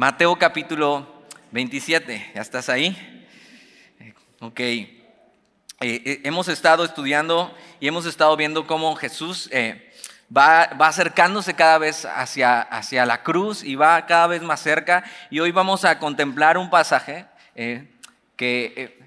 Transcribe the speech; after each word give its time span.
Mateo 0.00 0.34
capítulo 0.36 1.06
27, 1.50 2.32
¿ya 2.34 2.40
estás 2.40 2.70
ahí? 2.70 2.96
Ok. 4.40 4.58
Eh, 4.58 4.88
eh, 5.78 6.20
hemos 6.24 6.48
estado 6.48 6.86
estudiando 6.86 7.54
y 7.80 7.86
hemos 7.86 8.06
estado 8.06 8.34
viendo 8.34 8.66
cómo 8.66 8.96
Jesús 8.96 9.50
eh, 9.52 9.92
va, 10.34 10.62
acercándose 10.62 11.52
cada 11.52 11.76
vez 11.76 12.06
hacia, 12.06 12.62
hacia 12.62 13.04
la 13.04 13.22
cruz 13.22 13.62
y 13.62 13.74
va 13.74 14.06
cada 14.06 14.26
vez 14.26 14.40
más 14.40 14.60
cerca. 14.60 15.04
Y 15.28 15.40
hoy 15.40 15.52
vamos 15.52 15.84
a 15.84 15.98
contemplar 15.98 16.56
un 16.56 16.70
pasaje 16.70 17.26
que 18.36 19.06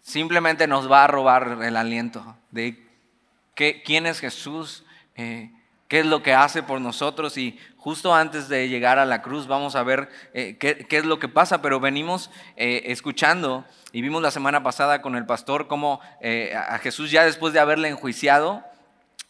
simplemente 0.00 0.68
nos 0.68 0.88
va 0.88 1.02
a 1.02 1.08
robar 1.08 1.58
el 1.60 1.76
aliento 1.76 2.36
de 2.52 2.86
quién 3.84 4.06
es 4.06 4.20
Jesús, 4.20 4.84
qué 5.90 5.98
es 5.98 6.06
lo 6.06 6.22
que 6.22 6.32
hace 6.32 6.62
por 6.62 6.80
nosotros 6.80 7.36
y 7.36 7.58
justo 7.76 8.14
antes 8.14 8.48
de 8.48 8.68
llegar 8.68 9.00
a 9.00 9.04
la 9.04 9.22
cruz 9.22 9.48
vamos 9.48 9.74
a 9.74 9.82
ver 9.82 10.08
eh, 10.34 10.56
qué, 10.56 10.86
es 10.88 11.04
lo 11.04 11.18
que 11.18 11.26
pasa, 11.26 11.62
pero 11.62 11.80
venimos 11.80 12.30
eh, 12.56 12.82
escuchando 12.86 13.64
y 13.90 14.00
vimos 14.00 14.22
la 14.22 14.30
semana 14.30 14.62
pasada 14.62 15.02
con 15.02 15.16
el 15.16 15.26
pastor 15.26 15.66
cómo 15.66 16.00
eh, 16.20 16.54
a 16.56 16.78
Jesús 16.78 17.10
ya 17.10 17.24
después 17.24 17.52
de 17.52 17.58
haberle 17.58 17.88
enjuiciado, 17.88 18.64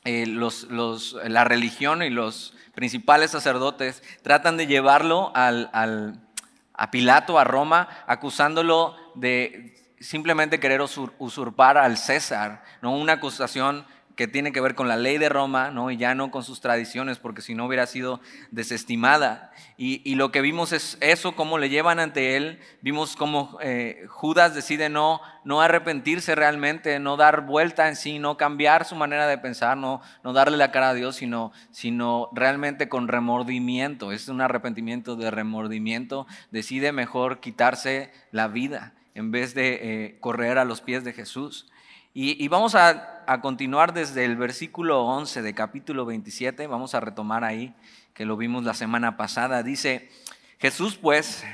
la 0.05 1.45
religión 1.45 2.03
y 2.03 2.11
los 2.11 2.55
principales 2.75 3.31
sacerdotes 3.31 4.03
tratan 4.23 4.59
de 4.59 4.67
llevarlo 4.67 5.33
a 5.35 6.91
Pilato, 6.91 7.39
a 7.39 7.45
Roma, 7.45 7.89
acusándolo 8.07 8.97
de 9.15 9.95
simplemente 9.99 10.61
querer 10.61 10.83
usurpar 10.83 11.79
al 11.79 11.97
César, 11.97 12.63
¿no? 12.83 12.93
una 12.93 13.15
acusación 13.15 13.87
que 14.17 14.29
tiene 14.29 14.53
que 14.53 14.61
ver 14.61 14.75
con 14.75 14.89
la 14.89 14.97
ley 14.97 15.19
de 15.19 15.29
Roma, 15.29 15.71
¿no? 15.71 15.91
y 15.91 15.97
ya 15.97 16.15
no 16.15 16.31
con 16.31 16.45
sus 16.45 16.61
tradiciones, 16.61 17.19
porque 17.19 17.43
si 17.43 17.55
no 17.55 17.67
hubiera 17.67 17.87
sido 17.87 18.21
desestimada. 18.51 19.53
Y, 19.77 20.15
lo 20.15 20.31
que 20.31 20.43
vimos 20.43 20.73
es 20.73 20.99
eso, 21.01 21.35
cómo 21.35 21.57
le 21.57 21.71
llevan 21.71 22.01
ante 22.01 22.37
él. 22.37 22.61
Vimos 22.83 23.17
cómo 23.17 23.59
eh, 23.63 24.05
Judas 24.09 24.55
decide 24.55 24.91
no, 24.91 25.21
no 25.45 25.63
arrepentirse 25.63 26.35
realmente, 26.35 26.99
no 26.99 27.17
dar 27.17 27.47
vuelta 27.47 27.89
en 27.89 27.97
sí, 27.97 28.19
no 28.19 28.37
cambiar 28.37 28.85
su 28.85 28.95
manera 28.95 29.27
de 29.27 29.39
pensar, 29.39 29.79
no, 29.79 30.03
no 30.23 30.35
darle 30.35 30.59
la 30.59 30.71
cara 30.71 30.91
a 30.91 30.95
Dios, 30.95 31.17
sino, 31.17 31.53
sino 31.71 32.29
realmente 32.33 32.91
con 32.91 33.09
remordimiento. 33.09 34.13
Es 34.13 34.29
un 34.29 34.43
arrepentimiento 34.43 35.17
de 35.17 35.31
remordimiento. 35.31 36.27
Decide 36.51 36.93
mejor 36.93 37.41
quitarse 37.41 38.13
la 38.33 38.49
vida 38.49 38.93
en 39.15 39.31
vez 39.31 39.55
de 39.55 39.79
eh, 39.83 40.19
correr 40.21 40.59
a 40.59 40.65
los 40.65 40.81
pies 40.81 41.05
de 41.05 41.13
Jesús. 41.13 41.67
Y, 42.13 42.49
vamos 42.49 42.75
a, 42.75 43.20
continuar 43.39 43.95
desde 43.95 44.25
el 44.25 44.35
versículo 44.37 45.05
11 45.05 45.43
de 45.43 45.55
capítulo 45.55 46.05
27, 46.05 46.67
vamos 46.67 46.97
a 46.97 47.01
retomar 47.01 47.45
ahí, 47.45 47.73
que 48.13 48.25
lo 48.25 48.37
vimos 48.37 48.65
la 48.65 48.75
semana 48.75 49.17
pasada. 49.17 49.63
Dice, 49.63 50.11
Jesús 50.59 50.97
pues 50.97 51.45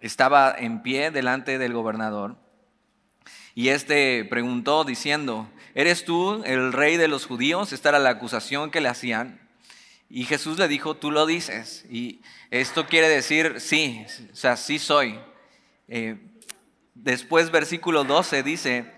estaba 0.00 0.54
en 0.56 0.82
pie 0.82 1.10
delante 1.10 1.56
del 1.56 1.72
gobernador 1.72 2.36
y 3.54 3.68
este 3.68 4.24
preguntó 4.24 4.84
diciendo, 4.84 5.48
¿eres 5.74 6.04
tú 6.04 6.42
el 6.44 6.72
rey 6.72 6.96
de 6.96 7.08
los 7.08 7.24
judíos? 7.24 7.72
Esta 7.72 7.88
era 7.90 7.98
la 8.00 8.10
acusación 8.10 8.70
que 8.70 8.80
le 8.80 8.88
hacían. 8.88 9.40
Y 10.10 10.24
Jesús 10.24 10.58
le 10.58 10.68
dijo, 10.68 10.96
tú 10.96 11.10
lo 11.10 11.24
dices. 11.24 11.86
Y 11.88 12.20
esto 12.50 12.86
quiere 12.86 13.08
decir, 13.08 13.60
sí, 13.60 14.04
o 14.32 14.36
sea, 14.36 14.56
sí 14.56 14.78
soy. 14.78 15.18
Eh, 15.88 16.18
después 16.94 17.50
versículo 17.50 18.04
12 18.04 18.42
dice, 18.42 18.92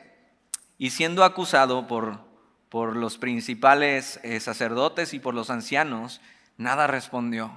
y 0.79 0.91
siendo 0.91 1.25
acusado 1.25 1.87
por, 1.87 2.21
por 2.69 2.97
los 2.97 3.19
principales 3.19 4.21
eh, 4.23 4.41
sacerdotes 4.41 5.15
y 5.15 5.19
por 5.19 5.35
los 5.35 5.51
ancianos, 5.51 6.21
nada 6.57 6.87
respondió. 6.87 7.53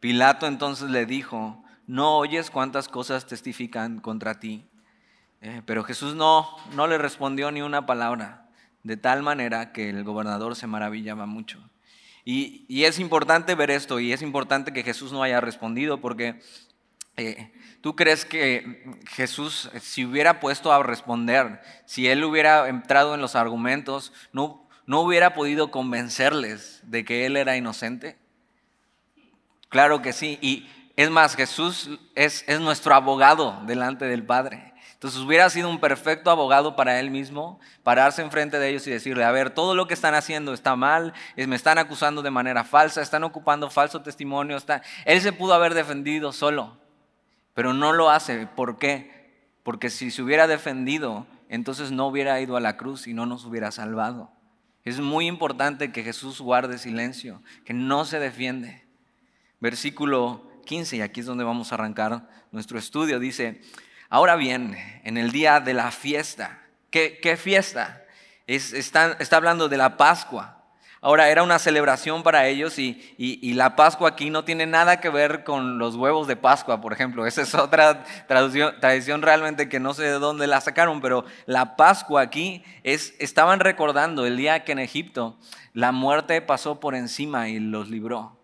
Pilato 0.00 0.46
entonces 0.46 0.90
le 0.90 1.06
dijo, 1.06 1.62
no 1.86 2.16
oyes 2.16 2.50
cuántas 2.50 2.88
cosas 2.88 3.26
testifican 3.26 4.00
contra 4.00 4.38
ti. 4.38 4.64
Eh, 5.40 5.62
pero 5.66 5.84
Jesús 5.84 6.14
no, 6.14 6.48
no 6.74 6.86
le 6.86 6.98
respondió 6.98 7.50
ni 7.50 7.62
una 7.62 7.86
palabra, 7.86 8.48
de 8.82 8.96
tal 8.96 9.22
manera 9.22 9.72
que 9.72 9.90
el 9.90 10.04
gobernador 10.04 10.56
se 10.56 10.66
maravillaba 10.66 11.26
mucho. 11.26 11.58
Y, 12.24 12.66
y 12.68 12.84
es 12.84 12.98
importante 12.98 13.54
ver 13.54 13.70
esto 13.70 14.00
y 14.00 14.12
es 14.12 14.20
importante 14.20 14.72
que 14.72 14.82
Jesús 14.82 15.12
no 15.12 15.22
haya 15.22 15.40
respondido 15.40 16.00
porque 16.00 16.40
eh, 17.16 17.50
¿Tú 17.80 17.94
crees 17.94 18.24
que 18.24 18.84
Jesús, 19.10 19.70
si 19.80 20.04
hubiera 20.04 20.40
puesto 20.40 20.72
a 20.72 20.82
responder, 20.82 21.60
si 21.84 22.08
él 22.08 22.24
hubiera 22.24 22.68
entrado 22.68 23.14
en 23.14 23.20
los 23.20 23.36
argumentos, 23.36 24.12
no, 24.32 24.68
no 24.86 25.00
hubiera 25.00 25.34
podido 25.34 25.70
convencerles 25.70 26.80
de 26.82 27.04
que 27.04 27.24
él 27.24 27.36
era 27.36 27.56
inocente? 27.56 28.18
Claro 29.68 30.02
que 30.02 30.12
sí. 30.12 30.38
Y 30.40 30.68
es 30.96 31.10
más, 31.10 31.36
Jesús 31.36 31.90
es, 32.16 32.44
es 32.48 32.58
nuestro 32.60 32.94
abogado 32.94 33.62
delante 33.66 34.06
del 34.06 34.24
Padre. 34.24 34.74
Entonces 34.94 35.20
hubiera 35.20 35.48
sido 35.48 35.70
un 35.70 35.78
perfecto 35.78 36.28
abogado 36.28 36.74
para 36.74 36.98
él 36.98 37.12
mismo, 37.12 37.60
pararse 37.84 38.20
enfrente 38.20 38.58
de 38.58 38.70
ellos 38.70 38.84
y 38.88 38.90
decirle, 38.90 39.22
a 39.22 39.30
ver, 39.30 39.50
todo 39.50 39.76
lo 39.76 39.86
que 39.86 39.94
están 39.94 40.16
haciendo 40.16 40.52
está 40.52 40.74
mal, 40.74 41.14
me 41.36 41.54
están 41.54 41.78
acusando 41.78 42.20
de 42.20 42.32
manera 42.32 42.64
falsa, 42.64 43.00
están 43.00 43.22
ocupando 43.22 43.70
falso 43.70 44.02
testimonio. 44.02 44.56
Está... 44.56 44.82
Él 45.04 45.20
se 45.20 45.32
pudo 45.32 45.54
haber 45.54 45.74
defendido 45.74 46.32
solo, 46.32 46.76
pero 47.58 47.72
no 47.72 47.92
lo 47.92 48.08
hace. 48.08 48.46
¿Por 48.46 48.78
qué? 48.78 49.32
Porque 49.64 49.90
si 49.90 50.12
se 50.12 50.22
hubiera 50.22 50.46
defendido, 50.46 51.26
entonces 51.48 51.90
no 51.90 52.06
hubiera 52.06 52.40
ido 52.40 52.56
a 52.56 52.60
la 52.60 52.76
cruz 52.76 53.08
y 53.08 53.14
no 53.14 53.26
nos 53.26 53.44
hubiera 53.44 53.72
salvado. 53.72 54.30
Es 54.84 55.00
muy 55.00 55.26
importante 55.26 55.90
que 55.90 56.04
Jesús 56.04 56.40
guarde 56.40 56.78
silencio, 56.78 57.42
que 57.64 57.74
no 57.74 58.04
se 58.04 58.20
defiende. 58.20 58.86
Versículo 59.58 60.48
15, 60.66 60.98
y 60.98 61.00
aquí 61.00 61.18
es 61.18 61.26
donde 61.26 61.42
vamos 61.42 61.72
a 61.72 61.74
arrancar 61.74 62.28
nuestro 62.52 62.78
estudio, 62.78 63.18
dice, 63.18 63.60
ahora 64.08 64.36
bien, 64.36 64.76
en 65.02 65.16
el 65.16 65.32
día 65.32 65.58
de 65.58 65.74
la 65.74 65.90
fiesta, 65.90 66.62
¿qué, 66.92 67.36
fiesta? 67.36 68.04
está, 68.46 69.16
está 69.18 69.36
hablando 69.36 69.68
de 69.68 69.78
la 69.78 69.96
Pascua. 69.96 70.57
Ahora 71.00 71.28
era 71.28 71.44
una 71.44 71.60
celebración 71.60 72.24
para 72.24 72.46
ellos 72.48 72.78
y, 72.78 73.52
la 73.54 73.76
Pascua 73.76 74.10
aquí 74.10 74.30
no 74.30 74.44
tiene 74.44 74.66
nada 74.66 75.00
que 75.00 75.10
ver 75.10 75.44
con 75.44 75.78
los 75.78 75.94
huevos 75.94 76.26
de 76.26 76.34
Pascua, 76.34 76.80
por 76.80 76.92
ejemplo. 76.92 77.24
Esa 77.26 77.42
es 77.42 77.54
otra 77.54 78.04
tradición 78.26 79.22
realmente 79.22 79.68
que 79.68 79.78
no 79.78 79.94
sé 79.94 80.02
de 80.04 80.18
dónde 80.18 80.46
la 80.46 80.60
sacaron, 80.60 81.00
pero 81.00 81.24
la 81.46 81.76
Pascua 81.76 82.22
aquí 82.22 82.64
es, 82.82 83.14
estaban 83.20 83.60
recordando 83.60 84.26
el 84.26 84.36
día 84.36 84.64
que 84.64 84.72
en 84.72 84.80
Egipto 84.80 85.36
la 85.72 85.92
muerte 85.92 86.42
pasó 86.42 86.80
por 86.80 86.96
encima 86.96 87.48
y 87.48 87.60
los 87.60 87.88
libró. 87.88 88.36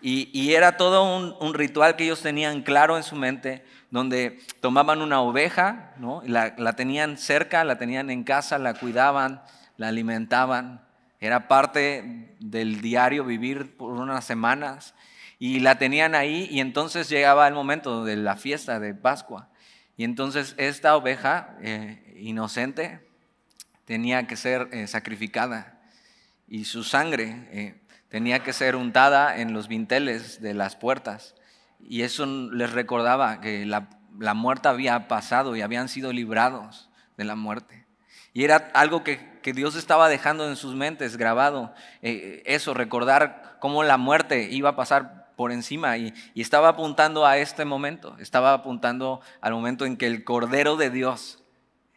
Y, 0.00 0.54
era 0.54 0.78
todo 0.78 1.36
un, 1.38 1.54
ritual 1.54 1.96
que 1.96 2.04
ellos 2.04 2.22
tenían 2.22 2.62
claro 2.62 2.96
en 2.96 3.02
su 3.02 3.16
mente, 3.16 3.64
donde 3.90 4.40
tomaban 4.60 5.02
una 5.02 5.20
oveja, 5.20 5.92
¿no? 5.98 6.22
la, 6.24 6.54
la 6.56 6.72
tenían 6.72 7.18
cerca, 7.18 7.62
la 7.64 7.76
tenían 7.76 8.08
en 8.08 8.24
casa, 8.24 8.58
la 8.58 8.74
cuidaban, 8.74 9.42
la 9.76 9.88
alimentaban 9.88 10.85
era 11.20 11.48
parte 11.48 12.36
del 12.40 12.80
diario 12.80 13.24
vivir 13.24 13.76
por 13.76 13.92
unas 13.92 14.24
semanas 14.24 14.94
y 15.38 15.60
la 15.60 15.78
tenían 15.78 16.14
ahí 16.14 16.48
y 16.50 16.60
entonces 16.60 17.08
llegaba 17.08 17.48
el 17.48 17.54
momento 17.54 18.04
de 18.04 18.16
la 18.16 18.36
fiesta 18.36 18.80
de 18.80 18.94
Pascua. 18.94 19.48
Y 19.96 20.04
entonces 20.04 20.54
esta 20.58 20.96
oveja 20.96 21.56
eh, 21.60 22.14
inocente 22.18 23.08
tenía 23.84 24.26
que 24.26 24.36
ser 24.36 24.68
eh, 24.72 24.86
sacrificada 24.86 25.80
y 26.46 26.64
su 26.64 26.84
sangre 26.84 27.48
eh, 27.50 27.80
tenía 28.08 28.40
que 28.40 28.52
ser 28.52 28.76
untada 28.76 29.38
en 29.38 29.52
los 29.52 29.68
dinteles 29.68 30.40
de 30.40 30.54
las 30.54 30.76
puertas. 30.76 31.34
Y 31.80 32.02
eso 32.02 32.26
les 32.26 32.72
recordaba 32.72 33.40
que 33.40 33.64
la 33.66 34.34
muerte 34.34 34.68
había 34.68 35.08
pasado 35.08 35.56
y 35.56 35.62
habían 35.62 35.88
sido 35.88 36.12
librados 36.12 36.90
de 37.16 37.24
la 37.24 37.36
muerte. 37.36 37.85
Y 38.36 38.44
era 38.44 38.70
algo 38.74 39.02
que, 39.02 39.34
Dios 39.54 39.76
estaba 39.76 40.10
dejando 40.10 40.46
en 40.46 40.56
sus 40.56 40.74
mentes 40.74 41.16
grabado, 41.16 41.72
eh, 42.02 42.42
eso, 42.44 42.74
recordar 42.74 43.56
cómo 43.60 43.82
la 43.82 43.96
muerte 43.96 44.48
iba 44.50 44.70
a 44.70 44.76
pasar 44.76 45.32
por 45.36 45.52
encima 45.52 45.96
y, 45.96 46.12
estaba 46.34 46.68
apuntando 46.68 47.24
a 47.24 47.38
este 47.38 47.64
momento, 47.64 48.14
estaba 48.18 48.52
apuntando 48.52 49.22
al 49.40 49.54
momento 49.54 49.86
en 49.86 49.96
que 49.96 50.06
el 50.06 50.22
Cordero 50.22 50.76
de 50.76 50.90
Dios 50.90 51.42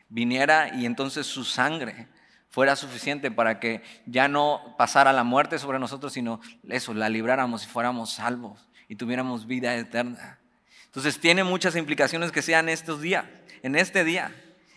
viniera 0.08 0.74
y 0.74 0.86
entonces 0.86 1.28
su 1.28 1.44
sangre 1.44 2.08
fuera 2.48 2.78
suficiente 2.78 3.32
para 3.32 3.60
que 3.60 3.82
ya 4.06 4.30
no 4.30 4.76
pasara 4.78 5.12
la 5.12 5.26
muerte 5.26 5.60
sobre 5.60 5.78
nosotros, 5.78 6.14
sino 6.14 6.40
eso, 6.70 6.94
la 6.94 7.10
libráramos 7.10 7.66
y 7.66 7.68
fuéramos 7.68 8.14
salvos 8.14 8.70
y 8.88 8.96
tuviéramos 8.96 9.46
vida 9.46 9.76
eterna. 9.76 10.40
Entonces 10.86 11.20
tiene 11.20 11.44
muchas 11.44 11.76
implicaciones 11.76 12.32
que 12.32 12.42
sean 12.42 12.70
estos 12.70 13.02
días, 13.02 13.26
en 13.62 13.76
este 13.76 14.06
día. 14.06 14.34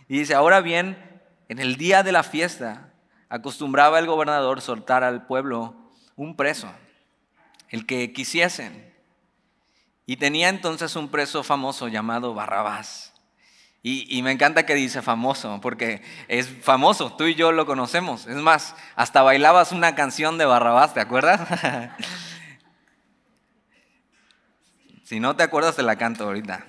Y 0.08 0.18
dice, 0.18 0.34
ahora 0.34 0.60
bien, 0.60 1.11
en 1.52 1.58
el 1.58 1.76
día 1.76 2.02
de 2.02 2.12
la 2.12 2.22
fiesta 2.22 2.94
acostumbraba 3.28 3.98
el 3.98 4.06
gobernador 4.06 4.62
soltar 4.62 5.04
al 5.04 5.26
pueblo 5.26 5.76
un 6.16 6.34
preso, 6.34 6.72
el 7.68 7.84
que 7.84 8.14
quisiesen. 8.14 8.90
Y 10.06 10.16
tenía 10.16 10.48
entonces 10.48 10.96
un 10.96 11.10
preso 11.10 11.42
famoso 11.42 11.88
llamado 11.88 12.32
Barrabás. 12.32 13.12
Y, 13.82 14.22
me 14.22 14.30
encanta 14.32 14.64
que 14.64 14.74
dice 14.74 15.02
famoso, 15.02 15.60
porque 15.60 16.02
es 16.26 16.48
famoso, 16.48 17.12
tú 17.16 17.24
y 17.24 17.34
yo 17.34 17.52
lo 17.52 17.66
conocemos. 17.66 18.26
Es 18.26 18.36
más, 18.36 18.74
hasta 18.96 19.20
bailabas 19.20 19.72
una 19.72 19.94
canción 19.94 20.38
de 20.38 20.46
Barrabás, 20.46 20.94
¿te 20.94 21.00
acuerdas? 21.00 21.40
Si 25.04 25.20
no 25.20 25.36
te 25.36 25.42
acuerdas, 25.42 25.76
te 25.76 25.82
la 25.82 25.96
canto 25.96 26.24
ahorita. 26.24 26.64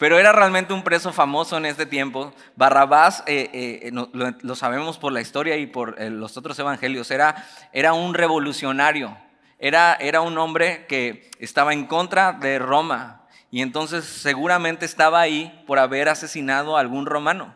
Pero 0.00 0.18
era 0.18 0.32
realmente 0.32 0.72
un 0.72 0.82
preso 0.82 1.12
famoso 1.12 1.58
en 1.58 1.66
este 1.66 1.84
tiempo. 1.84 2.32
Barrabás, 2.56 3.22
eh, 3.26 3.82
eh, 3.82 3.90
lo, 3.92 4.54
sabemos 4.56 4.96
por 4.96 5.12
la 5.12 5.20
historia 5.20 5.58
y 5.58 5.66
por 5.66 6.00
eh, 6.00 6.08
los 6.08 6.38
otros 6.38 6.58
evangelios, 6.58 7.10
era, 7.10 7.46
era 7.70 7.92
un 7.92 8.14
revolucionario. 8.14 9.14
Era, 9.58 9.92
era 10.00 10.22
un 10.22 10.38
hombre 10.38 10.86
que 10.86 11.30
estaba 11.38 11.74
en 11.74 11.84
contra 11.84 12.32
de 12.32 12.58
Roma 12.58 13.26
y 13.50 13.60
entonces 13.60 14.06
seguramente 14.06 14.86
estaba 14.86 15.20
ahí 15.20 15.62
por 15.66 15.78
haber 15.78 16.08
asesinado 16.08 16.78
a 16.78 16.80
algún 16.80 17.04
romano. 17.04 17.54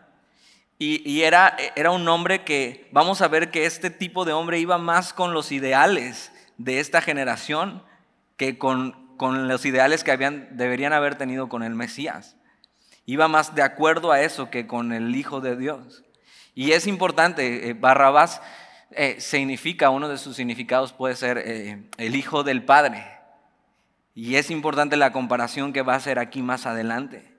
Y, 0.79 1.23
era, 1.23 1.57
era 1.77 1.93
un 1.93 2.07
hombre 2.09 2.45
que, 2.45 2.91
vamos 2.93 3.23
a 3.23 3.29
ver 3.29 3.51
que 3.51 3.65
este 3.65 3.89
tipo 3.89 4.27
de 4.27 4.35
hombre 4.35 4.59
iba 4.59 4.77
más 4.77 5.15
con 5.15 5.33
los 5.33 5.51
ideales 5.51 6.31
de 6.59 6.79
esta 6.79 7.01
generación 7.01 7.83
que 8.37 8.59
con, 8.59 9.04
con 9.17 9.49
los 9.49 9.65
ideales 9.65 10.05
que 10.05 10.13
habían, 10.13 10.57
deberían 10.57 10.93
haber 10.93 11.17
tenido 11.17 11.49
con 11.49 11.63
el 11.63 11.75
Mesías. 11.75 12.37
Iba 13.07 13.29
más 13.29 13.55
de 13.55 13.63
acuerdo 13.63 14.13
a 14.13 14.23
eso 14.23 14.51
que 14.51 14.67
con 14.67 14.93
el 14.93 15.15
Hijo 15.15 15.41
de 15.41 15.57
Dios. 15.57 16.05
Y 16.55 16.73
es 16.73 16.87
importante, 16.87 17.69
eh, 17.69 17.75
Barrabás 17.75 18.41
eh, 18.91 19.17
significa, 19.21 19.91
uno 19.91 20.09
de 20.09 20.19
sus 20.19 20.37
significados 20.37 20.93
puede 20.93 21.17
ser 21.17 21.39
eh, 21.39 21.89
el 21.99 22.17
Hijo 22.17 22.45
del 22.45 22.65
Padre. 22.65 23.05
Y 24.15 24.37
es 24.37 24.51
importante 24.51 24.97
la 24.97 25.13
comparación 25.13 25.73
que 25.73 25.83
va 25.83 25.95
a 25.95 25.97
hacer 25.97 26.19
aquí 26.19 26.43
más 26.43 26.67
adelante. 26.67 27.37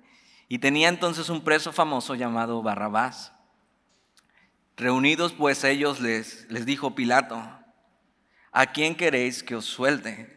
Y 0.49 0.59
tenía 0.59 0.89
entonces 0.89 1.29
un 1.29 1.43
preso 1.43 1.71
famoso 1.71 2.13
llamado 2.15 2.61
Barrabás. 2.61 3.31
Reunidos 4.77 5.31
pues 5.31 5.63
ellos 5.63 6.01
les, 6.01 6.51
les 6.51 6.65
dijo 6.65 6.93
Pilato, 6.93 7.41
¿a 8.51 8.65
quién 8.67 8.95
queréis 8.95 9.41
que 9.41 9.55
os 9.55 9.65
suelte? 9.65 10.34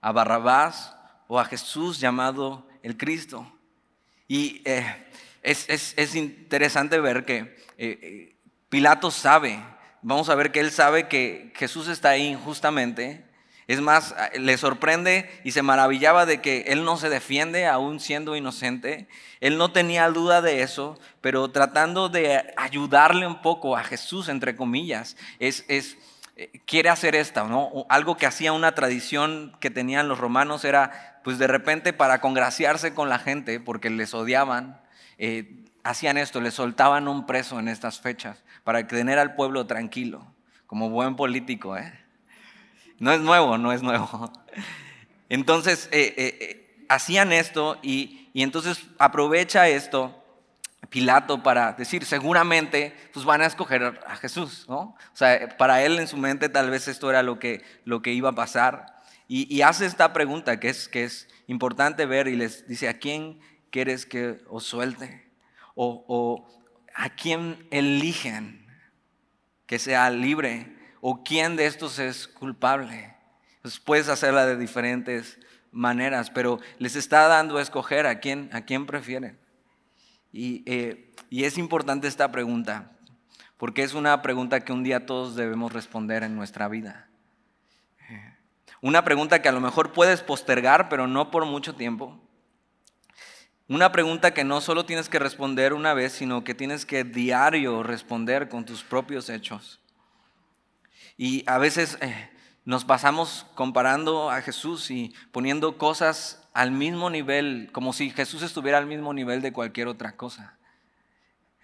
¿A 0.00 0.12
Barrabás 0.12 0.96
o 1.28 1.38
a 1.38 1.44
Jesús 1.44 1.98
llamado 1.98 2.66
el 2.82 2.96
Cristo? 2.96 3.50
Y 4.28 4.62
eh, 4.64 5.06
es, 5.42 6.14
interesante 6.14 7.00
ver 7.00 7.24
que 7.24 7.38
eh, 7.38 7.56
eh, 7.78 8.36
Pilato 8.68 9.10
sabe, 9.10 9.62
vamos 10.02 10.28
a 10.28 10.34
ver 10.34 10.52
que 10.52 10.60
él 10.60 10.70
sabe 10.70 11.08
que 11.08 11.52
Jesús 11.56 11.88
está 11.88 12.10
ahí 12.10 12.26
injustamente 12.26 13.26
es 13.66 13.80
más, 13.80 14.14
le 14.38 14.56
sorprende 14.58 15.28
y 15.42 15.50
se 15.50 15.62
maravillaba 15.62 16.24
de 16.24 16.40
que 16.40 16.66
él 16.68 16.84
no 16.84 16.96
se 16.96 17.08
defiende 17.08 17.66
aún 17.66 17.98
siendo 17.98 18.36
inocente. 18.36 19.08
Él 19.40 19.58
no 19.58 19.72
tenía 19.72 20.08
duda 20.08 20.40
de 20.40 20.62
eso, 20.62 21.00
pero 21.20 21.50
tratando 21.50 22.08
de 22.08 22.44
ayudarle 22.56 23.26
un 23.26 23.42
poco 23.42 23.76
a 23.76 23.82
Jesús, 23.82 24.28
entre 24.28 24.54
comillas, 24.54 25.16
es, 25.40 25.64
es 25.66 25.96
quiere 26.66 26.90
hacer 26.90 27.14
esto, 27.14 27.48
¿no? 27.48 27.86
Algo 27.88 28.16
que 28.16 28.26
hacía 28.26 28.52
una 28.52 28.74
tradición 28.74 29.56
que 29.60 29.70
tenían 29.70 30.08
los 30.08 30.18
romanos 30.18 30.64
era, 30.64 31.20
pues 31.24 31.38
de 31.38 31.46
repente 31.46 31.92
para 31.92 32.20
congraciarse 32.20 32.94
con 32.94 33.08
la 33.08 33.18
gente, 33.18 33.60
porque 33.60 33.90
les 33.90 34.12
odiaban, 34.14 34.80
eh, 35.18 35.64
hacían 35.82 36.18
esto, 36.18 36.40
le 36.40 36.50
soltaban 36.50 37.08
un 37.08 37.26
preso 37.26 37.58
en 37.58 37.68
estas 37.68 38.00
fechas 38.00 38.42
para 38.64 38.86
tener 38.86 39.18
al 39.18 39.34
pueblo 39.34 39.66
tranquilo, 39.66 40.26
como 40.66 40.90
buen 40.90 41.16
político, 41.16 41.76
¿eh? 41.76 41.92
No 42.98 43.12
es 43.12 43.20
nuevo, 43.20 43.58
no 43.58 43.72
es 43.72 43.82
nuevo. 43.82 44.32
Entonces, 45.28 45.88
eh, 45.92 46.14
eh, 46.16 46.38
eh, 46.40 46.84
hacían 46.88 47.32
esto 47.32 47.78
y, 47.82 48.30
entonces 48.34 48.82
aprovecha 48.98 49.68
esto 49.68 50.22
Pilato 50.96 51.42
para 51.42 51.74
decir, 51.74 52.06
seguramente 52.06 52.96
pues 53.12 53.26
van 53.26 53.42
a 53.42 53.46
escoger 53.46 54.00
a 54.06 54.16
Jesús, 54.16 54.64
¿no? 54.66 54.78
O 54.78 54.96
sea, 55.12 55.46
para 55.58 55.84
él 55.84 55.98
en 55.98 56.08
su 56.08 56.16
mente 56.16 56.48
tal 56.48 56.70
vez 56.70 56.88
esto 56.88 57.10
era 57.10 57.22
lo 57.22 57.38
que, 57.38 57.62
lo 57.84 58.00
que 58.00 58.14
iba 58.14 58.30
a 58.30 58.34
pasar. 58.34 59.02
Y, 59.28 59.60
hace 59.60 59.84
esta 59.84 60.14
pregunta 60.14 60.58
que 60.58 60.70
es, 60.70 60.88
que 60.88 61.04
es 61.04 61.28
importante 61.48 62.06
ver 62.06 62.28
y 62.28 62.36
les 62.36 62.66
dice, 62.66 62.88
¿a 62.88 62.98
quién 62.98 63.40
quieres 63.70 64.06
que 64.06 64.38
os 64.48 64.64
suelte? 64.64 65.30
O, 65.74 66.02
o 66.08 66.48
a 66.94 67.10
quién 67.10 67.68
eligen 67.70 68.66
que 69.66 69.78
sea 69.78 70.08
libre 70.08 70.78
o 71.02 71.22
quién 71.22 71.56
de 71.56 71.66
estos 71.66 71.98
es 71.98 72.26
culpable. 72.26 73.14
Pues 73.60 73.78
puedes 73.78 74.08
hacerla 74.08 74.46
de 74.46 74.56
diferentes 74.56 75.38
maneras, 75.72 76.30
pero 76.30 76.58
les 76.78 76.96
está 76.96 77.28
dando 77.28 77.58
a 77.58 77.62
escoger 77.62 78.06
a 78.06 78.18
quién, 78.18 78.48
a 78.54 78.62
quién 78.62 78.86
prefieren. 78.86 79.38
Y, 80.36 80.62
eh, 80.66 81.14
y 81.30 81.44
es 81.44 81.56
importante 81.56 82.08
esta 82.08 82.30
pregunta, 82.30 82.92
porque 83.56 83.82
es 83.82 83.94
una 83.94 84.20
pregunta 84.20 84.60
que 84.60 84.72
un 84.74 84.84
día 84.84 85.06
todos 85.06 85.34
debemos 85.34 85.72
responder 85.72 86.22
en 86.24 86.36
nuestra 86.36 86.68
vida. 86.68 87.08
Una 88.82 89.02
pregunta 89.02 89.40
que 89.40 89.48
a 89.48 89.52
lo 89.52 89.62
mejor 89.62 89.94
puedes 89.94 90.20
postergar, 90.22 90.90
pero 90.90 91.06
no 91.06 91.30
por 91.30 91.46
mucho 91.46 91.74
tiempo. 91.74 92.20
Una 93.66 93.92
pregunta 93.92 94.34
que 94.34 94.44
no 94.44 94.60
solo 94.60 94.84
tienes 94.84 95.08
que 95.08 95.18
responder 95.18 95.72
una 95.72 95.94
vez, 95.94 96.12
sino 96.12 96.44
que 96.44 96.54
tienes 96.54 96.84
que 96.84 97.02
diario 97.02 97.82
responder 97.82 98.50
con 98.50 98.66
tus 98.66 98.84
propios 98.84 99.30
hechos. 99.30 99.80
Y 101.16 101.44
a 101.48 101.56
veces 101.56 101.96
eh, 102.02 102.30
nos 102.66 102.84
pasamos 102.84 103.46
comparando 103.54 104.28
a 104.28 104.42
Jesús 104.42 104.90
y 104.90 105.14
poniendo 105.30 105.78
cosas 105.78 106.42
al 106.52 106.72
mismo 106.72 107.10
nivel, 107.10 107.70
como 107.72 107.92
si 107.92 108.10
Jesús 108.10 108.42
estuviera 108.42 108.76
al 108.76 108.86
mismo 108.86 109.14
nivel 109.14 109.40
de 109.40 109.52
cualquier 109.52 109.86
otra 109.86 110.16
cosa. 110.16 110.58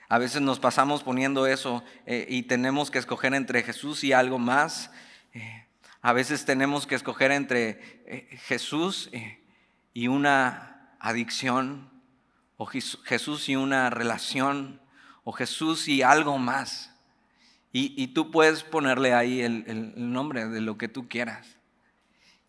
A 0.09 0.19
veces 0.19 0.43
nos 0.43 0.61
pasamos 0.61 1.03
poniendo 1.03 1.47
eso 1.47 1.83
eh, 2.07 2.27
y 2.29 2.45
tenemos 2.45 2.91
que 2.93 2.99
escoger 2.99 3.35
entre 3.35 3.65
Jesús 3.65 4.05
y 4.05 4.13
algo 4.13 4.39
más. 4.39 4.93
Eh, 5.35 5.67
a 6.03 6.13
veces 6.13 6.45
tenemos 6.45 6.87
que 6.87 6.95
escoger 6.95 7.33
entre 7.33 8.39
Jesús 8.47 9.11
y 9.93 10.09
una 10.09 10.95
adicción, 11.01 11.91
o 12.57 12.67
Jesús 12.67 13.49
y 13.49 13.57
una 13.57 13.91
relación, 13.91 14.81
o 15.25 15.33
Jesús 15.33 15.89
y 15.89 16.03
algo 16.03 16.39
más. 16.39 16.92
Y, 17.75 18.09
tú 18.09 18.31
puedes 18.31 18.65
ponerle 18.65 19.15
ahí 19.15 19.41
el, 19.41 19.95
nombre 19.97 20.47
de 20.47 20.61
lo 20.61 20.77
que 20.77 20.89
tú 20.89 21.09
quieras. 21.09 21.57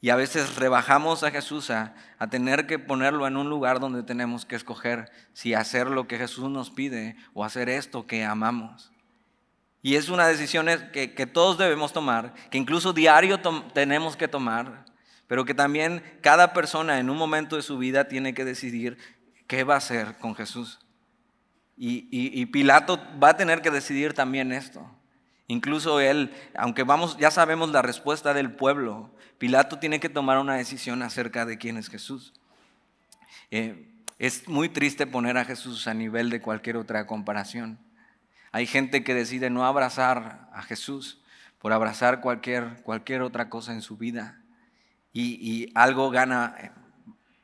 Y 0.02 0.10
a 0.10 0.18
veces 0.18 0.58
rebajamos 0.58 1.24
a 1.24 1.32
Jesús 1.32 1.70
a, 1.70 1.96
tener 2.30 2.68
que 2.68 2.78
ponerlo 2.78 3.26
en 3.26 3.38
un 3.38 3.50
lugar 3.50 3.80
donde 3.80 4.04
tenemos 4.04 4.46
que 4.46 4.58
escoger 4.58 5.10
si 5.32 5.54
hacer 5.54 5.88
lo 5.88 6.10
que 6.10 6.18
Jesús 6.18 6.50
nos 6.50 6.70
pide 6.70 7.16
o 7.34 7.46
hacer 7.46 7.70
esto 7.70 8.06
que 8.06 8.26
amamos. 8.26 8.92
Y 9.82 9.96
es 9.96 10.10
una 10.10 10.28
decisión 10.28 10.68
que, 10.92 11.08
todos 11.32 11.58
debemos 11.58 11.94
tomar, 11.94 12.34
que 12.50 12.58
incluso 12.58 12.92
diario 12.92 13.40
tenemos 13.74 14.18
que 14.18 14.28
tomar, 14.28 14.84
pero 15.28 15.46
que 15.46 15.54
también 15.54 16.04
cada 16.20 16.52
persona 16.52 17.00
en 17.00 17.10
un 17.10 17.16
momento 17.16 17.56
de 17.56 17.62
su 17.62 17.78
vida 17.78 18.10
tiene 18.10 18.34
que 18.34 18.44
decidir 18.44 18.98
qué 19.48 19.64
va 19.64 19.76
a 19.76 19.78
hacer 19.78 20.18
con 20.18 20.36
Jesús. 20.36 20.80
y 21.78 22.46
Pilato 22.48 23.00
va 23.24 23.30
a 23.30 23.38
tener 23.38 23.62
que 23.62 23.72
decidir 23.72 24.14
también 24.14 24.52
esto. 24.52 24.86
Incluso 25.48 26.00
él, 26.00 26.34
aunque 26.56 26.84
vamos, 26.84 27.18
ya 27.18 27.32
sabemos 27.32 27.70
la 27.72 27.82
respuesta 27.82 28.34
del 28.34 28.52
pueblo, 28.52 29.12
Pilato 29.38 29.80
tiene 29.80 30.00
que 30.00 30.10
tomar 30.10 30.38
una 30.38 30.56
decisión 30.56 31.02
acerca 31.02 31.46
de 31.46 31.58
quién 31.58 31.78
es 31.78 31.90
Jesús. 31.90 32.34
Eh, 33.52 33.90
es 34.20 34.48
muy 34.48 34.70
triste 34.70 35.06
poner 35.06 35.38
a 35.38 35.46
Jesús 35.46 35.88
a 35.88 35.94
nivel 35.94 36.30
de 36.30 36.42
cualquier 36.42 36.78
otra 36.78 37.06
comparación. 37.08 37.78
Hay 38.52 38.68
gente 38.68 39.04
que 39.04 39.14
decide 39.14 39.50
no 39.50 39.66
abrazar 39.66 40.50
a 40.54 40.62
Jesús 40.62 41.22
por 41.60 41.74
abrazar 41.74 42.22
cualquier, 42.22 42.82
cualquier 42.84 43.22
otra 43.22 43.50
cosa 43.50 43.74
en 43.74 43.82
su 43.82 43.98
vida 43.98 44.40
y, 45.14 45.72
algo 45.76 46.10
gana 46.10 46.56
eh, 46.60 46.72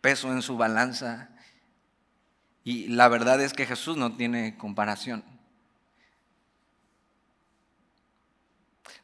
peso 0.01 0.31
en 0.31 0.41
su 0.41 0.57
balanza. 0.57 1.29
Y 2.63 2.87
la 2.87 3.07
verdad 3.07 3.41
es 3.41 3.53
que 3.53 3.65
Jesús 3.65 3.97
no 3.97 4.15
tiene 4.15 4.57
comparación. 4.57 5.23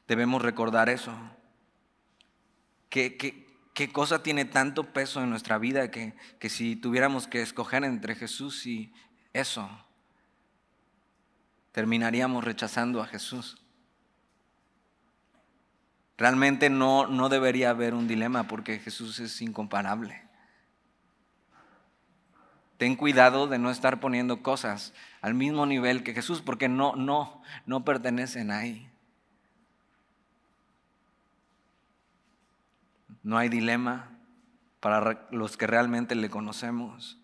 Debemos 0.08 0.42
recordar 0.42 0.90
eso. 0.90 1.14
¿Qué, 2.90 3.90
cosa 3.92 4.24
tiene 4.24 4.46
tanto 4.46 4.94
peso 4.94 5.22
en 5.22 5.30
nuestra 5.30 5.58
vida 5.58 5.92
que, 5.92 6.14
que 6.40 6.50
si 6.50 6.76
tuviéramos 6.76 7.28
que 7.28 7.42
escoger 7.42 7.84
entre 7.84 8.16
Jesús 8.16 8.66
y 8.66 8.94
eso, 9.34 9.70
terminaríamos 11.72 12.44
rechazando 12.44 13.02
a 13.02 13.08
Jesús? 13.08 13.58
Realmente 16.18 16.70
no, 16.70 17.08
no 17.08 17.28
debería 17.28 17.72
haber 17.72 17.94
un 17.94 18.08
dilema 18.08 18.48
porque 18.48 18.80
Jesús 18.80 19.20
es 19.20 19.42
incomparable. 19.42 20.24
Ten 22.78 22.96
cuidado 22.96 23.48
de 23.48 23.60
no 23.60 23.72
estar 23.72 24.00
poniendo 24.00 24.42
cosas 24.42 24.94
al 25.22 25.34
mismo 25.34 25.66
nivel 25.66 26.04
que 26.04 26.14
Jesús 26.14 26.42
porque 26.42 26.70
no, 26.70 26.96
no, 26.96 27.42
no 27.66 27.84
pertenecen 27.84 28.52
ahí. 28.52 28.90
No 33.26 33.38
hay 33.38 33.50
dilema 33.50 34.18
para 34.80 35.28
los 35.32 35.58
que 35.58 35.68
realmente 35.68 36.16
le 36.16 36.30
conocemos. 36.30 37.20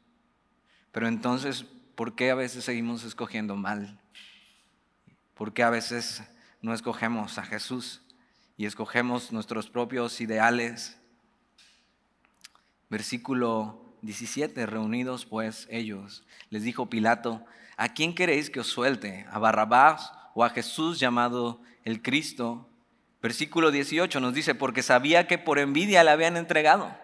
Pero 0.91 1.07
entonces, 1.07 1.63
¿por 1.95 2.15
qué 2.15 2.31
a 2.31 2.35
veces 2.35 2.65
seguimos 2.65 3.05
escogiendo 3.05 3.55
mal? 3.55 4.01
¿Por 5.33 5.53
qué 5.53 5.63
a 5.63 5.69
veces 5.69 6.21
no 6.61 6.73
escogemos 6.73 7.37
a 7.37 7.43
Jesús? 7.43 8.01
y 8.61 8.67
escogemos 8.67 9.31
nuestros 9.31 9.71
propios 9.71 10.21
ideales. 10.21 10.95
Versículo 12.91 13.95
17, 14.03 14.67
reunidos 14.67 15.25
pues 15.25 15.67
ellos, 15.71 16.23
les 16.51 16.61
dijo 16.61 16.87
Pilato, 16.87 17.43
¿a 17.75 17.89
quién 17.89 18.13
queréis 18.13 18.51
que 18.51 18.59
os 18.59 18.67
suelte? 18.67 19.25
¿A 19.31 19.39
Barrabás 19.39 20.13
o 20.35 20.43
a 20.43 20.51
Jesús 20.51 20.99
llamado 20.99 21.59
el 21.83 22.03
Cristo? 22.03 22.69
Versículo 23.21 23.71
18 23.71 24.19
nos 24.19 24.33
dice, 24.33 24.55
porque 24.55 24.83
sabía 24.83 25.27
que 25.27 25.37
por 25.37 25.59
envidia 25.59 26.03
le 26.03 26.11
habían 26.11 26.37
entregado. 26.37 26.95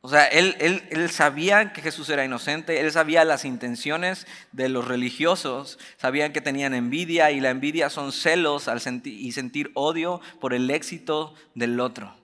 O 0.00 0.08
sea, 0.08 0.26
él, 0.26 0.56
él, 0.60 1.10
sabía 1.10 1.72
que 1.72 1.82
Jesús 1.82 2.08
era 2.08 2.24
inocente, 2.24 2.80
él 2.80 2.90
sabía 2.92 3.24
las 3.24 3.44
intenciones 3.44 4.26
de 4.52 4.68
los 4.68 4.86
religiosos, 4.86 5.78
sabían 5.96 6.32
que 6.32 6.40
tenían 6.40 6.72
envidia 6.72 7.32
y 7.32 7.40
la 7.40 7.50
envidia 7.50 7.90
son 7.90 8.12
celos 8.12 8.68
al 8.68 8.80
sentir, 8.80 9.14
y 9.14 9.32
sentir 9.32 9.72
odio 9.74 10.20
por 10.40 10.54
el 10.54 10.70
éxito 10.70 11.34
del 11.54 11.80
otro. 11.80 12.17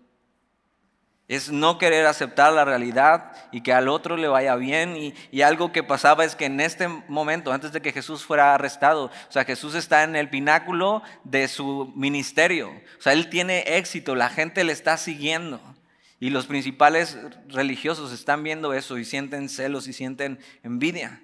Es 1.26 1.50
no 1.50 1.78
querer 1.78 2.06
aceptar 2.06 2.52
la 2.52 2.66
realidad 2.66 3.32
y 3.50 3.62
que 3.62 3.72
al 3.72 3.88
otro 3.88 4.16
le 4.16 4.28
vaya 4.28 4.56
bien. 4.56 5.14
Y, 5.30 5.42
algo 5.42 5.72
que 5.72 5.82
pasaba 5.82 6.24
es 6.24 6.36
que 6.36 6.44
en 6.44 6.60
este 6.60 6.86
momento, 6.88 7.52
antes 7.52 7.72
de 7.72 7.80
que 7.80 7.92
Jesús 7.92 8.24
fuera 8.24 8.54
arrestado, 8.54 9.06
o 9.06 9.32
sea, 9.32 9.44
Jesús 9.44 9.74
está 9.74 10.02
en 10.02 10.16
el 10.16 10.28
pináculo 10.28 11.02
de 11.24 11.48
su 11.48 11.92
ministerio. 11.96 12.68
O 12.98 13.02
sea, 13.02 13.14
él 13.14 13.30
tiene 13.30 13.60
éxito, 13.78 14.14
la 14.14 14.28
gente 14.28 14.64
le 14.64 14.72
está 14.72 14.98
siguiendo. 14.98 15.60
Y 16.20 16.30
los 16.30 16.46
principales 16.46 17.18
religiosos 17.48 18.12
están 18.12 18.42
viendo 18.42 18.74
eso 18.74 18.98
y 18.98 19.04
sienten 19.04 19.48
celos 19.48 19.88
y 19.88 19.92
sienten 19.92 20.38
envidia. 20.62 21.22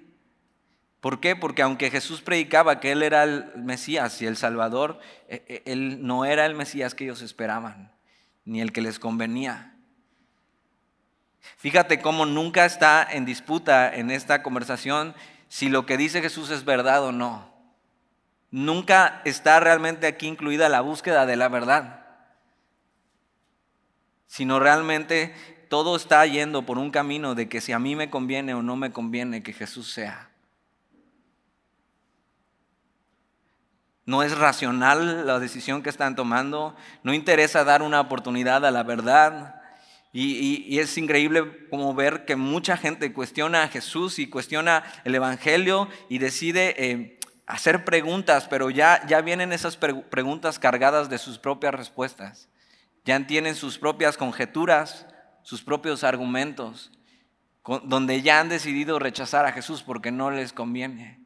¿Por 0.99 1.19
qué? 1.19 1.35
Porque 1.35 1.63
aunque 1.63 1.89
Jesús 1.89 2.21
predicaba 2.21 2.79
que 2.79 2.91
Él 2.91 3.01
era 3.01 3.23
el 3.23 3.45
Mesías 3.55 4.21
y 4.21 4.27
el 4.27 4.37
Salvador, 4.37 4.99
e, 5.27 5.43
e, 5.47 5.71
Él 5.71 6.05
no 6.05 6.25
era 6.25 6.45
el 6.45 6.53
Mesías 6.53 6.93
que 6.93 7.05
ellos 7.05 7.23
esperaban, 7.23 7.91
ni 8.45 8.61
el 8.61 8.71
que 8.71 8.81
les 8.81 8.99
convenía. 8.99 9.75
Fíjate 11.57 12.01
cómo 12.01 12.25
nunca 12.25 12.65
está 12.65 13.07
en 13.09 13.25
disputa 13.25 13.93
en 13.93 14.11
esta 14.11 14.43
conversación 14.43 15.15
si 15.47 15.69
lo 15.69 15.85
que 15.85 15.97
dice 15.97 16.21
Jesús 16.21 16.49
es 16.49 16.65
verdad 16.65 17.03
o 17.03 17.11
no. 17.11 17.51
Nunca 18.51 19.21
está 19.25 19.59
realmente 19.59 20.07
aquí 20.07 20.27
incluida 20.27 20.69
la 20.69 20.81
búsqueda 20.81 21.25
de 21.25 21.35
la 21.35 21.49
verdad 21.49 22.01
sino 24.31 24.61
realmente 24.61 25.35
todo 25.67 25.97
está 25.97 26.25
yendo 26.25 26.65
por 26.65 26.77
un 26.77 26.89
camino 26.89 27.35
de 27.35 27.49
que 27.49 27.59
si 27.59 27.73
a 27.73 27.79
mí 27.79 27.97
me 27.97 28.09
conviene 28.09 28.53
o 28.53 28.61
no 28.61 28.77
me 28.77 28.93
conviene 28.93 29.43
que 29.43 29.51
Jesús 29.51 29.91
sea. 29.91 30.29
No 34.05 34.23
es 34.23 34.37
racional 34.37 35.27
la 35.27 35.37
decisión 35.37 35.83
que 35.83 35.89
están 35.89 36.15
tomando, 36.15 36.77
no 37.03 37.13
interesa 37.13 37.65
dar 37.65 37.81
una 37.81 37.99
oportunidad 37.99 38.65
a 38.65 38.71
la 38.71 38.83
verdad. 38.83 39.60
Y, 40.13 40.79
es 40.79 40.97
increíble 40.97 41.67
como 41.69 41.93
ver 41.93 42.25
que 42.25 42.35
mucha 42.35 42.75
gente 42.75 43.13
cuestiona 43.13 43.63
a 43.63 43.67
Jesús 43.69 44.19
y 44.19 44.27
cuestiona 44.27 44.83
el 45.05 45.15
Evangelio 45.15 45.87
y 46.09 46.17
decide 46.17 46.75
eh, 46.77 47.19
hacer 47.45 47.85
preguntas, 47.85 48.47
pero 48.49 48.69
ya, 48.69 49.05
ya 49.07 49.21
vienen 49.21 49.53
esas 49.53 49.77
preguntas 49.77 50.59
cargadas 50.59 51.09
de 51.09 51.17
sus 51.17 51.37
propias 51.37 51.73
respuestas 51.73 52.49
ya 53.05 53.25
tienen 53.25 53.55
sus 53.55 53.77
propias 53.77 54.17
conjeturas, 54.17 55.07
sus 55.43 55.63
propios 55.63 56.03
argumentos, 56.03 56.91
donde 57.83 58.21
ya 58.21 58.39
han 58.39 58.49
decidido 58.49 58.99
rechazar 58.99 59.45
a 59.45 59.51
Jesús 59.51 59.83
porque 59.83 60.11
no 60.11 60.31
les 60.31 60.53
conviene. 60.53 61.19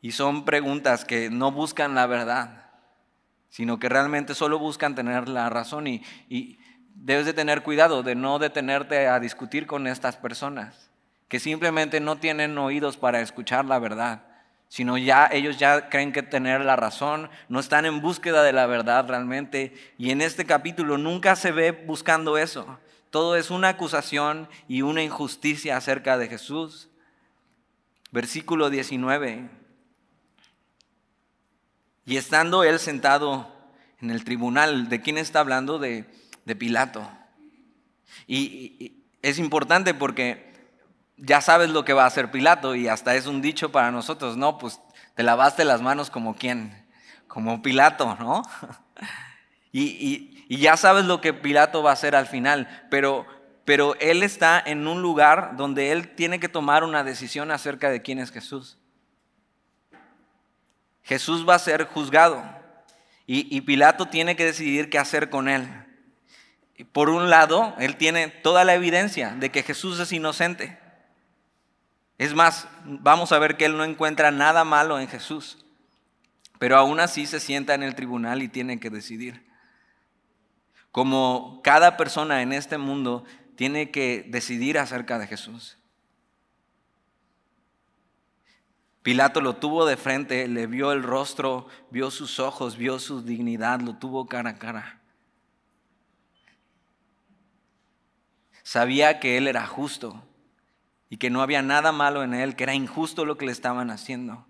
Y 0.00 0.12
son 0.12 0.44
preguntas 0.44 1.04
que 1.04 1.30
no 1.30 1.50
buscan 1.50 1.94
la 1.94 2.06
verdad, 2.06 2.70
sino 3.48 3.78
que 3.78 3.88
realmente 3.88 4.34
solo 4.34 4.58
buscan 4.58 4.94
tener 4.94 5.28
la 5.28 5.48
razón 5.48 5.86
y, 5.86 6.02
y 6.28 6.58
debes 6.96 7.26
de 7.26 7.32
tener 7.32 7.62
cuidado 7.62 8.02
de 8.02 8.14
no 8.14 8.38
detenerte 8.38 9.06
a 9.06 9.20
discutir 9.20 9.66
con 9.66 9.86
estas 9.86 10.16
personas, 10.16 10.90
que 11.28 11.38
simplemente 11.38 12.00
no 12.00 12.16
tienen 12.16 12.58
oídos 12.58 12.96
para 12.96 13.20
escuchar 13.20 13.64
la 13.64 13.78
verdad 13.78 14.22
sino 14.68 14.98
ya 14.98 15.28
ellos 15.30 15.58
ya 15.58 15.88
creen 15.88 16.12
que 16.12 16.22
tener 16.22 16.60
la 16.64 16.76
razón, 16.76 17.30
no 17.48 17.60
están 17.60 17.86
en 17.86 18.00
búsqueda 18.00 18.42
de 18.42 18.52
la 18.52 18.66
verdad 18.66 19.06
realmente. 19.08 19.74
Y 19.96 20.10
en 20.10 20.20
este 20.20 20.44
capítulo 20.44 20.98
nunca 20.98 21.36
se 21.36 21.52
ve 21.52 21.70
buscando 21.70 22.36
eso. 22.36 22.78
Todo 23.10 23.36
es 23.36 23.50
una 23.50 23.68
acusación 23.68 24.48
y 24.68 24.82
una 24.82 25.02
injusticia 25.02 25.76
acerca 25.76 26.18
de 26.18 26.28
Jesús. 26.28 26.88
Versículo 28.10 28.68
19. 28.68 29.48
Y 32.04 32.16
estando 32.16 32.64
él 32.64 32.78
sentado 32.78 33.52
en 34.00 34.10
el 34.10 34.24
tribunal, 34.24 34.88
¿de 34.88 35.00
quién 35.00 35.16
está 35.16 35.40
hablando? 35.40 35.78
De, 35.78 36.04
Pilato. 36.54 37.10
y 38.26 39.02
es 39.22 39.38
importante 39.40 39.92
porque 39.94 40.46
ya 41.16 41.40
sabes 41.40 41.70
lo 41.70 41.84
que 41.84 41.92
va 41.92 42.04
a 42.04 42.06
hacer 42.06 42.30
Pilato 42.30 42.74
y 42.74 42.88
hasta 42.88 43.14
es 43.14 43.26
un 43.26 43.40
dicho 43.40 43.72
para 43.72 43.90
nosotros, 43.90 44.36
no, 44.36 44.58
pues 44.58 44.80
te 45.14 45.22
lavaste 45.22 45.64
las 45.64 45.80
manos 45.80 46.10
como 46.10 46.36
quién, 46.36 46.86
como 47.26 47.62
Pilato, 47.62 48.16
¿no? 48.18 48.42
Y, 49.72 50.32
ya 50.48 50.78
sabes 50.78 51.04
lo 51.04 51.20
que 51.20 51.34
Pilato 51.34 51.82
va 51.82 51.90
a 51.90 51.92
hacer 51.92 52.16
al 52.16 52.26
final, 52.26 52.86
pero, 52.88 53.26
pero 53.66 53.94
él 53.96 54.22
está 54.22 54.62
en 54.64 54.86
un 54.86 55.02
lugar 55.02 55.56
donde 55.56 55.92
él 55.92 56.14
tiene 56.14 56.40
que 56.40 56.48
tomar 56.48 56.82
una 56.82 57.04
decisión 57.04 57.50
acerca 57.50 57.90
de 57.90 58.00
quién 58.00 58.18
es 58.18 58.30
Jesús. 58.30 58.78
Jesús 61.02 61.46
va 61.46 61.56
a 61.56 61.58
ser 61.58 61.84
juzgado 61.84 62.42
y, 63.26 63.54
y 63.54 63.60
Pilato 63.62 64.06
tiene 64.06 64.34
que 64.34 64.46
decidir 64.46 64.88
qué 64.88 64.98
hacer 64.98 65.28
con 65.28 65.46
él. 65.46 65.68
Por 66.84 67.08
un 67.08 67.30
lado, 67.30 67.74
él 67.78 67.96
tiene 67.96 68.28
toda 68.28 68.64
la 68.64 68.74
evidencia 68.74 69.30
de 69.30 69.50
que 69.50 69.62
Jesús 69.62 69.98
es 69.98 70.12
inocente. 70.12 70.78
Es 72.18 72.34
más, 72.34 72.68
vamos 72.84 73.32
a 73.32 73.38
ver 73.38 73.56
que 73.56 73.66
él 73.66 73.76
no 73.76 73.84
encuentra 73.84 74.30
nada 74.30 74.64
malo 74.64 74.98
en 74.98 75.08
Jesús, 75.08 75.64
pero 76.58 76.76
aún 76.76 77.00
así 77.00 77.26
se 77.26 77.40
sienta 77.40 77.74
en 77.74 77.82
el 77.82 77.94
tribunal 77.94 78.42
y 78.42 78.48
tiene 78.48 78.80
que 78.80 78.90
decidir. 78.90 79.46
Como 80.92 81.60
cada 81.62 81.96
persona 81.96 82.42
en 82.42 82.52
este 82.52 82.78
mundo 82.78 83.24
tiene 83.56 83.90
que 83.90 84.24
decidir 84.28 84.78
acerca 84.78 85.18
de 85.18 85.26
Jesús. 85.26 85.78
Pilato 89.02 89.40
lo 89.40 89.56
tuvo 89.56 89.86
de 89.86 89.96
frente, 89.96 90.48
le 90.48 90.66
vio 90.66 90.92
el 90.92 91.02
rostro, 91.02 91.68
vio 91.90 92.10
sus 92.10 92.40
ojos, 92.40 92.76
vio 92.76 92.98
su 92.98 93.22
dignidad, 93.22 93.80
lo 93.80 93.96
tuvo 93.96 94.26
cara 94.26 94.50
a 94.50 94.58
cara. 94.58 94.95
Sabía 98.66 99.20
que 99.20 99.36
él 99.36 99.46
era 99.46 99.64
justo, 99.64 100.20
y 101.08 101.18
que 101.18 101.30
no 101.30 101.40
había 101.40 101.62
nada 101.62 101.92
malo 101.92 102.24
en 102.24 102.34
él, 102.34 102.56
que 102.56 102.64
era 102.64 102.74
injusto 102.74 103.24
lo 103.24 103.38
que 103.38 103.46
le 103.46 103.52
estaban 103.52 103.92
haciendo. 103.92 104.44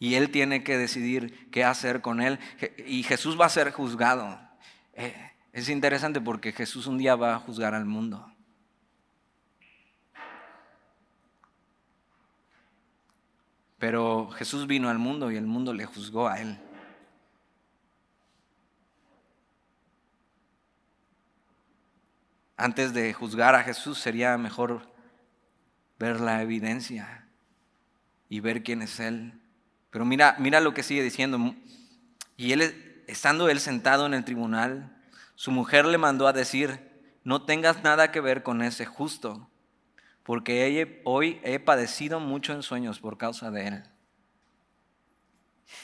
Y 0.00 0.16
él 0.16 0.32
tiene 0.32 0.64
que 0.64 0.76
decidir 0.76 1.48
qué 1.52 1.62
hacer 1.62 2.00
con 2.00 2.20
él. 2.20 2.40
Y 2.88 3.04
Jesús 3.04 3.40
va 3.40 3.46
a 3.46 3.50
ser 3.50 3.70
juzgado. 3.70 4.36
Eh, 4.94 5.14
es 5.52 5.68
interesante 5.68 6.20
porque 6.20 6.50
Jesús 6.50 6.88
un 6.88 6.98
día 6.98 7.14
va 7.14 7.36
a 7.36 7.38
juzgar 7.38 7.72
al 7.72 7.84
mundo. 7.84 8.34
Pero 13.78 14.28
Jesús 14.30 14.66
vino 14.66 14.88
al 14.88 14.98
mundo 14.98 15.30
y 15.30 15.36
el 15.36 15.46
mundo 15.46 15.72
le 15.72 15.86
juzgó 15.86 16.26
a 16.26 16.40
él. 16.40 16.58
Antes 22.62 22.94
de 22.94 23.12
juzgar 23.12 23.56
a 23.56 23.64
Jesús 23.64 23.98
sería 23.98 24.38
mejor 24.38 24.88
ver 25.98 26.20
la 26.20 26.42
evidencia 26.42 27.26
y 28.28 28.38
ver 28.38 28.62
quién 28.62 28.82
es 28.82 29.00
Él. 29.00 29.32
Pero 29.90 30.04
mira, 30.04 30.36
mira 30.38 30.60
lo 30.60 30.72
que 30.72 30.84
sigue 30.84 31.02
diciendo. 31.02 31.56
Y 32.36 32.52
él, 32.52 33.02
estando 33.08 33.48
él 33.48 33.58
sentado 33.58 34.06
en 34.06 34.14
el 34.14 34.24
tribunal, 34.24 34.96
su 35.34 35.50
mujer 35.50 35.86
le 35.86 35.98
mandó 35.98 36.28
a 36.28 36.32
decir, 36.32 37.02
no 37.24 37.42
tengas 37.42 37.82
nada 37.82 38.12
que 38.12 38.20
ver 38.20 38.44
con 38.44 38.62
ese 38.62 38.86
justo, 38.86 39.50
porque 40.22 41.02
hoy 41.02 41.40
he 41.42 41.58
padecido 41.58 42.20
mucho 42.20 42.52
en 42.52 42.62
sueños 42.62 43.00
por 43.00 43.18
causa 43.18 43.50
de 43.50 43.66
él. 43.66 43.82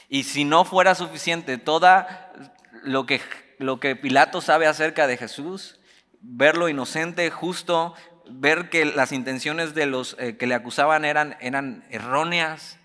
Y 0.08 0.22
si 0.22 0.44
no 0.44 0.64
fuera 0.64 0.94
suficiente 0.94 1.58
toda 1.58 2.54
lo 2.84 3.04
que, 3.04 3.20
lo 3.58 3.80
que 3.80 3.96
Pilato 3.96 4.40
sabe 4.40 4.68
acerca 4.68 5.08
de 5.08 5.16
Jesús, 5.16 5.77
verlo 6.20 6.68
inocente, 6.68 7.30
justo, 7.30 7.94
ver 8.30 8.70
que 8.70 8.84
las 8.84 9.12
intenciones 9.12 9.74
de 9.74 9.86
los 9.86 10.16
eh, 10.18 10.36
que 10.36 10.46
le 10.46 10.54
acusaban 10.54 11.04
eran, 11.04 11.36
eran 11.40 11.84
erróneas, 11.90 12.78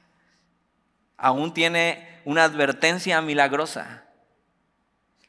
aún 1.18 1.54
tiene 1.54 2.22
una 2.26 2.44
advertencia 2.44 3.22
milagrosa 3.22 4.06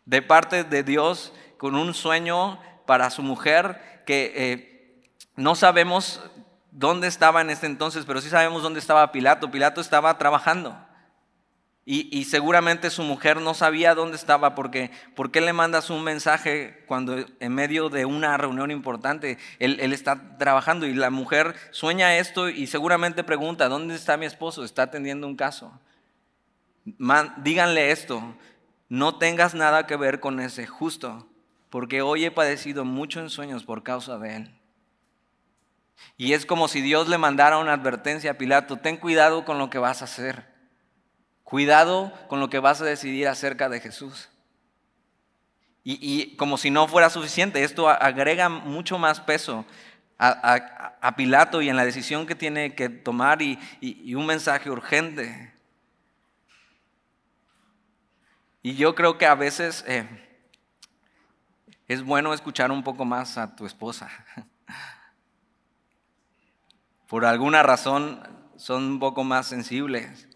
de 0.06 0.22
parte 0.22 0.64
de 0.64 0.82
Dios 0.82 1.32
con 1.58 1.74
un 1.74 1.94
sueño 1.94 2.60
para 2.86 3.10
su 3.10 3.22
mujer 3.22 4.02
que 4.06 4.32
eh, 4.36 5.10
no 5.36 5.54
sabemos 5.54 6.20
dónde 6.70 7.06
estaba 7.06 7.40
en 7.40 7.50
este 7.50 7.66
entonces, 7.66 8.04
pero 8.06 8.20
sí 8.20 8.28
sabemos 8.28 8.62
dónde 8.62 8.80
estaba 8.80 9.12
Pilato. 9.12 9.50
Pilato 9.50 9.80
estaba 9.80 10.18
trabajando. 10.18 10.83
Y, 11.86 12.24
seguramente 12.24 12.88
su 12.88 13.02
mujer 13.02 13.42
no 13.42 13.52
sabía 13.52 13.94
dónde 13.94 14.16
estaba 14.16 14.54
porque 14.54 14.90
¿por 15.14 15.30
qué 15.30 15.42
le 15.42 15.52
mandas 15.52 15.90
un 15.90 16.02
mensaje 16.02 16.82
cuando 16.86 17.26
en 17.40 17.54
medio 17.54 17.90
de 17.90 18.06
una 18.06 18.38
reunión 18.38 18.70
importante 18.70 19.36
él, 19.58 19.78
está 19.92 20.38
trabajando 20.38 20.86
y 20.86 20.94
la 20.94 21.10
mujer 21.10 21.54
sueña 21.72 22.16
esto 22.16 22.48
y 22.48 22.68
seguramente 22.68 23.22
pregunta, 23.22 23.68
¿dónde 23.68 23.96
está 23.96 24.16
mi 24.16 24.24
esposo? 24.24 24.64
Está 24.64 24.84
atendiendo 24.84 25.26
un 25.26 25.36
caso. 25.36 25.78
díganle 27.42 27.90
esto, 27.90 28.34
no 28.88 29.18
tengas 29.18 29.54
nada 29.54 29.86
que 29.86 29.96
ver 29.96 30.20
con 30.20 30.40
ese 30.40 30.66
justo, 30.66 31.28
porque 31.68 32.00
hoy 32.00 32.24
he 32.24 32.30
padecido 32.30 32.86
mucho 32.86 33.20
en 33.20 33.28
sueños 33.28 33.64
por 33.64 33.82
causa 33.82 34.16
de 34.18 34.36
él. 34.36 34.60
Y 36.16 36.32
es 36.32 36.46
como 36.46 36.68
si 36.68 36.80
Dios 36.80 37.08
le 37.08 37.18
mandara 37.18 37.58
una 37.58 37.74
advertencia 37.74 38.30
a 38.30 38.38
Pilato, 38.38 38.78
ten 38.78 38.96
cuidado 38.96 39.44
con 39.44 39.58
lo 39.58 39.68
que 39.68 39.78
vas 39.78 40.00
a 40.00 40.06
hacer. 40.06 40.53
Cuidado 41.44 42.12
con 42.28 42.40
lo 42.40 42.50
que 42.50 42.58
vas 42.58 42.80
a 42.80 42.84
decidir 42.84 43.28
acerca 43.28 43.68
de 43.68 43.80
Jesús. 43.80 44.28
Y, 45.86 46.34
como 46.36 46.56
si 46.56 46.70
no 46.70 46.88
fuera 46.88 47.10
suficiente, 47.10 47.62
esto 47.62 47.90
agrega 47.90 48.48
mucho 48.48 48.96
más 48.98 49.20
peso 49.20 49.66
a, 50.18 51.14
Pilato 51.16 51.60
y 51.60 51.68
en 51.68 51.76
la 51.76 51.84
decisión 51.84 52.26
que 52.26 52.34
tiene 52.34 52.74
que 52.74 52.88
tomar 52.88 53.42
y, 53.42 53.58
un 54.14 54.24
mensaje 54.24 54.70
urgente. 54.70 55.52
Y 58.62 58.76
yo 58.76 58.94
creo 58.94 59.18
que 59.18 59.26
a 59.26 59.34
veces 59.34 59.84
eh, 59.86 60.08
es 61.86 62.02
bueno 62.02 62.32
escuchar 62.32 62.72
un 62.72 62.82
poco 62.82 63.04
más 63.04 63.36
a 63.36 63.54
tu 63.54 63.66
esposa. 63.66 64.08
Por 67.06 67.26
alguna 67.26 67.62
razón 67.62 68.22
son 68.56 68.84
un 68.84 68.98
poco 68.98 69.22
más 69.22 69.46
sensibles. 69.46 70.26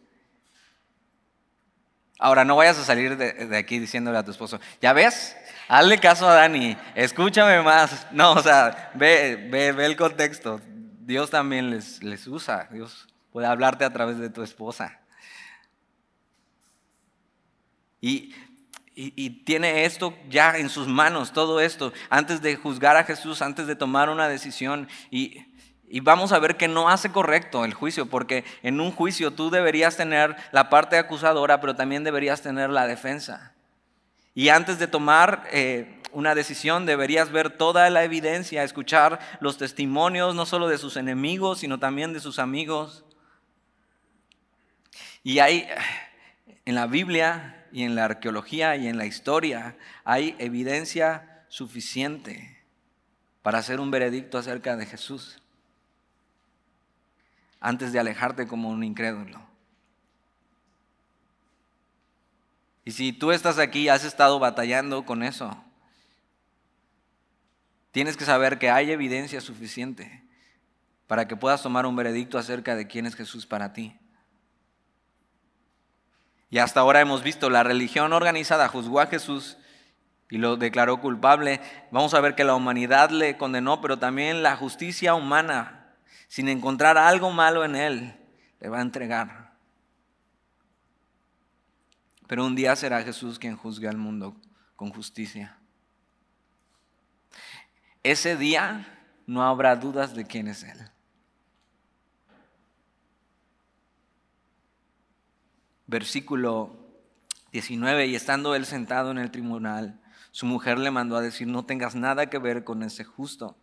Ahora, 2.19 2.45
no 2.45 2.57
vayas 2.57 2.77
a 2.79 2.85
salir 2.85 3.17
de, 3.17 3.57
aquí 3.57 3.79
diciéndole 3.79 4.19
a 4.19 4.25
tu 4.25 4.33
esposo, 4.33 4.61
ya 4.83 4.93
ves, 4.93 5.37
hazle 5.69 5.99
caso 5.99 6.29
a 6.29 6.35
Dani, 6.35 6.77
escúchame 6.97 7.63
más. 7.63 8.09
No, 8.11 8.33
o 8.33 8.43
sea, 8.43 8.91
ve, 8.95 9.49
ve, 9.51 9.71
ve 9.71 9.87
el 9.87 9.97
contexto. 9.97 10.61
Dios 11.01 11.31
también 11.31 11.71
les, 11.71 12.03
les 12.03 12.27
usa, 12.27 12.69
Dios 12.73 13.07
puede 13.31 13.47
hablarte 13.47 13.85
a 13.85 13.93
través 13.93 14.19
de 14.19 14.31
tu 14.31 14.43
esposa. 14.43 15.01
Y, 18.01 18.35
y, 18.95 19.13
y, 19.17 19.31
tiene 19.45 19.85
esto 19.85 20.17
ya 20.29 20.59
en 20.59 20.69
sus 20.71 20.89
manos, 20.89 21.33
todo 21.33 21.61
esto, 21.61 21.93
antes 22.11 22.43
de 22.43 22.57
juzgar 22.57 22.97
a 22.97 23.05
Jesús, 23.05 23.43
antes 23.43 23.69
de 23.69 23.77
tomar 23.77 24.09
una 24.09 24.29
decisión. 24.29 24.89
Y 25.11 25.48
y 25.91 26.01
vamos 26.01 26.33
a 26.33 26.39
ver 26.39 26.57
que 26.57 26.69
no 26.69 26.91
hace 26.91 27.11
correcto 27.11 27.65
el 27.65 27.73
juicio, 27.73 28.07
porque 28.07 28.45
en 28.63 28.81
un 28.81 28.93
juicio 28.93 29.33
tú 29.33 29.51
deberías 29.51 29.97
tener 29.97 30.37
la 30.53 30.69
parte 30.69 30.99
acusadora, 30.99 31.61
pero 31.61 31.77
también 31.77 32.05
deberías 32.05 32.43
tener 32.43 32.69
la 32.69 32.87
defensa. 32.87 33.55
Y 34.35 34.51
antes 34.51 34.79
de 34.79 34.87
tomar 34.87 35.49
eh, 35.51 36.03
una 36.13 36.35
decisión 36.35 36.85
deberías 36.85 37.33
ver 37.33 37.51
toda 37.51 37.89
la 37.89 38.05
evidencia, 38.05 38.63
escuchar 38.63 39.19
los 39.41 39.57
testimonios, 39.57 40.35
no 40.35 40.45
solo 40.45 40.69
de 40.69 40.77
sus 40.77 40.97
enemigos, 40.97 41.61
sino 41.61 41.79
también 41.79 42.13
de 42.13 42.21
sus 42.21 42.39
amigos. 42.39 43.05
Y 45.23 45.39
hay, 45.39 45.67
en 46.67 46.75
la 46.75 46.87
Biblia 46.87 47.67
y 47.73 47.85
en 47.85 47.95
la 47.95 48.05
arqueología 48.05 48.77
y 48.77 48.89
en 48.89 48.99
la 48.99 49.07
historia, 49.07 49.77
hay 50.05 50.37
evidencia 50.39 51.45
suficiente 51.49 52.63
para 53.41 53.59
hacer 53.59 53.81
un 53.81 53.91
veredicto 53.91 54.37
acerca 54.37 54.77
de 54.77 54.85
Jesús 54.85 55.41
antes 57.61 57.93
de 57.93 57.99
alejarte 57.99 58.47
como 58.47 58.69
un 58.69 58.85
incrédulo. 58.85 59.41
Y 62.85 62.93
si 62.93 63.13
tú 63.13 63.33
estás 63.33 63.59
aquí 63.59 63.89
has 63.89 64.05
estado 64.05 64.39
batallando 64.39 65.05
con 65.05 65.23
eso, 65.23 65.63
tienes 67.91 68.17
que 68.17 68.25
saber 68.25 68.59
que 68.59 68.71
hay 68.71 68.91
evidencia 68.91 69.41
suficiente 69.41 70.25
para 71.07 71.29
que 71.29 71.37
puedas 71.37 71.63
tomar 71.63 71.85
un 71.85 71.97
veredicto 71.97 72.39
acerca 72.39 72.77
de 72.77 72.87
quién 72.87 73.07
es 73.07 73.15
Jesús 73.15 73.47
para 73.47 73.73
ti. 73.73 73.99
Y 76.51 76.59
hasta 76.59 76.81
ahora 76.81 77.01
hemos 77.01 77.23
visto, 77.23 77.51
la 77.51 77.63
religión 77.63 78.13
organizada 78.13 78.69
juzgó 78.69 79.01
a 79.01 79.07
Jesús 79.07 79.59
y 80.31 80.39
lo 80.39 80.57
declaró 80.57 81.01
culpable. 81.01 81.61
Vamos 81.91 82.15
a 82.15 82.21
ver 82.21 82.35
que 82.35 82.45
la 82.45 82.55
humanidad 82.55 83.11
le 83.11 83.37
condenó, 83.37 83.83
pero 83.83 83.99
también 83.99 84.43
la 84.43 84.57
justicia 84.57 85.15
humana 85.15 85.78
sin 86.29 86.49
encontrar 86.49 86.99
algo 86.99 87.31
malo 87.31 87.65
en 87.65 87.75
él, 87.75 88.17
le 88.61 88.69
va 88.69 88.79
a 88.79 88.83
entregar. 88.83 89.53
Pero 92.27 92.45
un 92.45 92.55
día 92.55 92.77
será 92.77 93.03
Jesús 93.03 93.39
quien 93.39 93.57
juzgue 93.57 93.89
al 93.89 93.97
mundo 93.97 94.37
con 94.77 94.91
justicia. 94.91 95.59
Ese 98.03 98.37
día 98.37 98.87
no 99.27 99.43
habrá 99.43 99.77
dudas 99.77 100.15
de 100.15 100.27
quién 100.27 100.47
es 100.47 100.63
Él. 100.63 100.79
Versículo 105.87 106.77
19, 107.53 108.07
y 108.09 108.15
estando 108.15 108.55
él 108.55 108.67
sentado 108.67 109.11
en 109.11 109.17
el 109.17 109.31
tribunal, 109.31 109.99
su 110.33 110.45
mujer 110.45 110.79
le 110.79 110.91
mandó 110.91 111.17
a 111.17 111.23
decir, 111.23 111.47
no 111.47 111.65
tengas 111.65 111.95
nada 111.95 112.29
que 112.29 112.39
ver 112.39 112.63
con 112.63 112.83
ese 112.83 113.05
justo 113.05 113.57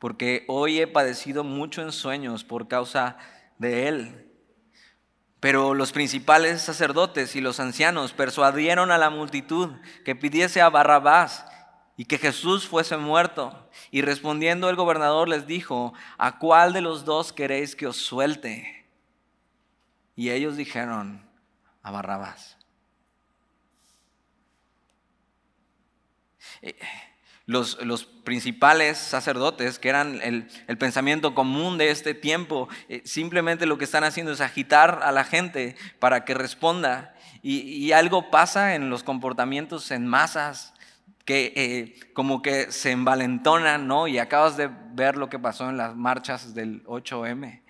porque 0.00 0.44
hoy 0.48 0.80
he 0.80 0.86
padecido 0.86 1.44
mucho 1.44 1.82
en 1.82 1.92
sueños 1.92 2.42
por 2.42 2.66
causa 2.66 3.18
de 3.58 3.86
él. 3.86 4.32
Pero 5.40 5.74
los 5.74 5.92
principales 5.92 6.62
sacerdotes 6.62 7.36
y 7.36 7.40
los 7.40 7.60
ancianos 7.60 8.12
persuadieron 8.12 8.90
a 8.90 8.98
la 8.98 9.10
multitud 9.10 9.70
que 10.04 10.16
pidiese 10.16 10.62
a 10.62 10.70
Barrabás 10.70 11.46
y 11.98 12.06
que 12.06 12.16
Jesús 12.16 12.66
fuese 12.66 12.96
muerto. 12.96 13.70
Y 13.90 14.00
respondiendo 14.00 14.70
el 14.70 14.76
gobernador 14.76 15.28
les 15.28 15.46
dijo, 15.46 15.92
¿a 16.16 16.38
cuál 16.38 16.72
de 16.72 16.80
los 16.80 17.04
dos 17.04 17.34
queréis 17.34 17.76
que 17.76 17.86
os 17.86 17.96
suelte? 17.96 18.88
Y 20.16 20.30
ellos 20.30 20.56
dijeron, 20.56 21.28
a 21.82 21.90
Barrabás. 21.90 22.56
Eh, 26.62 26.78
los, 27.50 28.04
principales 28.24 28.96
sacerdotes, 28.96 29.78
que 29.78 29.88
eran 29.88 30.20
el, 30.22 30.78
pensamiento 30.78 31.34
común 31.34 31.78
de 31.78 31.90
este 31.90 32.14
tiempo, 32.14 32.68
eh, 32.88 33.02
simplemente 33.04 33.66
lo 33.66 33.76
que 33.76 33.84
están 33.84 34.04
haciendo 34.04 34.32
es 34.32 34.40
agitar 34.40 35.00
a 35.02 35.10
la 35.10 35.24
gente 35.24 35.74
para 35.98 36.24
que 36.24 36.34
responda. 36.34 37.14
Y, 37.42 37.90
algo 37.92 38.30
pasa 38.30 38.74
en 38.74 38.90
los 38.90 39.02
comportamientos 39.02 39.90
en 39.90 40.06
masas 40.06 40.74
que 41.24 41.52
eh, 41.56 42.12
como 42.12 42.42
que 42.42 42.70
se 42.70 42.92
envalentonan, 42.92 43.86
¿no? 43.86 44.06
Y 44.06 44.18
acabas 44.18 44.56
de 44.56 44.70
ver 44.92 45.16
lo 45.16 45.28
que 45.28 45.38
pasó 45.38 45.68
en 45.68 45.76
las 45.76 45.96
marchas 45.96 46.54
del 46.54 46.84
8M. 46.84 47.62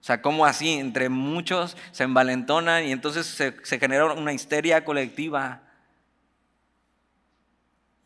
O 0.00 0.04
sea, 0.06 0.22
como 0.22 0.46
así, 0.46 0.74
entre 0.74 1.08
muchos 1.08 1.76
se 1.90 2.04
envalentonan 2.04 2.84
y 2.84 2.92
entonces 2.92 3.26
se, 3.26 3.56
se 3.64 3.78
genera 3.78 4.12
una 4.12 4.32
histeria 4.32 4.84
colectiva 4.84 5.65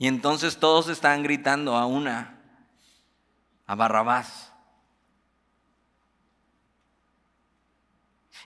y 0.00 0.08
entonces 0.08 0.56
todos 0.56 0.88
están 0.88 1.22
gritando 1.22 1.76
a 1.76 1.84
una, 1.84 2.40
a 3.66 3.74
Barrabás. 3.74 4.50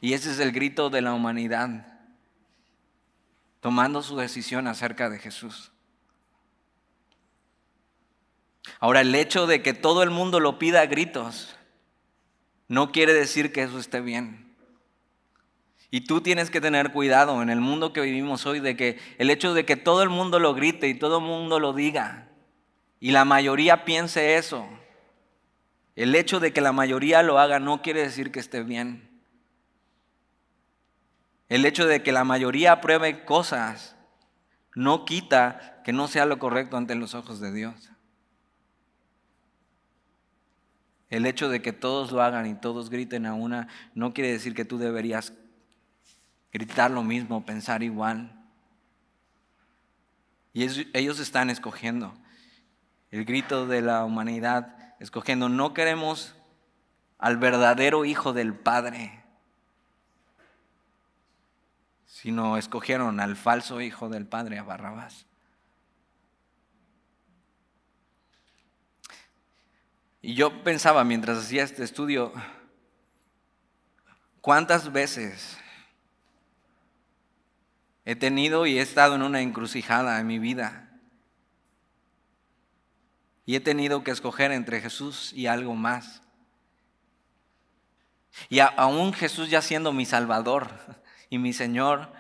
Y 0.00 0.14
ese 0.14 0.32
es 0.32 0.40
el 0.40 0.50
grito 0.50 0.90
de 0.90 1.00
la 1.00 1.14
humanidad, 1.14 1.86
tomando 3.60 4.02
su 4.02 4.16
decisión 4.16 4.66
acerca 4.66 5.08
de 5.08 5.20
Jesús. 5.20 5.70
Ahora, 8.80 9.02
el 9.02 9.14
hecho 9.14 9.46
de 9.46 9.62
que 9.62 9.74
todo 9.74 10.02
el 10.02 10.10
mundo 10.10 10.40
lo 10.40 10.58
pida 10.58 10.80
a 10.80 10.86
gritos 10.86 11.54
no 12.66 12.90
quiere 12.90 13.14
decir 13.14 13.52
que 13.52 13.62
eso 13.62 13.78
esté 13.78 14.00
bien. 14.00 14.43
Y 15.90 16.02
tú 16.02 16.20
tienes 16.20 16.50
que 16.50 16.60
tener 16.60 16.92
cuidado 16.92 17.40
en 17.42 17.50
el 17.50 17.60
mundo 17.60 17.92
que 17.92 18.00
vivimos 18.00 18.46
hoy 18.46 18.60
de 18.60 18.76
que 18.76 18.98
el 19.18 19.30
hecho 19.30 19.54
de 19.54 19.64
que 19.64 19.76
todo 19.76 20.02
el 20.02 20.08
mundo 20.08 20.38
lo 20.38 20.54
grite 20.54 20.88
y 20.88 20.94
todo 20.94 21.18
el 21.18 21.24
mundo 21.24 21.60
lo 21.60 21.72
diga 21.72 22.28
y 23.04 23.10
la 23.10 23.26
mayoría 23.26 23.84
piense 23.84 24.36
eso, 24.36 24.66
el 25.94 26.14
hecho 26.14 26.40
de 26.40 26.54
que 26.54 26.62
la 26.62 26.72
mayoría 26.72 27.22
lo 27.22 27.38
haga 27.38 27.58
no 27.58 27.82
quiere 27.82 28.00
decir 28.00 28.32
que 28.32 28.40
esté 28.40 28.62
bien. 28.62 29.20
El 31.50 31.66
hecho 31.66 31.86
de 31.86 32.02
que 32.02 32.12
la 32.12 32.24
mayoría 32.24 32.72
apruebe 32.72 33.26
cosas 33.26 33.94
no 34.74 35.04
quita 35.04 35.82
que 35.84 35.92
no 35.92 36.08
sea 36.08 36.24
lo 36.24 36.38
correcto 36.38 36.78
ante 36.78 36.94
los 36.94 37.14
ojos 37.14 37.40
de 37.40 37.52
Dios. 37.52 37.90
El 41.10 41.26
hecho 41.26 41.50
de 41.50 41.60
que 41.60 41.74
todos 41.74 42.10
lo 42.10 42.22
hagan 42.22 42.46
y 42.46 42.54
todos 42.54 42.88
griten 42.88 43.26
a 43.26 43.34
una 43.34 43.68
no 43.94 44.14
quiere 44.14 44.32
decir 44.32 44.54
que 44.54 44.64
tú 44.64 44.78
deberías 44.78 45.34
gritar 46.54 46.88
lo 46.92 47.02
mismo, 47.02 47.44
pensar 47.44 47.82
igual. 47.82 48.32
Y 50.52 50.64
ellos 50.96 51.18
están 51.18 51.50
escogiendo 51.50 52.14
el 53.10 53.24
grito 53.24 53.66
de 53.66 53.82
la 53.82 54.04
humanidad, 54.04 54.94
escogiendo, 55.00 55.48
no 55.48 55.74
queremos 55.74 56.36
al 57.18 57.38
verdadero 57.38 58.04
Hijo 58.04 58.32
del 58.32 58.54
Padre, 58.54 59.24
sino 62.06 62.56
escogieron 62.56 63.18
al 63.18 63.36
falso 63.36 63.80
hijo 63.80 64.08
del 64.08 64.24
padre, 64.24 64.58
a 64.58 64.62
Barrabás. 64.62 65.26
Y 70.22 70.34
yo 70.34 70.62
pensaba 70.62 71.04
mientras 71.04 71.38
hacía 71.38 71.64
este 71.64 71.84
estudio, 71.84 72.32
¿cuántas 74.40 74.92
veces 74.92 75.58
he 78.04 78.16
tenido 78.16 78.66
y 78.66 78.78
he 78.78 78.82
estado 78.82 79.14
en 79.14 79.22
una 79.22 79.40
encrucijada 79.40 80.20
en 80.20 80.26
mi 80.26 80.38
vida? 80.38 80.90
Y 83.46 83.56
he 83.56 83.60
tenido 83.60 84.04
que 84.04 84.10
escoger 84.10 84.52
entre 84.52 84.80
Jesús 84.80 85.32
y 85.32 85.46
algo 85.46 85.74
más. 85.74 86.22
Y 88.48 88.60
aún 88.60 89.12
Jesús 89.12 89.50
ya 89.50 89.62
siendo 89.62 89.92
mi 89.92 90.06
Salvador 90.06 90.68
y 91.30 91.38
mi 91.38 91.52
Señor, 91.52 92.12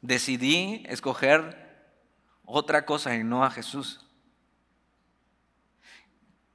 decidí 0.00 0.84
escoger 0.88 1.70
otra 2.44 2.84
cosa 2.84 3.14
y 3.14 3.24
no 3.24 3.44
a 3.44 3.50
Jesús. 3.50 4.06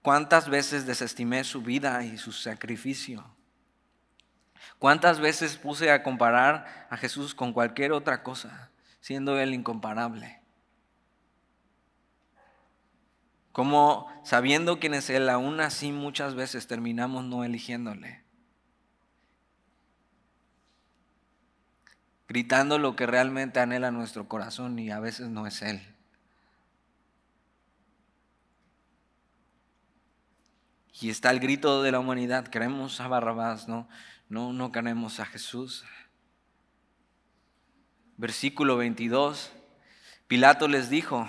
¿Cuántas 0.02 0.50
veces 0.50 0.86
desestimé 0.86 1.44
su 1.44 1.62
vida 1.62 2.04
y 2.04 2.18
su 2.18 2.32
sacrificio? 2.32 3.35
¿Cuántas 4.80 5.20
veces 5.20 5.58
puse 5.58 5.92
a 5.92 6.04
comparar 6.04 6.88
a 6.90 6.98
Jesús 6.98 7.34
con 7.34 7.54
cualquier 7.54 7.92
otra 7.92 8.24
cosa, 8.24 8.70
siendo 9.00 9.40
Él 9.40 9.54
incomparable? 9.54 10.42
Como 13.52 14.12
sabiendo 14.24 14.80
quién 14.80 14.94
es 14.94 15.10
Él, 15.10 15.30
aún 15.30 15.62
así 15.62 15.94
muchas 15.94 16.36
veces 16.36 16.68
terminamos 16.68 17.24
no 17.24 17.46
eligiéndole. 17.46 18.22
Gritando 22.28 22.80
lo 22.80 22.98
que 22.98 23.06
realmente 23.06 23.60
anhela 23.60 23.92
nuestro 23.92 24.28
corazón 24.28 24.78
y 24.78 24.92
a 24.92 25.00
veces 25.00 25.30
no 25.30 25.48
es 25.48 25.62
Él. 25.62 25.82
Y 31.00 31.10
está 31.10 31.32
el 31.32 31.40
grito 31.40 31.84
de 31.84 31.92
la 31.92 32.00
humanidad, 32.00 32.48
queremos 32.48 33.00
a 33.00 33.08
Barrabás, 33.08 33.68
no, 33.68 33.88
no, 34.30 34.54
no 34.54 34.72
queremos 34.72 35.20
a 35.20 35.26
Jesús. 35.26 35.86
Versículo 38.18 38.78
22, 38.78 39.52
Pilato 40.28 40.68
les 40.68 40.90
dijo, 40.90 41.28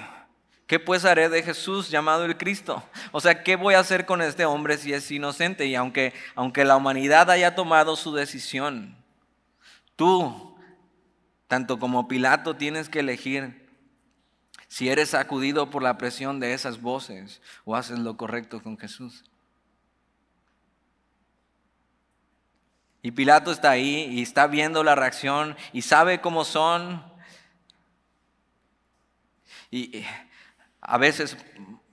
¿qué 0.67 0.79
pues 0.79 1.05
haré 1.05 1.29
de 1.29 1.43
Jesús 1.43 1.91
llamado 1.91 2.25
el 2.25 2.37
Cristo? 2.37 2.83
O 3.13 3.21
sea, 3.21 3.43
¿qué 3.43 3.57
voy 3.57 3.75
a 3.75 3.81
hacer 3.81 4.07
con 4.07 4.23
este 4.23 4.45
hombre 4.45 4.79
si 4.79 4.93
es 4.93 5.11
inocente? 5.11 5.67
Y 5.67 5.75
aunque, 5.75 6.15
aunque 6.35 6.65
la 6.65 6.77
humanidad 6.77 7.31
haya 7.31 7.55
tomado 7.55 7.97
su 7.97 8.15
decisión, 8.15 8.97
tú, 9.97 10.57
tanto 11.49 11.79
como 11.79 12.09
Pilato, 12.09 12.57
tienes 12.57 12.89
que 12.89 13.01
elegir 13.01 13.67
si 14.69 14.89
eres 14.89 15.11
sacudido 15.11 15.71
por 15.71 15.83
la 15.83 15.99
presión 15.99 16.41
de 16.41 16.55
esas 16.55 16.81
voces 16.81 17.41
o 17.65 17.77
haces 17.77 17.99
lo 17.99 18.17
correcto 18.17 18.63
con 18.63 18.79
Jesús. 18.79 19.25
Y 23.07 23.13
Pilato 23.13 23.53
está 23.53 23.71
ahí 23.71 24.09
y 24.11 24.23
está 24.23 24.49
viendo 24.49 24.83
la 24.83 24.97
reacción 24.97 25.57
y 25.73 25.83
sabe 25.83 26.21
cómo 26.21 26.45
son. 26.45 27.05
Y 29.71 30.05
a 30.81 30.99
veces, 30.99 31.37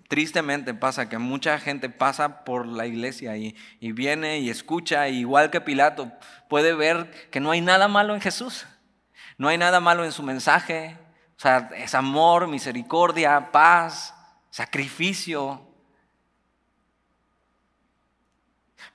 tristemente, 0.07 0.73
pasa 0.73 1.09
que 1.09 1.19
mucha 1.19 1.59
gente 1.59 1.87
pasa 1.87 2.43
por 2.43 2.65
la 2.65 2.87
iglesia 2.87 3.37
y, 3.37 3.55
viene 3.79 4.39
y 4.39 4.49
escucha, 4.49 5.07
igual 5.07 5.51
que 5.51 5.61
Pilato, 5.61 6.11
puede 6.49 6.73
ver 6.73 7.29
que 7.29 7.39
no 7.39 7.51
hay 7.51 7.61
nada 7.61 7.87
malo 7.87 8.15
en 8.15 8.21
Jesús. 8.21 8.65
No 9.37 9.49
hay 9.49 9.59
nada 9.59 9.79
malo 9.79 10.05
en 10.05 10.13
su 10.13 10.23
mensaje. 10.23 10.97
O 11.37 11.39
sea, 11.39 11.69
es 11.75 11.93
amor, 11.93 12.47
misericordia, 12.47 13.51
paz, 13.51 14.15
sacrificio. 14.49 15.72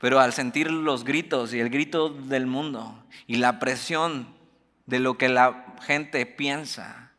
Pero 0.01 0.21
al 0.21 0.33
sentir 0.33 0.71
los 0.71 1.05
gritos 1.05 1.53
y 1.55 1.61
el 1.61 1.71
grito 1.71 2.11
del 2.11 2.47
mundo 2.47 3.05
y 3.27 3.37
la 3.37 3.59
presión 3.59 4.35
de 4.87 5.01
lo 5.01 5.19
que 5.19 5.29
la 5.29 5.77
gente 5.83 6.25
piensa, 6.27 7.13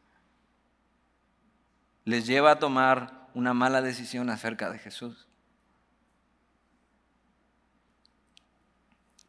les 2.05 2.25
lleva 2.25 2.51
a 2.51 2.59
tomar 2.59 3.29
una 3.33 3.53
mala 3.53 3.81
decisión 3.81 4.29
acerca 4.29 4.71
de 4.71 4.79
Jesús. 4.79 5.27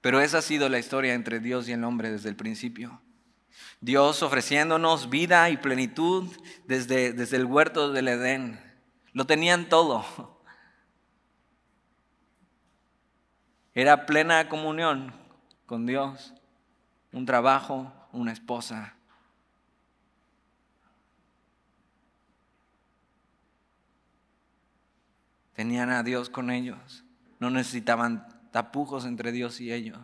Pero 0.01 0.21
esa 0.21 0.39
ha 0.39 0.43
sido 0.43 0.69
la 0.69 0.79
historia 0.79 1.15
entre 1.15 1.41
Dios 1.41 1.69
y 1.69 1.73
el 1.73 1.85
hombre 1.85 2.11
desde 2.11 2.31
el 2.31 2.37
principio. 2.37 3.03
Dios 3.81 4.23
ofreciéndonos 4.23 5.11
vida 5.11 5.51
y 5.51 5.57
plenitud 5.57 6.29
desde, 6.67 7.13
desde 7.13 7.37
el 7.37 7.45
huerto 7.45 7.93
del 7.93 8.09
Edén. 8.09 8.61
Lo 9.13 9.27
tenían 9.27 9.69
todo. 9.69 10.40
Era 13.75 14.07
plena 14.07 14.49
comunión 14.49 15.13
con 15.67 15.87
Dios, 15.87 16.35
un 17.13 17.25
trabajo, 17.27 17.93
una 18.13 18.33
esposa. 18.33 18.95
Tenían 25.55 25.91
a 25.91 26.03
Dios 26.03 26.31
con 26.31 26.51
ellos. 26.51 27.05
No 27.39 27.51
necesitaban 27.51 28.27
tapujos 28.51 29.05
entre 29.05 29.31
Dios 29.31 29.61
y 29.61 29.73
ellos. 29.73 29.99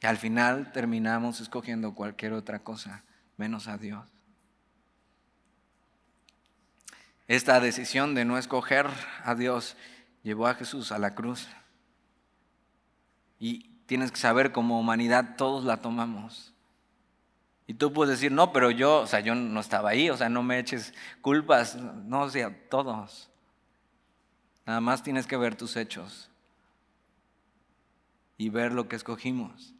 Y 0.00 0.06
al 0.06 0.18
final 0.18 0.72
terminamos 0.72 1.40
escogiendo 1.40 1.94
cualquier 1.94 2.32
otra 2.34 2.58
cosa 2.58 3.04
menos 3.36 3.68
a 3.68 3.78
Dios. 3.78 4.13
Esta 7.26 7.60
decisión 7.60 8.14
de 8.14 8.24
no 8.24 8.36
escoger 8.36 8.86
a 9.24 9.34
Dios 9.34 9.76
llevó 10.22 10.46
a 10.46 10.54
Jesús 10.54 10.92
a 10.92 10.98
la 10.98 11.14
cruz. 11.14 11.48
Y 13.38 13.70
tienes 13.86 14.10
que 14.10 14.18
saber 14.18 14.52
como 14.52 14.78
humanidad 14.78 15.36
todos 15.36 15.64
la 15.64 15.78
tomamos. 15.78 16.52
Y 17.66 17.74
tú 17.74 17.92
puedes 17.92 18.18
decir, 18.18 18.30
no, 18.30 18.52
pero 18.52 18.70
yo, 18.70 19.00
o 19.00 19.06
sea, 19.06 19.20
yo 19.20 19.34
no 19.34 19.60
estaba 19.60 19.90
ahí, 19.90 20.10
o 20.10 20.16
sea, 20.16 20.28
no 20.28 20.42
me 20.42 20.58
eches 20.58 20.92
culpas, 21.22 21.76
no, 21.76 22.22
o 22.22 22.30
sea, 22.30 22.54
todos. 22.68 23.30
Nada 24.66 24.80
más 24.80 25.02
tienes 25.02 25.26
que 25.26 25.36
ver 25.36 25.56
tus 25.56 25.76
hechos 25.76 26.30
y 28.36 28.50
ver 28.50 28.72
lo 28.72 28.88
que 28.88 28.96
escogimos. 28.96 29.74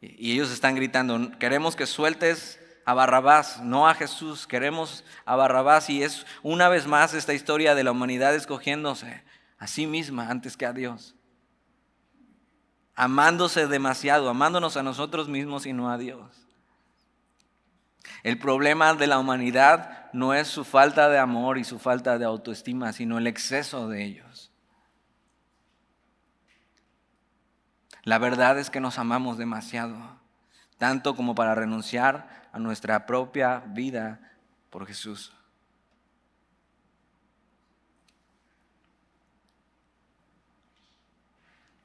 Y 0.00 0.32
ellos 0.32 0.50
están 0.50 0.74
gritando, 0.74 1.38
queremos 1.38 1.74
que 1.74 1.86
sueltes 1.86 2.60
a 2.88 2.94
Barrabás, 2.94 3.60
no 3.60 3.86
a 3.86 3.92
Jesús. 3.92 4.46
Queremos 4.46 5.04
a 5.26 5.36
Barrabás 5.36 5.90
y 5.90 6.02
es 6.02 6.24
una 6.42 6.70
vez 6.70 6.86
más 6.86 7.12
esta 7.12 7.34
historia 7.34 7.74
de 7.74 7.84
la 7.84 7.90
humanidad 7.90 8.34
escogiéndose 8.34 9.22
a 9.58 9.66
sí 9.66 9.86
misma 9.86 10.30
antes 10.30 10.56
que 10.56 10.64
a 10.64 10.72
Dios. 10.72 11.14
Amándose 12.94 13.66
demasiado, 13.66 14.30
amándonos 14.30 14.78
a 14.78 14.82
nosotros 14.82 15.28
mismos 15.28 15.66
y 15.66 15.74
no 15.74 15.90
a 15.90 15.98
Dios. 15.98 16.48
El 18.22 18.38
problema 18.38 18.94
de 18.94 19.06
la 19.06 19.18
humanidad 19.18 20.10
no 20.14 20.32
es 20.32 20.48
su 20.48 20.64
falta 20.64 21.10
de 21.10 21.18
amor 21.18 21.58
y 21.58 21.64
su 21.64 21.78
falta 21.78 22.16
de 22.16 22.24
autoestima, 22.24 22.94
sino 22.94 23.18
el 23.18 23.26
exceso 23.26 23.86
de 23.90 24.02
ellos. 24.02 24.50
La 28.04 28.16
verdad 28.16 28.58
es 28.58 28.70
que 28.70 28.80
nos 28.80 28.98
amamos 28.98 29.36
demasiado, 29.36 29.98
tanto 30.78 31.14
como 31.14 31.34
para 31.34 31.54
renunciar 31.54 32.37
nuestra 32.58 33.06
propia 33.06 33.60
vida 33.60 34.32
por 34.70 34.86
Jesús. 34.86 35.32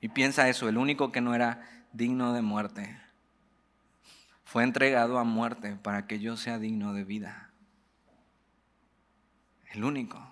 Y 0.02 0.10
piensa 0.10 0.50
eso, 0.50 0.68
el 0.68 0.78
único 0.78 1.12
que 1.12 1.22
no 1.22 1.34
era 1.34 1.62
digno 1.94 2.34
de 2.34 2.42
muerte 2.42 3.00
fue 4.54 4.64
entregado 4.64 5.18
a 5.18 5.24
muerte 5.24 5.76
para 5.78 6.06
que 6.06 6.20
yo 6.20 6.38
sea 6.38 6.60
digno 6.60 6.94
de 6.94 7.04
vida. 7.04 7.50
El 9.72 9.84
único. 9.84 10.24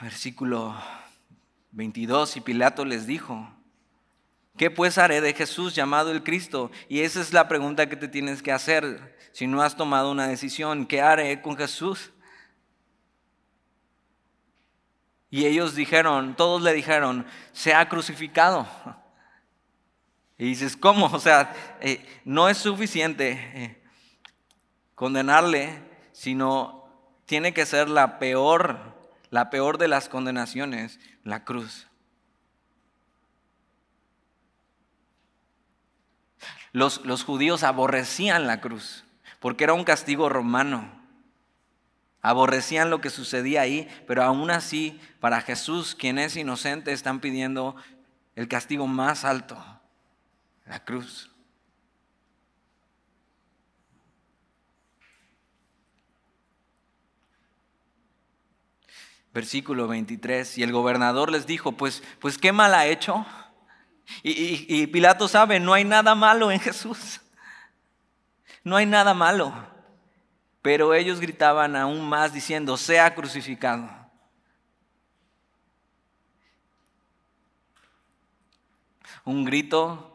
Versículo 0.00 0.74
22, 1.70 2.38
y 2.38 2.40
Pilato 2.40 2.84
les 2.84 3.06
dijo, 3.06 3.53
¿Qué 4.56 4.70
pues 4.70 4.98
haré 4.98 5.20
de 5.20 5.34
Jesús 5.34 5.74
llamado 5.74 6.12
el 6.12 6.22
Cristo? 6.22 6.70
Y 6.88 7.00
esa 7.00 7.20
es 7.20 7.32
la 7.32 7.48
pregunta 7.48 7.88
que 7.88 7.96
te 7.96 8.06
tienes 8.06 8.42
que 8.42 8.52
hacer 8.52 9.16
si 9.32 9.48
no 9.48 9.62
has 9.62 9.76
tomado 9.76 10.12
una 10.12 10.28
decisión. 10.28 10.86
¿Qué 10.86 11.00
haré 11.00 11.42
con 11.42 11.56
Jesús? 11.56 12.12
Y 15.28 15.46
ellos 15.46 15.74
dijeron, 15.74 16.36
todos 16.36 16.62
le 16.62 16.72
dijeron, 16.72 17.26
se 17.52 17.74
ha 17.74 17.88
crucificado. 17.88 18.68
Y 20.38 20.44
dices, 20.44 20.76
¿cómo? 20.76 21.06
O 21.06 21.18
sea, 21.18 21.52
eh, 21.80 22.06
no 22.24 22.48
es 22.48 22.58
suficiente 22.58 23.32
eh, 23.32 23.82
condenarle, 24.94 25.80
sino 26.12 26.88
tiene 27.26 27.52
que 27.52 27.66
ser 27.66 27.88
la 27.88 28.20
peor, 28.20 28.78
la 29.30 29.50
peor 29.50 29.78
de 29.78 29.88
las 29.88 30.08
condenaciones, 30.08 31.00
la 31.24 31.44
cruz. 31.44 31.88
Los, 36.74 37.06
los 37.06 37.24
judíos 37.24 37.62
aborrecían 37.62 38.46
la 38.46 38.60
cruz 38.60 39.04
porque 39.44 39.64
era 39.64 39.74
un 39.74 39.84
castigo 39.84 40.30
romano. 40.30 40.90
Aborrecían 42.22 42.88
lo 42.88 43.02
que 43.02 43.10
sucedía 43.10 43.60
ahí, 43.60 43.86
pero 44.06 44.22
aún 44.22 44.50
así, 44.50 44.98
para 45.20 45.42
Jesús, 45.42 45.94
quien 45.94 46.18
es 46.18 46.34
inocente, 46.34 46.94
están 46.94 47.20
pidiendo 47.20 47.76
el 48.36 48.48
castigo 48.48 48.86
más 48.86 49.26
alto, 49.26 49.62
la 50.64 50.82
cruz. 50.82 51.30
Versículo 59.34 59.86
23, 59.86 60.56
y 60.56 60.62
el 60.62 60.72
gobernador 60.72 61.30
les 61.30 61.46
dijo, 61.46 61.72
pues, 61.72 62.02
pues 62.18 62.38
¿qué 62.38 62.50
mal 62.50 62.72
ha 62.72 62.86
hecho? 62.86 63.26
Y, 64.22 64.86
Pilato 64.88 65.28
sabe, 65.28 65.60
no 65.60 65.72
hay 65.72 65.84
nada 65.84 66.14
malo 66.14 66.50
en 66.50 66.60
Jesús. 66.60 67.20
No 68.62 68.76
hay 68.76 68.86
nada 68.86 69.14
malo. 69.14 69.52
Pero 70.62 70.94
ellos 70.94 71.20
gritaban 71.20 71.76
aún 71.76 72.08
más 72.08 72.32
diciendo, 72.32 72.76
sea 72.76 73.14
crucificado. 73.14 73.90
Un 79.24 79.44
grito 79.44 80.14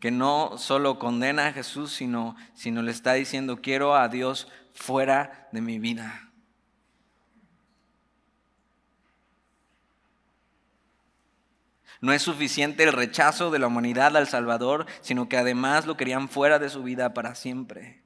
que 0.00 0.10
no 0.10 0.58
solo 0.58 0.98
condena 0.98 1.48
a 1.48 1.52
Jesús, 1.52 1.92
sino, 1.92 2.36
sino 2.54 2.82
le 2.82 2.92
está 2.92 3.14
diciendo, 3.14 3.60
quiero 3.60 3.96
a 3.96 4.08
Dios 4.08 4.48
fuera 4.72 5.48
de 5.52 5.60
mi 5.60 5.78
vida. 5.78 6.27
No 12.00 12.12
es 12.12 12.22
suficiente 12.22 12.84
el 12.84 12.92
rechazo 12.92 13.50
de 13.50 13.58
la 13.58 13.66
humanidad 13.66 14.16
al 14.16 14.28
Salvador, 14.28 14.86
sino 15.00 15.28
que 15.28 15.36
además 15.36 15.86
lo 15.86 15.96
querían 15.96 16.28
fuera 16.28 16.58
de 16.58 16.70
su 16.70 16.82
vida 16.82 17.12
para 17.12 17.34
siempre. 17.34 18.02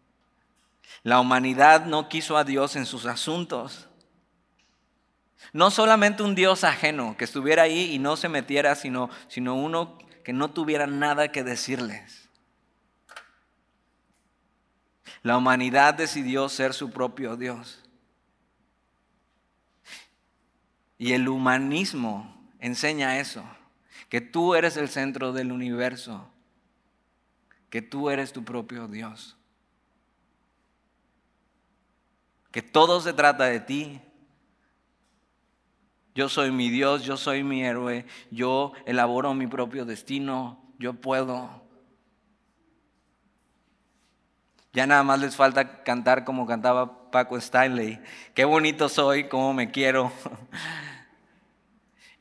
La 1.03 1.21
humanidad 1.21 1.85
no 1.85 2.09
quiso 2.09 2.37
a 2.37 2.45
Dios 2.45 2.77
en 2.77 2.87
sus 2.87 3.05
asuntos. 3.05 3.89
No 5.53 5.71
solamente 5.71 6.23
un 6.23 6.35
Dios 6.35 6.65
ajeno 6.65 7.17
que 7.19 7.25
estuviera 7.25 7.65
ahí 7.65 7.93
y 7.93 7.99
no 7.99 8.17
se 8.17 8.29
metiera, 8.29 8.75
sino, 8.77 9.11
sino 9.29 9.55
uno 9.55 9.99
que 10.25 10.33
no 10.33 10.51
tuviera 10.51 10.87
nada 10.87 11.31
que 11.31 11.45
decirles. 11.45 12.31
La 15.23 15.37
humanidad 15.37 15.95
decidió 15.95 16.49
ser 16.49 16.73
su 16.73 16.91
propio 16.91 17.37
Dios. 17.37 17.83
Y 20.97 21.13
el 21.13 21.29
humanismo 21.29 22.49
enseña 22.59 23.19
eso 23.19 23.45
que 24.09 24.21
tú 24.21 24.55
eres 24.55 24.77
el 24.77 24.89
centro 24.89 25.33
del 25.33 25.53
universo, 25.53 26.31
que 27.71 27.83
tú 27.83 28.11
eres 28.11 28.33
tu 28.33 28.45
propio 28.45 28.89
Dios, 28.89 29.37
que 32.51 32.63
todo 32.63 33.01
se 33.01 33.13
trata 33.13 33.45
de 33.45 33.61
ti. 33.61 34.01
Yo 36.15 36.29
soy 36.29 36.51
mi 36.51 36.69
Dios, 36.69 37.05
yo 37.05 37.17
soy 37.17 37.43
mi 37.43 37.65
héroe, 37.65 38.05
yo 38.31 38.73
elaboro 38.85 39.33
mi 39.33 39.47
propio 39.47 39.87
destino, 39.87 40.63
yo 40.79 40.93
puedo. 40.93 41.63
Ya 44.75 44.87
nada 44.87 45.03
más 45.03 45.21
les 45.21 45.37
falta 45.37 45.83
cantar 45.83 46.25
como 46.25 46.47
cantaba 46.47 47.11
Paco 47.11 47.37
Stanley. 47.37 48.01
Qué 48.35 48.45
bonito 48.45 48.89
soy, 48.89 49.29
cómo 49.29 49.55
me 49.55 49.71
quiero. 49.71 50.13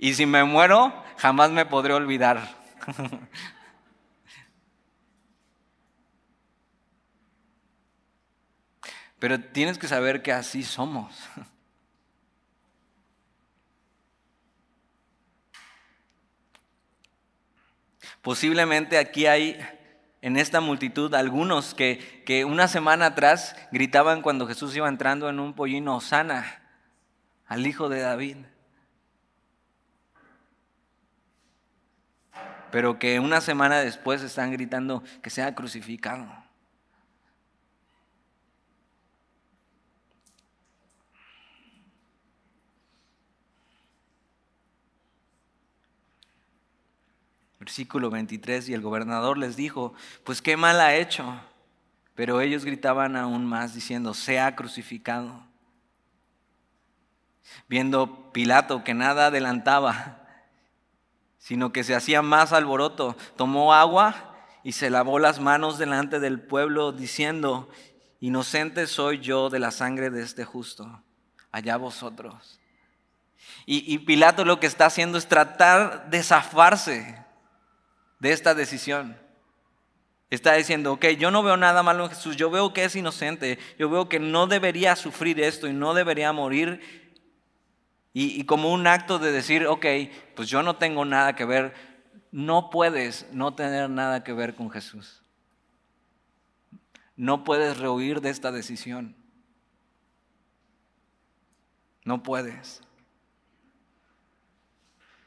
Y 0.02 0.16
si 0.16 0.26
me 0.26 0.44
muero, 0.44 0.92
jamás 1.18 1.52
me 1.52 1.68
podré 1.68 1.94
olvidar. 1.94 2.58
Pero 9.20 9.40
tienes 9.40 9.78
que 9.78 9.88
saber 9.88 10.24
que 10.24 10.32
así 10.32 10.64
somos. 10.64 11.16
Posiblemente 18.24 18.98
aquí 18.98 19.28
hay 19.28 19.60
en 20.24 20.36
esta 20.36 20.62
multitud 20.62 21.14
algunos 21.14 21.76
que, 21.76 22.24
que, 22.26 22.44
una 22.44 22.68
semana 22.68 23.06
atrás 23.06 23.56
gritaban 23.72 24.24
cuando 24.24 24.48
Jesús 24.48 24.76
iba 24.76 24.90
entrando 24.90 25.30
en 25.30 25.40
un 25.40 25.54
pollino 25.54 26.02
sana 26.02 26.60
al 27.46 27.68
hijo 27.68 27.88
de 27.88 28.00
David. 28.00 28.38
Pero 32.72 33.00
que 33.00 33.20
una 33.20 33.42
semana 33.42 33.80
después 33.80 34.22
están 34.22 34.52
gritando 34.52 35.04
que 35.22 35.30
sea 35.30 35.54
crucificado. 35.54 36.26
Versículo 47.60 48.10
23, 48.10 48.70
y 48.70 48.74
el 48.74 48.82
gobernador 48.82 49.38
les 49.38 49.56
dijo, 49.56 49.94
pues 50.24 50.42
qué 50.42 50.58
mal 50.58 50.82
ha 50.82 50.96
hecho. 50.96 51.40
Pero 52.16 52.42
ellos 52.42 52.66
gritaban 52.66 53.16
aún 53.16 53.46
más 53.46 53.76
diciendo, 53.76 54.14
sea 54.16 54.56
crucificado. 54.56 55.44
Viendo 57.68 58.32
Pilato 58.32 58.84
que 58.84 58.94
nada 58.94 59.28
adelantaba, 59.28 60.21
sino 61.42 61.74
que 61.74 61.84
se 61.84 61.96
hacía 61.96 62.22
más 62.22 62.54
alboroto. 62.54 63.18
Tomó 63.36 63.74
agua 63.74 64.36
y 64.64 64.74
se 64.74 64.90
lavó 64.90 65.20
las 65.20 65.40
manos 65.40 65.80
delante 65.80 66.20
del 66.20 66.40
pueblo, 66.40 66.92
diciendo, 66.92 67.68
inocente 68.20 68.86
soy 68.88 69.20
yo 69.20 69.50
de 69.50 69.60
la 69.60 69.72
sangre 69.72 70.12
de 70.12 70.22
este 70.22 70.46
justo, 70.46 71.04
allá 71.52 71.78
vosotros. 71.78 72.60
Y, 73.66 74.00
Pilato 74.00 74.46
lo 74.46 74.60
que 74.60 74.68
está 74.68 74.86
haciendo 74.86 75.18
es 75.18 75.28
tratar 75.28 76.10
de 76.10 76.24
zafarse 76.24 77.24
de 78.20 78.32
esta 78.32 78.54
decisión. 78.54 79.18
Está 80.30 80.54
diciendo, 80.54 80.94
ok, 80.94 81.06
yo 81.18 81.32
no 81.32 81.44
veo 81.44 81.58
nada 81.58 81.84
malo 81.84 82.06
en 82.06 82.10
Jesús, 82.12 82.38
yo 82.38 82.50
veo 82.50 82.74
que 82.74 82.86
es 82.86 82.96
inocente, 82.96 83.60
yo 83.78 83.90
veo 83.90 84.10
que 84.10 84.20
no 84.20 84.48
debería 84.48 84.96
sufrir 84.96 85.40
esto 85.42 85.68
y 85.68 85.74
no 85.74 85.94
debería 85.94 86.32
morir, 86.34 87.01
y, 88.14 88.44
como 88.44 88.74
un 88.74 88.88
acto 88.88 89.20
de 89.20 89.32
decir, 89.32 89.66
ok, 89.68 89.86
pues 90.36 90.50
yo 90.50 90.64
no 90.64 90.76
tengo 90.76 91.06
nada 91.06 91.34
que 91.36 91.46
ver, 91.46 91.74
no 92.32 92.70
puedes 92.70 93.26
no 93.32 93.54
tener 93.56 93.90
nada 93.90 94.24
que 94.24 94.34
ver 94.34 94.56
con 94.56 94.70
Jesús. 94.70 95.22
No 97.16 97.44
puedes 97.44 97.78
rehuir 97.78 98.20
de 98.20 98.30
esta 98.30 98.52
decisión. 98.52 99.16
No 102.04 102.24
puedes. 102.24 102.82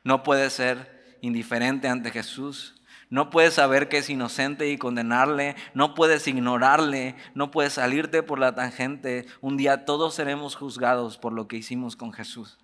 No 0.03 0.23
puedes 0.23 0.53
ser 0.53 1.17
indiferente 1.23 1.89
ante 1.89 2.11
Jesús. 2.11 2.83
No 3.09 3.31
puedes 3.31 3.55
saber 3.55 3.89
que 3.89 3.99
es 3.99 4.11
inocente 4.11 4.69
y 4.69 4.77
condenarle. 4.77 5.57
No 5.73 5.95
puedes 5.95 6.27
ignorarle. 6.27 7.15
No 7.35 7.51
puedes 7.51 7.75
salirte 7.75 8.23
por 8.23 8.39
la 8.39 8.55
tangente. 8.55 9.27
Un 9.41 9.57
día 9.57 9.87
todos 9.87 10.15
seremos 10.15 10.57
juzgados 10.57 11.17
por 11.17 11.33
lo 11.33 11.49
que 11.49 11.57
hicimos 11.57 11.97
con 11.97 12.13
Jesús. 12.13 12.59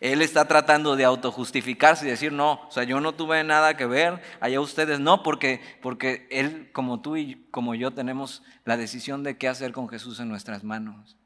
Él 0.00 0.22
está 0.22 0.46
tratando 0.46 0.96
de 0.96 1.04
autojustificarse 1.04 2.06
y 2.06 2.10
decir, 2.10 2.32
no, 2.32 2.66
o 2.66 2.70
sea, 2.70 2.84
yo 2.84 3.00
no 3.00 3.14
tuve 3.14 3.42
nada 3.44 3.76
que 3.76 3.86
ver, 3.86 4.22
allá 4.40 4.60
ustedes 4.60 5.00
no, 5.00 5.22
porque, 5.22 5.60
porque 5.82 6.26
Él, 6.30 6.70
como 6.72 7.00
tú 7.00 7.16
y 7.16 7.46
como 7.50 7.74
yo, 7.74 7.92
tenemos 7.92 8.42
la 8.64 8.76
decisión 8.76 9.22
de 9.22 9.36
qué 9.36 9.48
hacer 9.48 9.72
con 9.72 9.88
Jesús 9.88 10.20
en 10.20 10.28
nuestras 10.28 10.64
manos. 10.64 11.16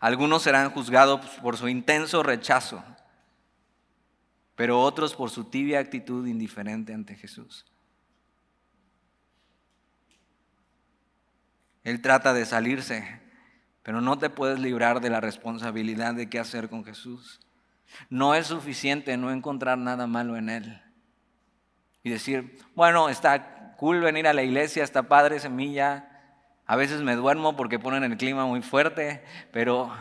Algunos 0.00 0.42
serán 0.42 0.70
juzgados 0.70 1.20
por 1.40 1.56
su 1.56 1.68
intenso 1.68 2.22
rechazo, 2.22 2.84
pero 4.54 4.80
otros 4.80 5.14
por 5.14 5.30
su 5.30 5.44
tibia 5.44 5.80
actitud 5.80 6.26
indiferente 6.26 6.92
ante 6.92 7.16
Jesús. 7.16 7.64
Él 11.84 12.00
trata 12.00 12.32
de 12.32 12.46
salirse 12.46 13.23
pero 13.84 14.00
no 14.00 14.18
te 14.18 14.30
puedes 14.30 14.58
librar 14.58 15.00
de 15.00 15.10
la 15.10 15.20
responsabilidad 15.20 16.14
de 16.14 16.30
qué 16.30 16.38
hacer 16.40 16.70
con 16.70 16.84
Jesús. 16.84 17.38
No 18.08 18.34
es 18.34 18.46
suficiente 18.46 19.16
no 19.18 19.30
encontrar 19.30 19.76
nada 19.76 20.06
malo 20.06 20.36
en 20.36 20.48
Él. 20.48 20.82
Y 22.02 22.08
decir, 22.08 22.58
bueno, 22.74 23.10
está 23.10 23.76
cool 23.76 24.00
venir 24.00 24.26
a 24.26 24.32
la 24.32 24.42
iglesia, 24.42 24.82
está 24.82 25.02
padre 25.02 25.38
semilla. 25.38 26.10
A 26.64 26.76
veces 26.76 27.02
me 27.02 27.14
duermo 27.14 27.56
porque 27.56 27.78
ponen 27.78 28.04
el 28.04 28.16
clima 28.16 28.46
muy 28.46 28.62
fuerte, 28.62 29.22
pero... 29.52 29.92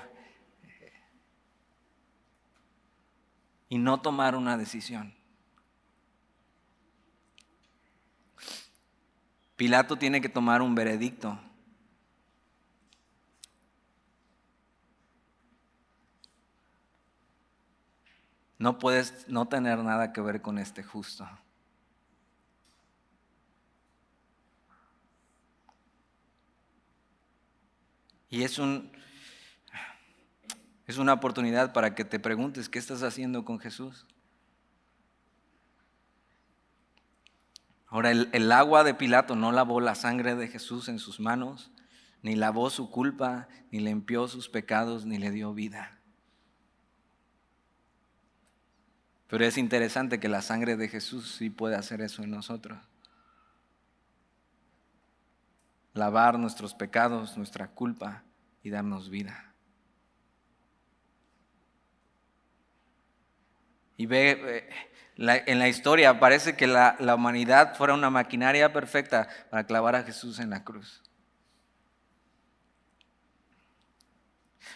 Y 3.68 3.80
no 3.80 4.00
tomar 4.02 4.38
una 4.38 4.58
decisión. 4.58 5.14
Pilato 9.58 9.98
tiene 9.98 10.22
que 10.22 10.30
tomar 10.30 10.62
un 10.62 10.74
veredicto. 10.74 11.38
No 18.64 18.80
puedes 18.80 19.28
no 19.28 19.50
tener 19.50 19.80
nada 19.80 20.14
que 20.14 20.22
ver 20.22 20.42
con 20.42 20.58
este 20.58 20.84
justo. 20.84 21.28
Y 28.30 28.44
es 28.44 28.60
un 28.60 28.90
es 30.88 30.98
una 30.98 31.12
oportunidad 31.12 31.74
para 31.74 31.94
que 31.94 32.06
te 32.06 32.22
preguntes 32.22 32.70
qué 32.70 32.80
estás 32.80 33.04
haciendo 33.04 33.44
con 33.44 33.60
Jesús. 33.60 34.08
Ahora, 37.88 38.12
el, 38.12 38.30
el, 38.32 38.50
agua 38.50 38.86
de 38.86 38.94
Pilato 38.94 39.36
no 39.36 39.52
lavó 39.52 39.82
la 39.82 39.96
sangre 39.96 40.36
de 40.36 40.48
Jesús 40.48 40.88
en 40.88 41.00
sus 41.00 41.20
manos, 41.20 41.70
ni 42.22 42.38
lavó 42.38 42.70
su 42.70 42.90
culpa, 42.90 43.50
ni 43.72 43.82
limpió 43.82 44.30
sus 44.30 44.48
pecados, 44.48 45.06
ni 45.06 45.18
le 45.18 45.32
dio 45.32 45.54
vida. 45.54 46.00
Pero 49.34 49.46
es 49.46 49.58
interesante 49.58 50.20
que 50.20 50.30
la 50.30 50.44
sangre 50.44 50.78
de 50.78 50.88
Jesús 50.88 51.38
sí 51.40 51.50
puede 51.50 51.76
hacer 51.76 52.02
eso 52.02 52.22
en 52.22 52.30
nosotros. 52.30 52.78
Lavar 55.96 56.38
nuestros 56.38 56.76
pecados, 56.76 57.36
nuestra 57.36 57.70
culpa 57.70 58.22
y 58.62 58.70
darnos 58.70 59.10
vida. 59.10 59.56
Y 63.98 64.06
ve, 64.06 64.70
en 65.18 65.58
la 65.58 65.68
historia 65.68 66.20
parece 66.20 66.56
que 66.56 66.68
la, 66.68 66.96
la 67.00 67.16
humanidad 67.16 67.74
fuera 67.74 67.96
una 67.96 68.12
maquinaria 68.12 68.72
perfecta 68.72 69.28
para 69.50 69.66
clavar 69.66 69.96
a 69.96 70.04
Jesús 70.04 70.38
en 70.38 70.52
la 70.52 70.64
cruz. 70.64 71.02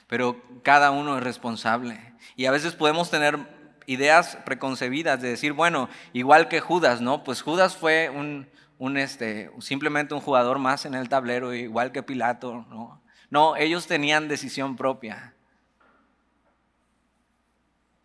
Pero 0.08 0.42
cada 0.64 0.90
uno 0.90 1.16
es 1.16 1.24
responsable. 1.24 2.16
Y 2.36 2.46
a 2.46 2.52
veces 2.52 2.74
podemos 2.74 3.12
tener 3.12 3.57
ideas 3.88 4.38
preconcebidas 4.46 5.20
de 5.22 5.30
decir, 5.30 5.54
bueno, 5.54 5.90
igual 6.14 6.48
que 6.48 6.60
Judas, 6.60 7.02
¿no? 7.02 7.24
Pues 7.24 7.42
Judas 7.42 7.76
fue 7.76 8.10
un, 8.10 8.48
un 8.78 8.98
este, 8.98 9.50
simplemente 9.60 10.14
un 10.14 10.22
jugador 10.22 10.60
más 10.60 10.86
en 10.86 10.94
el 10.94 11.10
tablero, 11.10 11.54
igual 11.54 11.92
que 11.92 12.04
Pilato, 12.04 12.66
¿no? 12.70 13.02
No, 13.30 13.56
ellos 13.56 13.88
tenían 13.88 14.28
decisión 14.28 14.76
propia. 14.76 15.34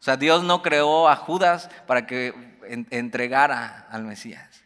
O 0.01 0.05
sea, 0.05 0.17
Dios 0.17 0.43
no 0.43 0.63
creó 0.63 1.09
a 1.09 1.15
Judas 1.15 1.69
para 1.87 2.07
que 2.07 2.35
entregara 2.91 3.87
al 3.91 4.05
Mesías. 4.05 4.65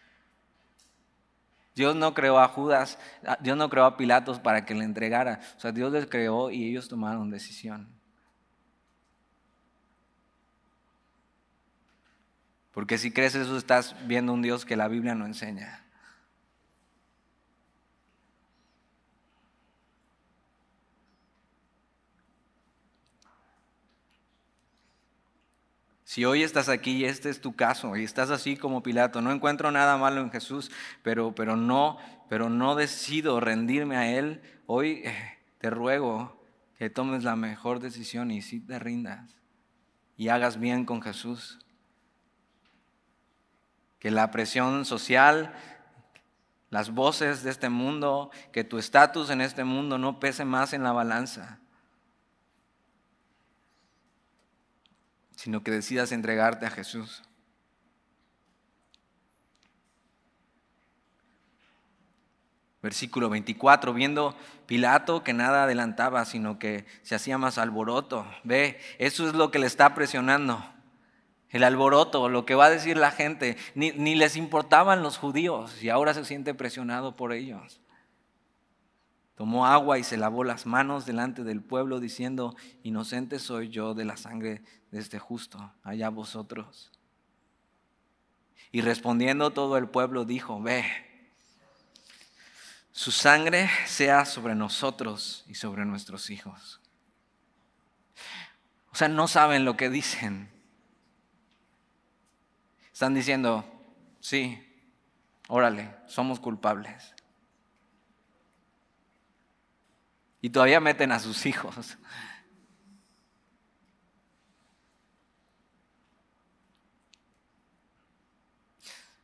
Dios 1.74 1.94
no 1.94 2.14
creó 2.14 2.38
a 2.38 2.48
Judas, 2.48 2.98
Dios 3.40 3.56
no 3.58 3.68
creó 3.68 3.84
a 3.84 3.98
Pilatos 3.98 4.40
para 4.40 4.64
que 4.64 4.74
le 4.74 4.84
entregara. 4.84 5.40
O 5.58 5.60
sea, 5.60 5.72
Dios 5.72 5.92
les 5.92 6.06
creó 6.06 6.50
y 6.50 6.70
ellos 6.70 6.88
tomaron 6.88 7.28
decisión. 7.28 7.96
Porque 12.76 12.98
si 12.98 13.10
crees 13.10 13.34
eso 13.34 13.56
estás 13.56 13.96
viendo 14.06 14.34
un 14.34 14.42
Dios 14.42 14.66
que 14.66 14.76
la 14.76 14.86
Biblia 14.86 15.14
no 15.14 15.24
enseña. 15.24 15.82
Si 26.04 26.26
hoy 26.26 26.42
estás 26.42 26.68
aquí 26.68 26.96
y 26.96 27.04
este 27.06 27.30
es 27.30 27.40
tu 27.40 27.56
caso 27.56 27.96
y 27.96 28.04
estás 28.04 28.28
así 28.28 28.58
como 28.58 28.82
Pilato, 28.82 29.22
no 29.22 29.32
encuentro 29.32 29.70
nada 29.70 29.96
malo 29.96 30.20
en 30.20 30.30
Jesús, 30.30 30.70
pero, 31.02 31.34
pero, 31.34 31.56
no, 31.56 31.96
pero 32.28 32.50
no 32.50 32.74
decido 32.74 33.40
rendirme 33.40 33.96
a 33.96 34.12
Él, 34.18 34.42
hoy 34.66 35.00
eh, 35.02 35.38
te 35.56 35.70
ruego 35.70 36.44
que 36.76 36.90
tomes 36.90 37.24
la 37.24 37.36
mejor 37.36 37.80
decisión 37.80 38.30
y 38.30 38.42
si 38.42 38.60
te 38.60 38.78
rindas 38.78 39.34
y 40.18 40.28
hagas 40.28 40.60
bien 40.60 40.84
con 40.84 41.00
Jesús 41.00 41.58
que 43.98 44.10
la 44.10 44.30
presión 44.30 44.84
social, 44.84 45.54
las 46.70 46.90
voces 46.90 47.42
de 47.42 47.50
este 47.50 47.68
mundo, 47.68 48.30
que 48.52 48.64
tu 48.64 48.78
estatus 48.78 49.30
en 49.30 49.40
este 49.40 49.64
mundo 49.64 49.98
no 49.98 50.20
pese 50.20 50.44
más 50.44 50.72
en 50.72 50.82
la 50.82 50.92
balanza, 50.92 51.58
sino 55.36 55.62
que 55.62 55.70
decidas 55.70 56.12
entregarte 56.12 56.66
a 56.66 56.70
Jesús. 56.70 57.22
Versículo 62.82 63.28
24, 63.28 63.92
viendo 63.94 64.36
Pilato 64.66 65.24
que 65.24 65.32
nada 65.32 65.64
adelantaba, 65.64 66.24
sino 66.24 66.58
que 66.58 66.86
se 67.02 67.14
hacía 67.14 67.38
más 67.38 67.58
alboroto. 67.58 68.26
Ve, 68.44 68.78
eso 68.98 69.26
es 69.28 69.34
lo 69.34 69.50
que 69.50 69.58
le 69.58 69.66
está 69.66 69.94
presionando 69.94 70.64
el 71.56 71.64
alboroto, 71.64 72.28
lo 72.28 72.46
que 72.46 72.54
va 72.54 72.66
a 72.66 72.70
decir 72.70 72.96
la 72.96 73.10
gente, 73.10 73.56
ni, 73.74 73.92
les 74.14 74.36
importaban 74.36 75.02
los 75.02 75.18
judíos 75.18 75.82
y 75.82 75.90
ahora 75.90 76.14
se 76.14 76.24
siente 76.24 76.54
presionado 76.54 77.16
por 77.16 77.32
ellos. 77.32 77.80
Tomó 79.34 79.66
agua 79.66 79.98
y 79.98 80.04
se 80.04 80.16
lavó 80.16 80.44
las 80.44 80.64
manos 80.64 81.04
delante 81.04 81.44
del 81.44 81.62
pueblo 81.62 82.00
diciendo, 82.00 82.56
inocente 82.82 83.38
soy 83.38 83.68
yo 83.68 83.94
de 83.94 84.04
la 84.04 84.16
sangre 84.16 84.62
de 84.90 84.98
este 84.98 85.18
justo, 85.18 85.72
allá 85.82 86.08
vosotros. 86.08 86.90
Y 88.72 88.80
respondiendo 88.80 89.50
todo 89.50 89.76
el 89.76 89.88
pueblo 89.88 90.24
dijo, 90.24 90.60
ve, 90.62 90.84
su 92.92 93.12
sangre 93.12 93.68
sea 93.84 94.24
sobre 94.24 94.54
nosotros 94.54 95.44
y 95.46 95.54
sobre 95.54 95.84
nuestros 95.84 96.30
hijos. 96.30 96.80
O 98.90 98.96
sea, 98.96 99.08
no 99.08 99.28
saben 99.28 99.66
lo 99.66 99.76
que 99.76 99.90
dicen. 99.90 100.55
Están 102.96 103.12
diciendo, 103.12 103.62
sí, 104.20 104.58
órale, 105.48 105.94
somos 106.06 106.40
culpables. 106.40 107.14
Y 110.40 110.48
todavía 110.48 110.80
meten 110.80 111.12
a 111.12 111.18
sus 111.18 111.44
hijos. 111.44 111.98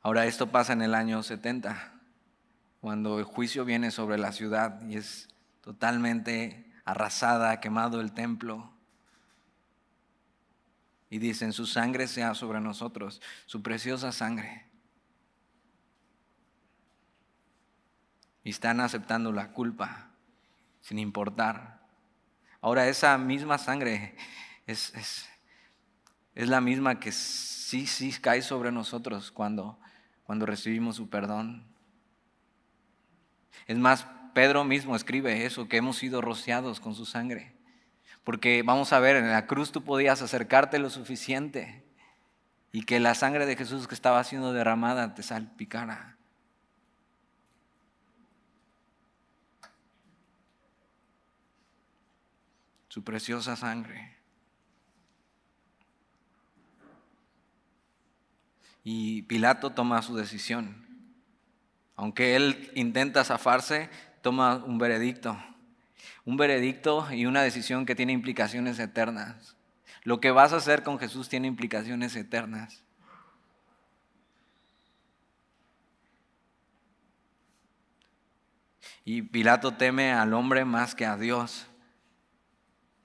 Ahora 0.03 0.27
esto 0.27 0.49
pasa 0.49 0.75
en 0.75 0.83
el 0.83 0.95
año 0.95 1.23
70, 1.23 1.95
cuando 2.83 3.19
el 3.19 3.25
juicio 3.25 3.65
viene 3.65 3.91
sobre 3.91 4.19
la 4.19 4.33
ciudad 4.33 4.83
y 4.83 4.97
es 4.99 5.31
totalmente 5.63 6.71
arrasada, 6.85 7.59
quemado 7.61 8.03
el 8.03 8.13
templo. 8.13 8.72
Y 11.13 11.19
dicen, 11.19 11.53
su 11.53 11.67
sangre 11.67 12.09
sea 12.09 12.35
sobre 12.35 12.59
nosotros, 12.59 13.21
su 13.45 13.63
preciosa 13.63 14.13
sangre. 14.13 14.65
Y 18.43 18.49
están 18.49 18.81
aceptando 18.81 19.31
la 19.31 19.53
culpa 19.53 20.09
sin 20.81 20.99
importar. 20.99 21.83
Ahora 22.63 22.89
esa 22.89 23.19
misma 23.19 23.59
sangre 23.59 24.17
es, 24.67 25.29
es, 26.35 26.49
la 26.49 26.63
misma 26.63 26.99
que 26.99 27.13
sí, 27.13 27.87
sí 27.87 28.11
cae 28.13 28.41
sobre 28.41 28.73
nosotros 28.73 29.31
cuando, 29.31 29.79
cuando 30.25 30.47
recibimos 30.47 30.97
su 30.97 31.11
perdón. 31.11 31.67
Es 33.67 33.77
más, 33.77 34.07
Pedro 34.33 34.65
mismo 34.65 34.97
escribe 34.97 35.45
eso, 35.45 35.69
que 35.69 35.77
hemos 35.77 35.99
sido 35.99 36.23
rociados 36.23 36.81
con 36.81 36.95
su 36.95 37.05
sangre. 37.05 37.55
Porque 38.25 38.63
vamos 38.63 38.93
a 38.93 39.01
ver, 39.01 39.17
en 39.17 39.31
la 39.31 39.47
cruz 39.47 39.73
tú 39.73 39.83
podías 39.83 40.23
acercarte 40.23 40.79
lo 40.79 40.91
suficiente 40.91 41.85
y 42.71 42.85
que 42.85 43.01
la 43.01 43.15
sangre 43.15 43.47
de 43.47 43.57
Jesús 43.57 43.89
que 43.89 43.95
estaba 43.95 44.23
siendo 44.23 44.53
derramada 44.53 45.15
te 45.15 45.23
salpicara. 45.23 46.17
Su 52.89 53.03
preciosa 53.03 53.57
sangre. 53.57 54.17
Y 58.85 59.23
Pilato 59.23 59.71
toma 59.71 60.03
su 60.03 60.15
decisión. 60.17 60.87
Aunque 61.97 62.37
él 62.37 62.71
intenta 62.75 63.25
zafarse, 63.25 63.91
toma 64.23 64.57
un 64.57 64.79
veredicto 64.79 65.37
un 66.25 66.37
veredicto 66.37 67.11
y 67.13 67.27
una 67.27 67.43
decisión 67.43 67.87
que 67.87 67.95
tiene 67.95 68.13
implicaciones 68.13 68.79
eternas. 68.79 69.57
Lo 70.05 70.21
que 70.21 70.31
vas 70.31 70.53
a 70.53 70.57
hacer 70.57 70.83
con 70.83 70.99
Jesús 70.99 71.29
tiene 71.29 71.49
implicaciones 71.49 72.17
eternas. 72.17 72.83
Y 79.05 79.23
Pilato 79.23 79.75
teme 79.75 80.13
al 80.13 80.33
hombre 80.33 80.65
más 80.65 80.95
que 80.95 81.07
a 81.07 81.17
Dios. 81.17 81.67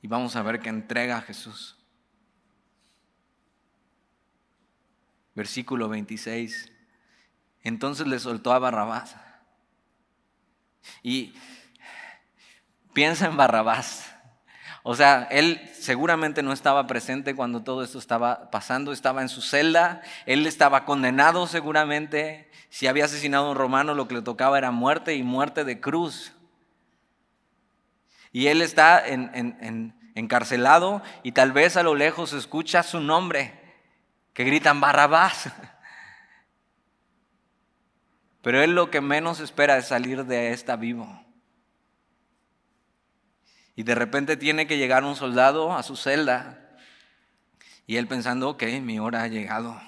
Y 0.01 0.07
vamos 0.07 0.35
a 0.35 0.43
ver 0.43 0.59
que 0.59 0.69
entrega 0.69 1.17
a 1.17 1.21
Jesús. 1.21 1.77
Versículo 5.33 5.89
26. 5.89 6.71
Entonces 7.63 8.07
le 8.07 8.19
soltó 8.19 8.53
a 8.53 8.59
Barrabás 8.59 9.17
Y 11.03 11.33
piensa 12.97 13.27
en 13.27 13.37
Barrabás. 13.37 14.11
O 14.81 14.95
sea, 14.95 15.27
él 15.29 15.61
seguramente 15.79 16.41
no 16.41 16.51
estaba 16.51 16.87
presente 16.87 17.35
cuando 17.35 17.61
todo 17.61 17.83
esto 17.83 17.99
estaba 17.99 18.49
pasando, 18.49 18.91
estaba 18.91 19.21
en 19.21 19.29
su 19.29 19.43
celda, 19.43 20.01
él 20.25 20.47
estaba 20.47 20.83
condenado 20.83 21.45
seguramente. 21.45 22.49
Si 22.71 22.87
había 22.87 23.05
asesinado 23.05 23.45
a 23.45 23.51
un 23.51 23.55
romano, 23.55 23.93
lo 23.93 24.07
que 24.07 24.15
le 24.15 24.23
tocaba 24.23 24.57
era 24.57 24.71
muerte 24.71 25.13
y 25.13 25.21
muerte 25.21 25.63
de 25.63 25.79
cruz. 25.79 26.33
Y 28.31 28.47
él 28.47 28.63
está 28.63 29.03
encarcelado 30.15 31.03
y 31.21 31.33
tal 31.33 31.51
vez 31.51 31.77
a 31.77 31.83
lo 31.83 31.93
lejos 31.93 32.33
escucha 32.33 32.81
su 32.81 32.99
nombre, 32.99 33.61
que 34.33 34.43
gritan 34.43 34.81
Barrabás. 34.81 35.51
Pero 38.41 38.59
él 38.63 38.71
lo 38.71 38.89
que 38.89 39.01
menos 39.01 39.39
espera 39.39 39.77
es 39.77 39.85
salir 39.85 40.25
de 40.25 40.51
esta 40.51 40.77
vivo. 40.77 41.26
Y 43.77 43.83
de 43.83 43.93
repente 43.93 44.37
tiene 44.37 44.65
que 44.65 44.79
llegar 44.79 45.03
un 45.03 45.15
soldado 45.15 45.71
a 45.71 45.83
su 45.83 45.95
celda. 45.95 46.75
Y 47.85 47.97
él 47.97 48.07
pensando, 48.07 48.49
ok, 48.49 48.63
mi 48.81 48.97
hora 48.97 49.21
ha 49.21 49.27
llegado. 49.27 49.79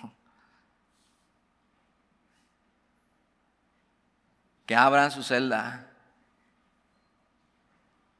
Que 4.67 4.75
abran 4.75 5.09
su 5.09 5.23
celda. 5.23 5.91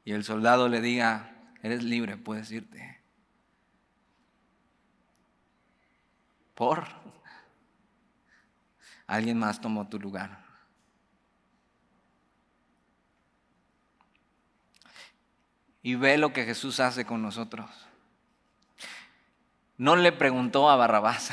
Y 0.04 0.10
el 0.10 0.24
soldado 0.24 0.68
le 0.68 0.80
diga, 0.80 1.36
eres 1.62 1.84
libre, 1.84 2.16
puedes 2.16 2.50
irte. 2.50 3.00
Por. 6.56 6.84
Alguien 9.06 9.38
más 9.38 9.60
tomó 9.60 9.88
tu 9.88 10.00
lugar. 10.00 10.49
Y 15.82 15.94
ve 15.94 16.18
lo 16.18 16.32
que 16.32 16.44
Jesús 16.44 16.80
hace 16.80 17.04
con 17.04 17.22
nosotros. 17.22 17.70
No 19.76 19.96
le 19.96 20.12
preguntó 20.12 20.68
a 20.68 20.76
Barrabás, 20.76 21.32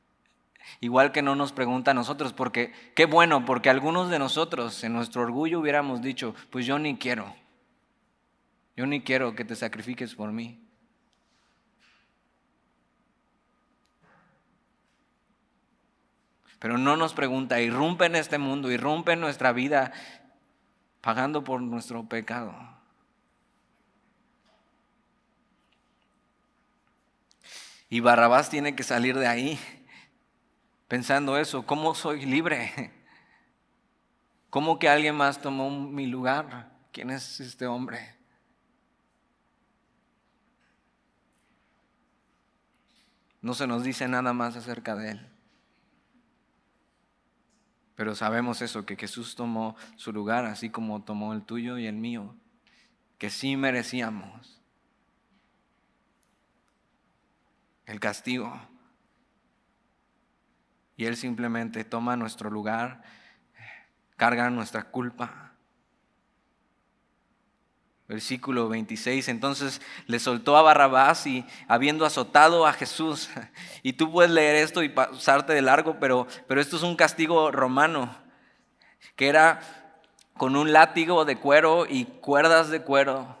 igual 0.80 1.12
que 1.12 1.20
no 1.20 1.34
nos 1.34 1.52
pregunta 1.52 1.90
a 1.90 1.94
nosotros, 1.94 2.32
porque 2.32 2.72
qué 2.94 3.04
bueno, 3.04 3.44
porque 3.44 3.68
algunos 3.68 4.08
de 4.08 4.18
nosotros 4.18 4.82
en 4.84 4.94
nuestro 4.94 5.22
orgullo 5.22 5.60
hubiéramos 5.60 6.00
dicho, 6.00 6.34
pues 6.50 6.64
yo 6.64 6.78
ni 6.78 6.96
quiero, 6.96 7.34
yo 8.74 8.86
ni 8.86 9.02
quiero 9.02 9.34
que 9.34 9.44
te 9.44 9.54
sacrifiques 9.54 10.14
por 10.14 10.32
mí. 10.32 10.64
Pero 16.58 16.76
no 16.76 16.96
nos 16.96 17.12
pregunta, 17.12 17.60
irrumpe 17.60 18.06
en 18.06 18.16
este 18.16 18.38
mundo, 18.38 18.70
irrumpe 18.70 19.12
en 19.12 19.20
nuestra 19.20 19.52
vida, 19.52 19.92
pagando 21.00 21.44
por 21.44 21.60
nuestro 21.60 22.08
pecado. 22.08 22.77
Y 27.88 28.00
Barrabás 28.00 28.50
tiene 28.50 28.76
que 28.76 28.82
salir 28.82 29.16
de 29.18 29.26
ahí 29.26 29.58
pensando 30.88 31.36
eso, 31.36 31.64
¿cómo 31.66 31.94
soy 31.94 32.24
libre? 32.24 32.92
¿Cómo 34.50 34.78
que 34.78 34.88
alguien 34.88 35.14
más 35.14 35.40
tomó 35.40 35.70
mi 35.70 36.06
lugar? 36.06 36.72
¿Quién 36.92 37.10
es 37.10 37.40
este 37.40 37.66
hombre? 37.66 38.16
No 43.42 43.54
se 43.54 43.66
nos 43.66 43.84
dice 43.84 44.08
nada 44.08 44.32
más 44.32 44.56
acerca 44.56 44.96
de 44.96 45.12
él. 45.12 45.28
Pero 47.94 48.14
sabemos 48.14 48.62
eso, 48.62 48.86
que 48.86 48.96
Jesús 48.96 49.34
tomó 49.34 49.76
su 49.96 50.12
lugar, 50.12 50.44
así 50.46 50.70
como 50.70 51.02
tomó 51.02 51.34
el 51.34 51.42
tuyo 51.42 51.78
y 51.78 51.86
el 51.86 51.96
mío, 51.96 52.34
que 53.18 53.28
sí 53.28 53.56
merecíamos. 53.56 54.57
El 57.88 58.00
castigo. 58.00 58.60
Y 60.96 61.06
Él 61.06 61.16
simplemente 61.16 61.84
toma 61.84 62.16
nuestro 62.16 62.50
lugar, 62.50 63.02
carga 64.16 64.50
nuestra 64.50 64.84
culpa. 64.84 65.52
Versículo 68.06 68.68
26, 68.68 69.28
entonces 69.28 69.82
le 70.06 70.18
soltó 70.18 70.56
a 70.56 70.62
Barrabás 70.62 71.26
y 71.26 71.44
habiendo 71.66 72.06
azotado 72.06 72.66
a 72.66 72.72
Jesús, 72.72 73.28
y 73.82 73.94
tú 73.94 74.10
puedes 74.10 74.30
leer 74.30 74.56
esto 74.56 74.82
y 74.82 74.88
pasarte 74.88 75.52
de 75.52 75.60
largo, 75.60 75.98
pero, 75.98 76.26
pero 76.46 76.60
esto 76.60 76.76
es 76.76 76.82
un 76.82 76.96
castigo 76.96 77.50
romano, 77.50 78.16
que 79.14 79.28
era 79.28 79.60
con 80.36 80.56
un 80.56 80.72
látigo 80.72 81.24
de 81.24 81.36
cuero 81.36 81.86
y 81.88 82.04
cuerdas 82.04 82.70
de 82.70 82.82
cuero 82.82 83.38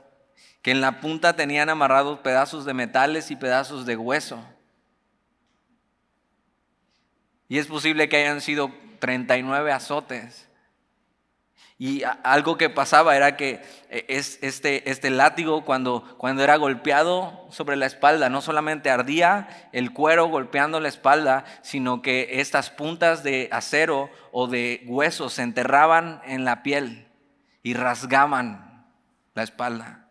que 0.68 0.72
en 0.72 0.82
la 0.82 1.00
punta 1.00 1.34
tenían 1.34 1.70
amarrados 1.70 2.18
pedazos 2.18 2.66
de 2.66 2.74
metales 2.74 3.30
y 3.30 3.36
pedazos 3.36 3.86
de 3.86 3.96
hueso. 3.96 4.44
Y 7.48 7.56
es 7.56 7.66
posible 7.66 8.10
que 8.10 8.18
hayan 8.18 8.42
sido 8.42 8.70
39 8.98 9.72
azotes. 9.72 10.46
Y 11.78 12.02
algo 12.22 12.58
que 12.58 12.68
pasaba 12.68 13.16
era 13.16 13.34
que 13.38 13.62
eh, 13.88 14.04
este, 14.42 14.90
este 14.90 15.08
látigo 15.08 15.64
cuando, 15.64 16.04
cuando 16.18 16.44
era 16.44 16.56
golpeado 16.56 17.46
sobre 17.48 17.76
la 17.76 17.86
espalda, 17.86 18.28
no 18.28 18.42
solamente 18.42 18.90
ardía 18.90 19.70
el 19.72 19.94
cuero 19.94 20.26
golpeando 20.26 20.80
la 20.80 20.88
espalda, 20.88 21.46
sino 21.62 22.02
que 22.02 22.40
estas 22.40 22.68
puntas 22.68 23.22
de 23.22 23.48
acero 23.52 24.10
o 24.32 24.48
de 24.48 24.84
hueso 24.86 25.30
se 25.30 25.44
enterraban 25.44 26.20
en 26.26 26.44
la 26.44 26.62
piel 26.62 27.08
y 27.62 27.72
rasgaban 27.72 28.86
la 29.32 29.44
espalda. 29.44 30.07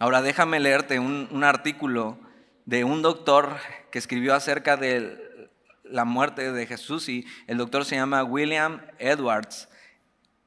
Ahora 0.00 0.22
déjame 0.22 0.60
leerte 0.60 0.98
un, 0.98 1.44
artículo 1.44 2.18
de 2.64 2.84
un 2.84 3.02
doctor 3.02 3.58
que 3.90 3.98
escribió 3.98 4.34
acerca 4.34 4.78
de 4.78 5.50
la 5.84 6.06
muerte 6.06 6.52
de 6.52 6.66
Jesús 6.66 7.10
y 7.10 7.26
el 7.46 7.58
doctor 7.58 7.84
se 7.84 7.96
llama 7.96 8.24
William 8.24 8.80
Edwards 8.98 9.68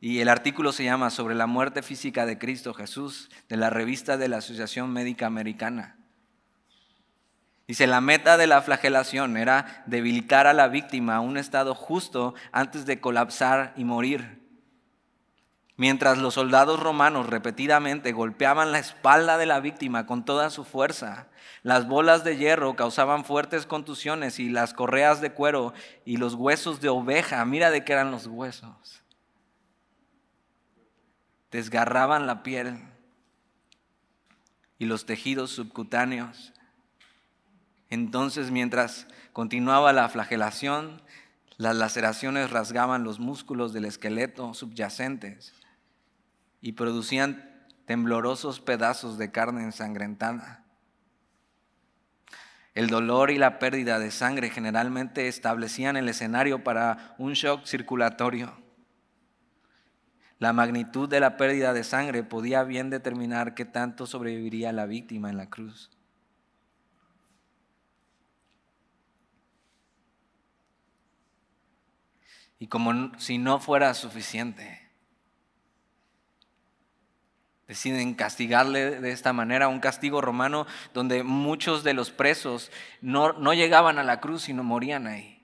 y 0.01 0.21
el 0.21 0.29
artículo 0.29 0.71
se 0.71 0.85
llama 0.85 1.11
Sobre 1.11 1.35
la 1.35 1.45
muerte 1.45 1.83
física 1.83 2.25
de 2.25 2.39
Cristo 2.39 2.73
Jesús 2.73 3.29
de 3.47 3.57
la 3.57 3.69
revista 3.69 4.17
de 4.17 4.27
la 4.27 4.37
Asociación 4.37 4.91
Médica 4.91 5.27
Americana. 5.27 5.97
Dice, 7.67 7.85
la 7.85 8.01
meta 8.01 8.37
de 8.37 8.47
la 8.47 8.63
flagelación 8.63 9.37
era 9.37 9.83
debilitar 9.85 10.47
a 10.47 10.53
la 10.53 10.67
víctima 10.67 11.17
a 11.17 11.21
un 11.21 11.37
estado 11.37 11.75
justo 11.75 12.33
antes 12.51 12.87
de 12.87 12.99
colapsar 12.99 13.75
y 13.77 13.83
morir. 13.83 14.42
Mientras 15.75 16.19
los 16.19 16.35
soldados 16.35 16.79
romanos 16.79 17.27
repetidamente 17.27 18.11
golpeaban 18.11 18.71
la 18.71 18.77
espalda 18.77 19.39
de 19.39 19.47
la 19.47 19.59
víctima 19.59 20.05
con 20.05 20.23
toda 20.23 20.51
su 20.51 20.65
fuerza, 20.65 21.29
las 21.63 21.87
bolas 21.87 22.23
de 22.23 22.37
hierro 22.37 22.75
causaban 22.75 23.25
fuertes 23.25 23.65
contusiones 23.65 24.39
y 24.39 24.49
las 24.49 24.75
correas 24.75 25.19
de 25.19 25.31
cuero 25.31 25.73
y 26.05 26.17
los 26.17 26.35
huesos 26.35 26.79
de 26.79 26.89
oveja, 26.89 27.43
mira 27.45 27.71
de 27.71 27.83
qué 27.83 27.93
eran 27.93 28.11
los 28.11 28.27
huesos, 28.27 29.01
desgarraban 31.49 32.27
la 32.27 32.43
piel 32.43 32.79
y 34.77 34.85
los 34.85 35.07
tejidos 35.07 35.49
subcutáneos. 35.49 36.53
Entonces, 37.89 38.51
mientras 38.51 39.07
continuaba 39.33 39.91
la 39.91 40.07
flagelación, 40.07 41.01
las 41.57 41.75
laceraciones 41.75 42.51
rasgaban 42.51 43.03
los 43.03 43.19
músculos 43.19 43.73
del 43.73 43.85
esqueleto 43.85 44.53
subyacentes 44.53 45.53
y 46.63 46.71
producían 46.71 47.67
temblorosos 47.85 48.61
pedazos 48.61 49.17
de 49.17 49.31
carne 49.31 49.63
ensangrentada. 49.63 50.63
El 52.73 52.87
dolor 52.87 53.31
y 53.31 53.37
la 53.37 53.59
pérdida 53.59 53.99
de 53.99 54.11
sangre 54.11 54.49
generalmente 54.49 55.27
establecían 55.27 55.97
el 55.97 56.07
escenario 56.07 56.63
para 56.63 57.15
un 57.17 57.33
shock 57.33 57.65
circulatorio. 57.65 58.57
La 60.39 60.53
magnitud 60.53 61.09
de 61.09 61.19
la 61.19 61.35
pérdida 61.35 61.73
de 61.73 61.83
sangre 61.83 62.23
podía 62.23 62.63
bien 62.63 62.89
determinar 62.89 63.55
qué 63.55 63.65
tanto 63.65 64.07
sobreviviría 64.07 64.71
la 64.71 64.85
víctima 64.85 65.29
en 65.29 65.35
la 65.35 65.49
cruz. 65.49 65.91
Y 72.57 72.67
como 72.67 73.11
si 73.19 73.37
no 73.37 73.59
fuera 73.59 73.93
suficiente, 73.93 74.82
Deciden 77.73 78.13
castigarle 78.13 79.01
de 79.01 79.11
esta 79.11 79.33
manera, 79.33 79.67
un 79.67 79.79
castigo 79.79 80.21
romano 80.21 80.67
donde 80.93 81.23
muchos 81.23 81.83
de 81.83 81.95
los 81.95 82.11
presos 82.11 82.71
no, 83.01 83.33
no 83.33 83.51
llegaban 83.55 83.97
a 83.97 84.03
la 84.03 84.19
cruz, 84.19 84.43
sino 84.43 84.63
morían 84.63 85.07
ahí. 85.07 85.43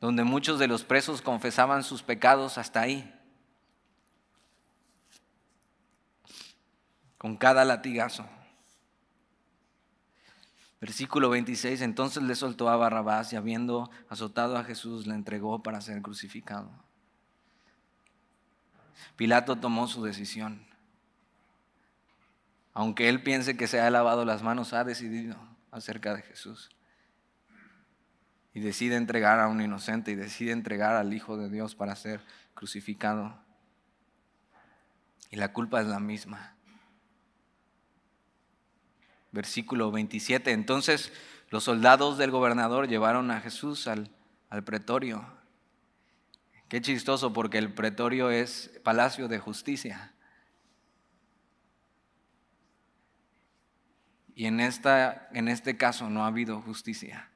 Donde 0.00 0.22
muchos 0.22 0.60
de 0.60 0.68
los 0.68 0.84
presos 0.84 1.20
confesaban 1.20 1.82
sus 1.82 2.04
pecados 2.04 2.58
hasta 2.58 2.80
ahí. 2.80 3.12
Con 7.18 7.36
cada 7.36 7.64
latigazo. 7.64 8.24
Versículo 10.80 11.28
26, 11.28 11.80
entonces 11.80 12.22
le 12.22 12.36
soltó 12.36 12.68
a 12.68 12.76
Barrabás 12.76 13.32
y 13.32 13.36
habiendo 13.36 13.90
azotado 14.08 14.56
a 14.56 14.62
Jesús 14.62 15.08
le 15.08 15.14
entregó 15.14 15.60
para 15.60 15.80
ser 15.80 16.00
crucificado. 16.02 16.70
Pilato 19.16 19.56
tomó 19.56 19.88
su 19.88 20.02
decisión. 20.02 20.66
Aunque 22.74 23.08
él 23.08 23.22
piense 23.22 23.56
que 23.56 23.66
se 23.66 23.80
ha 23.80 23.90
lavado 23.90 24.24
las 24.24 24.42
manos, 24.42 24.72
ha 24.72 24.84
decidido 24.84 25.36
acerca 25.70 26.14
de 26.14 26.22
Jesús. 26.22 26.70
Y 28.54 28.60
decide 28.60 28.96
entregar 28.96 29.40
a 29.40 29.48
un 29.48 29.60
inocente 29.60 30.10
y 30.10 30.14
decide 30.14 30.52
entregar 30.52 30.96
al 30.96 31.12
Hijo 31.12 31.36
de 31.36 31.48
Dios 31.48 31.74
para 31.74 31.96
ser 31.96 32.20
crucificado. 32.54 33.38
Y 35.30 35.36
la 35.36 35.52
culpa 35.52 35.80
es 35.80 35.86
la 35.86 36.00
misma 36.00 36.56
versículo 39.32 39.90
27. 39.90 40.52
Entonces 40.52 41.12
los 41.50 41.64
soldados 41.64 42.18
del 42.18 42.30
gobernador 42.30 42.86
llevaron 42.86 43.30
a 43.30 43.40
Jesús 43.40 43.88
al, 43.88 44.10
al 44.48 44.62
pretorio. 44.62 45.26
Qué 46.72 46.80
chistoso 46.80 47.34
porque 47.34 47.58
el 47.58 47.74
pretorio 47.74 48.30
es 48.30 48.70
palacio 48.82 49.28
de 49.28 49.38
justicia. 49.38 50.14
Y 54.34 54.46
en, 54.46 54.58
esta, 54.58 55.28
en 55.34 55.48
este 55.48 55.76
caso 55.76 56.08
no 56.08 56.24
ha 56.24 56.28
habido 56.28 56.62
justicia. 56.62 57.28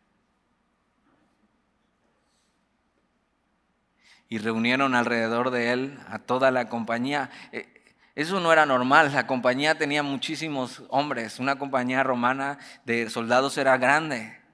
Y 4.31 4.39
reunieron 4.39 4.95
alrededor 4.95 5.51
de 5.51 5.73
él 5.73 5.99
a 6.09 6.19
toda 6.21 6.51
la 6.51 6.71
compañía. 6.71 7.29
Eh, 7.53 7.69
eso 8.15 8.41
no 8.41 8.55
era 8.55 8.65
normal, 8.65 9.13
la 9.13 9.27
compañía 9.27 9.77
tenía 9.77 10.03
muchísimos 10.03 10.83
hombres, 10.89 11.39
una 11.41 11.59
compañía 11.59 12.03
romana 12.03 12.57
de 12.87 13.11
soldados 13.11 13.59
era 13.59 13.77
grande. 13.77 14.46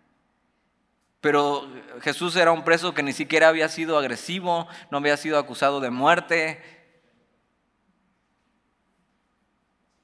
Pero 1.23 1.71
Jesús 2.01 2.35
era 2.35 2.51
un 2.51 2.65
preso 2.65 2.95
que 2.95 3.03
ni 3.05 3.13
siquiera 3.13 3.47
había 3.47 3.69
sido 3.69 3.97
agresivo, 3.97 4.67
no 4.91 4.99
había 4.99 5.17
sido 5.17 5.39
acusado 5.39 5.79
de 5.79 5.91
muerte. 5.91 6.61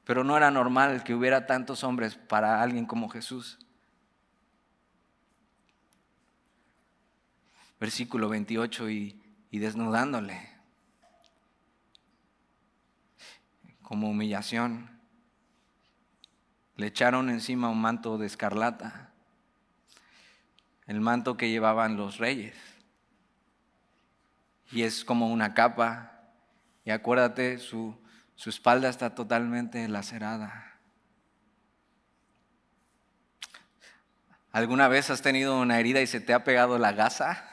Pero 0.05 0.23
no 0.23 0.37
era 0.37 0.53
normal 0.53 1.03
que 1.03 1.15
hubiera 1.15 1.47
tantos 1.47 1.83
hombres 1.83 2.15
para 2.15 2.63
alguien 2.63 2.87
como 2.87 3.09
Jesús. 3.09 3.59
Versículo 7.81 8.29
28 8.29 8.89
y, 8.89 9.21
y 9.51 9.59
desnudándole 9.59 10.49
como 13.83 14.09
humillación. 14.09 15.01
Le 16.77 16.87
echaron 16.87 17.29
encima 17.29 17.71
un 17.71 17.81
manto 17.81 18.19
de 18.19 18.27
escarlata, 18.27 19.08
el 20.89 21.01
manto 21.01 21.37
que 21.37 21.51
llevaban 21.51 21.97
los 21.97 22.19
reyes. 22.19 22.57
Y 24.73 24.83
es 24.83 25.05
como 25.05 25.29
una 25.29 25.55
capa. 25.55 26.33
Y 26.85 26.91
acuérdate, 26.91 27.59
su, 27.59 27.97
su 28.35 28.51
espalda 28.51 28.89
está 28.89 29.15
totalmente 29.15 29.87
lacerada. 29.87 30.79
¿Alguna 34.51 34.89
vez 34.89 35.11
has 35.11 35.21
tenido 35.21 35.61
una 35.61 35.79
herida 35.79 36.01
y 36.01 36.07
se 36.07 36.21
te 36.21 36.33
ha 36.33 36.43
pegado 36.43 36.79
la 36.79 36.93
gasa? 36.93 37.45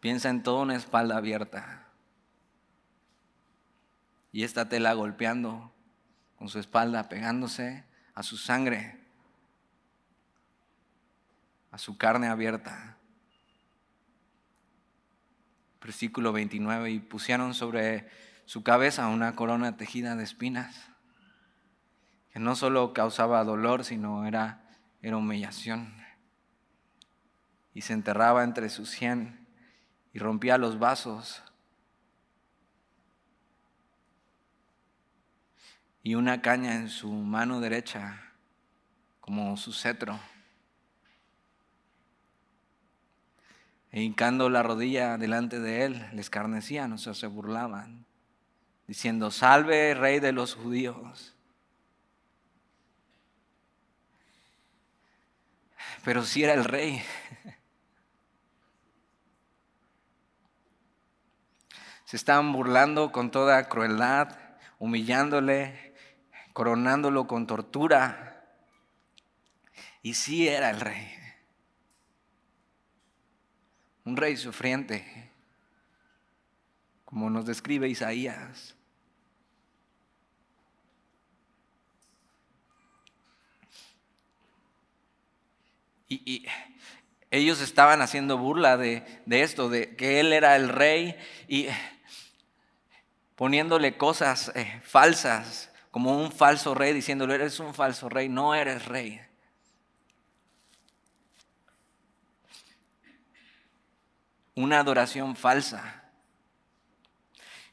Piensa 0.00 0.30
en 0.30 0.42
toda 0.42 0.62
una 0.62 0.74
espalda 0.74 1.16
abierta. 1.16 1.86
Y 4.32 4.42
esta 4.42 4.68
tela 4.68 4.94
golpeando 4.94 5.72
con 6.36 6.48
su 6.48 6.58
espalda, 6.58 7.08
pegándose 7.08 7.84
a 8.18 8.24
su 8.24 8.36
sangre, 8.36 8.98
a 11.70 11.78
su 11.78 11.96
carne 11.96 12.26
abierta. 12.26 12.96
Versículo 15.80 16.32
29, 16.32 16.90
y 16.90 16.98
pusieron 16.98 17.54
sobre 17.54 18.08
su 18.44 18.64
cabeza 18.64 19.06
una 19.06 19.36
corona 19.36 19.76
tejida 19.76 20.16
de 20.16 20.24
espinas, 20.24 20.90
que 22.32 22.40
no 22.40 22.56
solo 22.56 22.92
causaba 22.92 23.44
dolor, 23.44 23.84
sino 23.84 24.26
era, 24.26 24.68
era 25.00 25.16
humillación. 25.16 25.94
Y 27.72 27.82
se 27.82 27.92
enterraba 27.92 28.42
entre 28.42 28.68
sus 28.68 28.90
cien 28.90 29.46
y 30.12 30.18
rompía 30.18 30.58
los 30.58 30.80
vasos. 30.80 31.44
Y 36.08 36.14
una 36.14 36.40
caña 36.40 36.74
en 36.74 36.88
su 36.88 37.12
mano 37.12 37.60
derecha, 37.60 38.32
como 39.20 39.58
su 39.58 39.74
cetro. 39.74 40.18
E 43.92 44.00
hincando 44.00 44.48
la 44.48 44.62
rodilla 44.62 45.18
delante 45.18 45.60
de 45.60 45.84
él, 45.84 46.08
le 46.14 46.22
escarnecían, 46.22 46.94
o 46.94 46.96
sea, 46.96 47.12
se 47.12 47.26
burlaban, 47.26 48.06
diciendo, 48.86 49.30
salve 49.30 49.92
rey 49.92 50.18
de 50.18 50.32
los 50.32 50.54
judíos. 50.54 51.34
Pero 56.04 56.24
si 56.24 56.42
era 56.42 56.54
el 56.54 56.64
rey. 56.64 57.02
Se 62.06 62.16
estaban 62.16 62.50
burlando 62.54 63.12
con 63.12 63.30
toda 63.30 63.68
crueldad, 63.68 64.38
humillándole, 64.78 65.87
coronándolo 66.58 67.28
con 67.28 67.46
tortura. 67.46 68.44
Y 70.02 70.14
sí 70.14 70.48
era 70.48 70.70
el 70.70 70.80
rey. 70.80 71.08
Un 74.04 74.16
rey 74.16 74.36
sufriente, 74.36 75.30
como 77.04 77.30
nos 77.30 77.46
describe 77.46 77.88
Isaías. 77.88 78.74
Y, 86.08 86.44
ellos 87.30 87.60
estaban 87.60 88.02
haciendo 88.02 88.36
burla 88.36 88.76
de, 88.76 89.04
de, 89.26 89.42
esto, 89.42 89.68
de 89.68 89.94
que 89.94 90.18
él 90.18 90.32
era 90.32 90.56
el 90.56 90.70
rey 90.70 91.16
y 91.46 91.68
poniéndole 93.36 93.96
cosas 93.96 94.50
eh, 94.56 94.80
falsas, 94.82 95.67
como 95.98 96.16
un 96.16 96.30
falso 96.30 96.76
rey, 96.76 96.92
diciéndole, 96.94 97.34
eres 97.34 97.58
un 97.58 97.74
falso 97.74 98.08
rey, 98.08 98.28
no 98.28 98.54
eres 98.54 98.84
rey. 98.84 99.20
Una 104.54 104.78
adoración 104.78 105.34
falsa. 105.34 106.04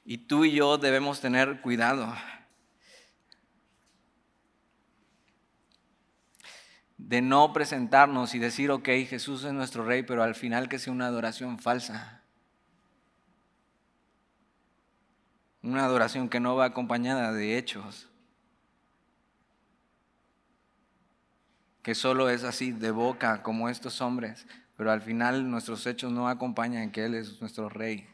Y 0.04 0.18
tú 0.18 0.44
y 0.44 0.54
yo 0.54 0.80
debemos 0.80 1.22
tener 1.22 1.62
cuidado 1.62 2.16
de 6.98 7.22
no 7.22 7.54
presentarnos 7.54 8.34
y 8.34 8.40
decir, 8.40 8.72
ok, 8.72 8.90
Jesús 9.08 9.44
es 9.44 9.54
nuestro 9.54 9.86
rey, 9.86 10.02
pero 10.02 10.24
al 10.24 10.34
final 10.34 10.68
que 10.68 10.80
sea 10.80 10.92
una 10.92 11.06
adoración 11.06 11.60
falsa. 11.60 12.24
Una 15.62 15.86
adoración 15.86 16.28
que 16.28 16.40
no 16.40 16.56
va 16.56 16.66
acompañada 16.66 17.32
de 17.32 17.60
hechos. 17.60 18.10
Que 21.86 21.94
solo 21.94 22.32
es 22.32 22.44
así 22.44 22.72
de 22.72 22.90
boca 22.90 23.44
como 23.44 23.70
estos 23.70 24.02
hombres, 24.02 24.48
pero 24.76 24.92
al 24.92 25.04
final 25.04 25.52
nuestros 25.52 25.86
hechos 25.86 26.12
no 26.12 26.28
acompañan 26.28 26.90
que 26.90 27.06
Él 27.06 27.14
es 27.14 27.40
nuestro 27.42 27.70
rey. 27.70 28.10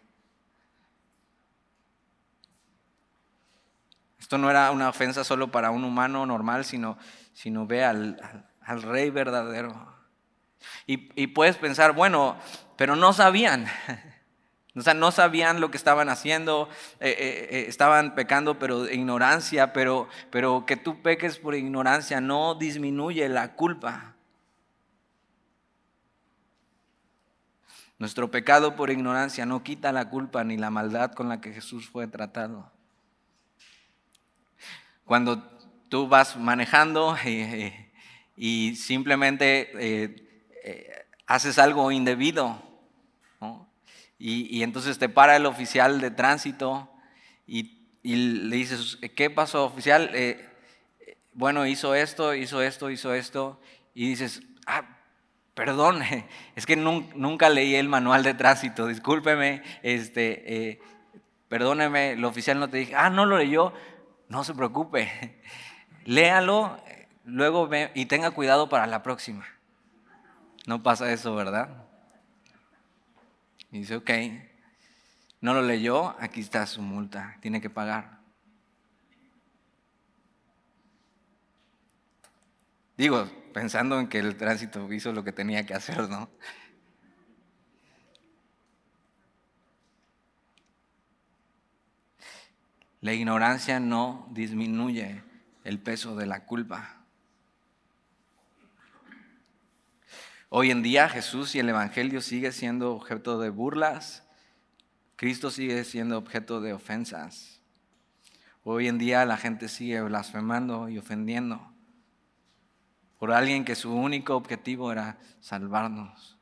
Esto 4.19 4.37
no 4.37 4.49
era 4.49 4.71
una 4.71 4.89
ofensa 4.89 5.23
solo 5.23 5.53
para 5.53 5.71
un 5.71 5.85
humano 5.85 6.25
normal, 6.25 6.65
sino, 6.65 6.97
sino 7.31 7.65
ve 7.65 7.85
al, 7.85 8.45
al, 8.59 8.81
rey 8.81 9.09
verdadero. 9.09 9.95
Y, 10.85 11.09
y 11.15 11.27
puedes 11.27 11.55
pensar, 11.55 11.93
bueno, 11.93 12.37
pero 12.75 12.97
no 12.97 13.13
sabían. 13.13 13.67
O 14.73 14.81
sea, 14.81 14.93
no 14.93 15.11
sabían 15.11 15.59
lo 15.59 15.69
que 15.69 15.75
estaban 15.75 16.07
haciendo, 16.07 16.69
eh, 17.01 17.09
eh, 17.09 17.47
eh, 17.51 17.65
estaban 17.67 18.15
pecando 18.15 18.57
pero 18.57 18.89
ignorancia, 18.89 19.73
pero, 19.73 20.07
pero 20.29 20.65
que 20.65 20.77
tú 20.77 21.01
peques 21.01 21.39
por 21.39 21.55
ignorancia 21.55 22.21
no 22.21 22.55
disminuye 22.55 23.27
la 23.27 23.53
culpa. 23.55 24.15
Nuestro 27.99 28.31
pecado 28.31 28.77
por 28.77 28.89
ignorancia 28.89 29.45
no 29.45 29.61
quita 29.61 29.91
la 29.91 30.09
culpa 30.09 30.43
ni 30.45 30.57
la 30.57 30.69
maldad 30.69 31.11
con 31.11 31.27
la 31.27 31.41
que 31.41 31.51
Jesús 31.51 31.89
fue 31.89 32.07
tratado. 32.07 32.71
Cuando 35.03 35.43
tú 35.89 36.07
vas 36.07 36.37
manejando 36.37 37.17
y 38.37 38.75
simplemente 38.77 40.31
haces 41.27 41.59
algo 41.59 41.91
indebido, 41.91 42.71
y, 44.23 44.61
entonces 44.61 44.99
te 44.99 45.09
para 45.09 45.35
el 45.35 45.47
oficial 45.47 45.99
de 45.99 46.11
tránsito 46.11 46.87
y, 47.47 47.79
le 48.03 48.55
dices, 48.55 48.97
¿qué 49.15 49.29
pasó 49.29 49.65
oficial? 49.65 50.11
Eh, 50.13 50.47
bueno, 51.33 51.65
hizo 51.65 51.95
esto, 51.95 52.35
hizo 52.35 52.61
esto, 52.61 52.89
hizo 52.91 53.13
esto, 53.13 53.59
y 53.93 54.09
dices, 54.09 54.43
ah, 54.67 54.83
perdón, 55.55 56.01
es 56.55 56.65
que 56.67 56.75
nunca 56.75 57.49
leí 57.49 57.75
el 57.75 57.89
manual 57.89 58.21
de 58.23 58.35
tránsito, 58.35 58.87
discúlpeme, 58.87 59.63
este, 59.81 60.69
eh, 60.69 60.81
perdóneme, 61.49 62.11
el 62.11 62.25
oficial 62.25 62.59
no 62.59 62.69
te 62.69 62.77
dije, 62.77 62.95
ah, 62.95 63.09
no 63.09 63.25
lo 63.25 63.37
leyó, 63.37 63.73
no 64.29 64.43
se 64.43 64.53
preocupe, 64.53 65.39
léalo, 66.05 66.79
luego 67.25 67.69
y 67.95 68.05
tenga 68.05 68.31
cuidado 68.31 68.69
para 68.69 68.85
la 68.85 69.01
próxima. 69.01 69.45
No 70.67 70.83
pasa 70.83 71.11
eso, 71.11 71.33
¿verdad? 71.33 71.90
Y 73.71 73.79
dice, 73.79 73.95
ok, 73.95 74.11
no 75.39 75.53
lo 75.53 75.61
leyó, 75.61 76.15
aquí 76.19 76.41
está 76.41 76.65
su 76.67 76.81
multa, 76.81 77.37
tiene 77.41 77.61
que 77.61 77.69
pagar. 77.69 78.19
Digo, 82.97 83.25
pensando 83.53 83.99
en 83.99 84.07
que 84.07 84.19
el 84.19 84.35
tránsito 84.37 84.91
hizo 84.93 85.11
lo 85.13 85.23
que 85.23 85.31
tenía 85.31 85.65
que 85.65 85.73
hacer, 85.73 86.07
¿no? 86.09 86.29
La 92.99 93.13
ignorancia 93.13 93.79
no 93.79 94.27
disminuye 94.29 95.23
el 95.63 95.79
peso 95.79 96.15
de 96.15 96.27
la 96.27 96.45
culpa. 96.45 97.00
Hoy 100.53 100.69
en 100.69 100.83
día 100.83 101.07
Jesús 101.07 101.55
y 101.55 101.59
el 101.59 101.69
Evangelio 101.69 102.19
sigue 102.19 102.51
siendo 102.51 102.93
objeto 102.93 103.39
de 103.39 103.49
burlas, 103.49 104.27
Cristo 105.15 105.49
sigue 105.49 105.81
siendo 105.85 106.17
objeto 106.17 106.59
de 106.59 106.73
ofensas. 106.73 107.61
Hoy 108.65 108.89
en 108.89 108.97
día 108.97 109.23
la 109.23 109.37
gente 109.37 109.69
sigue 109.69 110.01
blasfemando 110.01 110.89
y 110.89 110.97
ofendiendo 110.97 111.73
por 113.17 113.31
alguien 113.31 113.63
que 113.63 113.75
su 113.75 113.95
único 113.95 114.35
objetivo 114.35 114.91
era 114.91 115.17
salvarnos. 115.39 116.37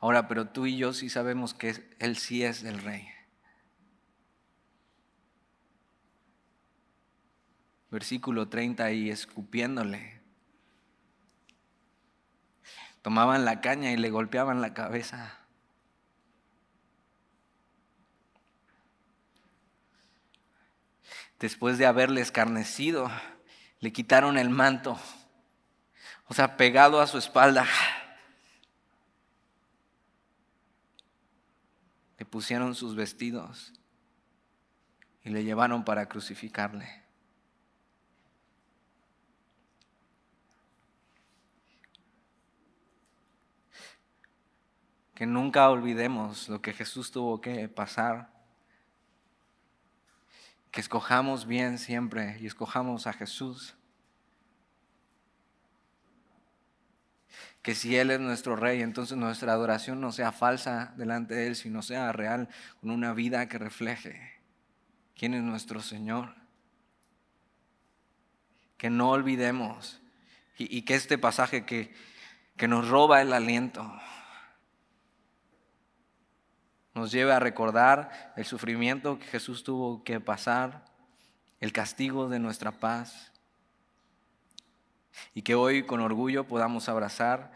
Ahora, 0.00 0.26
pero 0.26 0.48
tú 0.48 0.66
y 0.66 0.76
yo 0.76 0.92
sí 0.92 1.08
sabemos 1.08 1.54
que 1.54 1.88
Él 2.00 2.16
sí 2.16 2.42
es 2.42 2.64
el 2.64 2.82
rey. 2.82 3.06
Versículo 7.90 8.48
30 8.48 8.92
y 8.92 9.10
escupiéndole. 9.10 10.20
Tomaban 13.02 13.44
la 13.44 13.60
caña 13.60 13.92
y 13.92 13.96
le 13.96 14.10
golpeaban 14.10 14.60
la 14.60 14.74
cabeza. 14.74 15.38
después 21.38 21.78
de 21.78 21.86
haberle 21.86 22.20
escarnecido, 22.20 23.10
le 23.80 23.92
quitaron 23.92 24.38
el 24.38 24.50
manto, 24.50 24.98
o 26.26 26.34
sea, 26.34 26.56
pegado 26.56 27.00
a 27.00 27.06
su 27.06 27.18
espalda. 27.18 27.66
Le 32.18 32.24
pusieron 32.24 32.74
sus 32.74 32.96
vestidos 32.96 33.72
y 35.22 35.30
le 35.30 35.44
llevaron 35.44 35.84
para 35.84 36.08
crucificarle. 36.08 37.07
Que 45.18 45.26
nunca 45.26 45.68
olvidemos 45.68 46.48
lo 46.48 46.62
que 46.62 46.72
Jesús 46.72 47.10
tuvo 47.10 47.40
que 47.40 47.68
pasar 47.68 48.30
que 50.70 50.80
escojamos 50.80 51.48
bien 51.48 51.76
siempre 51.76 52.38
y 52.40 52.46
escojamos 52.46 53.08
a 53.08 53.12
Jesús. 53.12 53.74
Que 57.62 57.74
si 57.74 57.96
Él 57.96 58.12
es 58.12 58.20
nuestro 58.20 58.54
Rey, 58.54 58.80
entonces 58.80 59.16
nuestra 59.16 59.54
adoración 59.54 60.00
no 60.00 60.12
sea 60.12 60.30
falsa 60.30 60.94
delante 60.96 61.34
de 61.34 61.48
Él, 61.48 61.56
sino 61.56 61.82
sea 61.82 62.12
real, 62.12 62.48
con 62.80 62.90
una 62.90 63.12
vida 63.12 63.48
que 63.48 63.58
refleje 63.58 64.40
quién 65.16 65.34
es 65.34 65.42
nuestro 65.42 65.82
Señor. 65.82 66.36
Que 68.76 68.88
no 68.88 69.10
olvidemos 69.10 70.00
y, 70.56 70.82
que 70.82 70.94
este 70.94 71.18
pasaje 71.18 71.66
que, 71.66 71.92
que 72.56 72.68
nos 72.68 72.88
roba 72.88 73.20
el 73.20 73.32
aliento, 73.32 73.92
nos 76.98 77.12
lleve 77.12 77.32
a 77.32 77.38
recordar 77.38 78.32
el 78.36 78.44
sufrimiento 78.44 79.18
que 79.18 79.26
Jesús 79.26 79.62
tuvo 79.62 80.02
que 80.02 80.20
pasar, 80.20 80.84
el 81.60 81.72
castigo 81.72 82.28
de 82.28 82.38
nuestra 82.38 82.72
paz, 82.72 83.32
y 85.34 85.42
que 85.42 85.54
hoy 85.54 85.84
con 85.84 86.00
orgullo 86.00 86.46
podamos 86.46 86.88
abrazar 86.88 87.52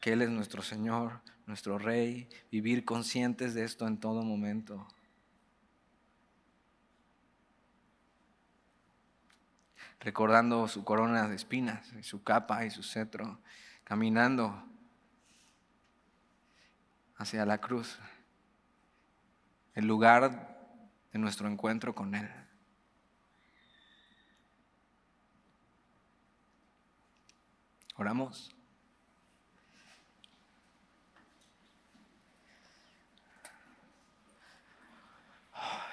que 0.00 0.12
Él 0.12 0.22
es 0.22 0.30
nuestro 0.30 0.62
Señor, 0.62 1.20
nuestro 1.46 1.78
Rey, 1.78 2.28
vivir 2.50 2.84
conscientes 2.84 3.54
de 3.54 3.64
esto 3.64 3.86
en 3.86 3.98
todo 3.98 4.22
momento. 4.22 4.86
Recordando 10.00 10.66
su 10.68 10.84
corona 10.84 11.28
de 11.28 11.36
espinas, 11.36 11.92
su 12.02 12.22
capa 12.22 12.64
y 12.64 12.70
su 12.70 12.82
cetro, 12.82 13.38
caminando 13.84 14.64
hacia 17.16 17.44
la 17.44 17.58
cruz 17.58 17.98
el 19.74 19.86
lugar 19.86 20.58
de 21.12 21.18
nuestro 21.18 21.48
encuentro 21.48 21.94
con 21.94 22.14
Él. 22.14 22.28
Oramos. 27.96 28.54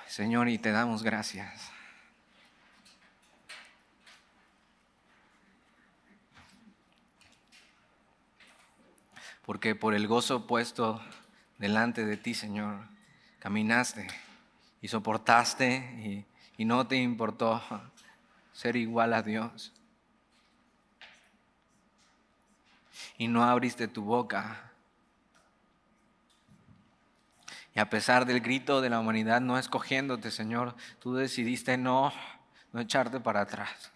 Señor, 0.08 0.48
y 0.50 0.58
te 0.58 0.72
damos 0.72 1.04
gracias. 1.04 1.70
Porque 9.46 9.76
por 9.76 9.94
el 9.94 10.08
gozo 10.08 10.48
puesto 10.48 11.02
delante 11.58 12.06
de 12.06 12.18
ti, 12.18 12.34
Señor, 12.34 12.97
caminaste 13.40 14.08
y 14.82 14.88
soportaste 14.88 16.26
y, 16.58 16.66
no 16.66 16.88
te 16.88 16.96
importó 16.96 17.62
ser 18.52 18.76
igual 18.76 19.14
a 19.14 19.22
Dios. 19.22 19.72
Y 23.18 23.28
no 23.28 23.44
abriste 23.44 23.88
tu 23.88 24.04
boca. 24.04 24.72
Y 27.76 27.80
a 27.80 27.90
pesar 27.90 28.26
del 28.26 28.42
grito 28.42 28.82
de 28.82 28.90
la 28.90 29.00
humanidad 29.00 29.40
no 29.40 29.60
escogiéndote, 29.60 30.32
Señor, 30.32 30.76
tú 31.00 31.14
decidiste 31.14 31.78
no, 31.78 32.12
no 32.74 32.82
echarte 32.82 33.20
para 33.20 33.42
atrás. 33.42 33.92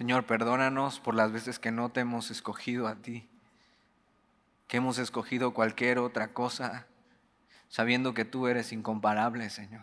Señor, 0.00 0.24
perdónanos 0.24 0.98
por 0.98 1.14
las 1.14 1.30
veces 1.30 1.58
que 1.58 1.70
no 1.70 1.90
te 1.90 2.00
hemos 2.00 2.30
escogido 2.30 2.88
a 2.88 2.94
ti, 2.94 3.28
que 4.66 4.78
hemos 4.78 4.96
escogido 4.96 5.52
cualquier 5.52 5.98
otra 5.98 6.32
cosa, 6.32 6.86
sabiendo 7.68 8.14
que 8.14 8.24
tú 8.24 8.46
eres 8.46 8.72
incomparable, 8.72 9.50
Señor. 9.50 9.82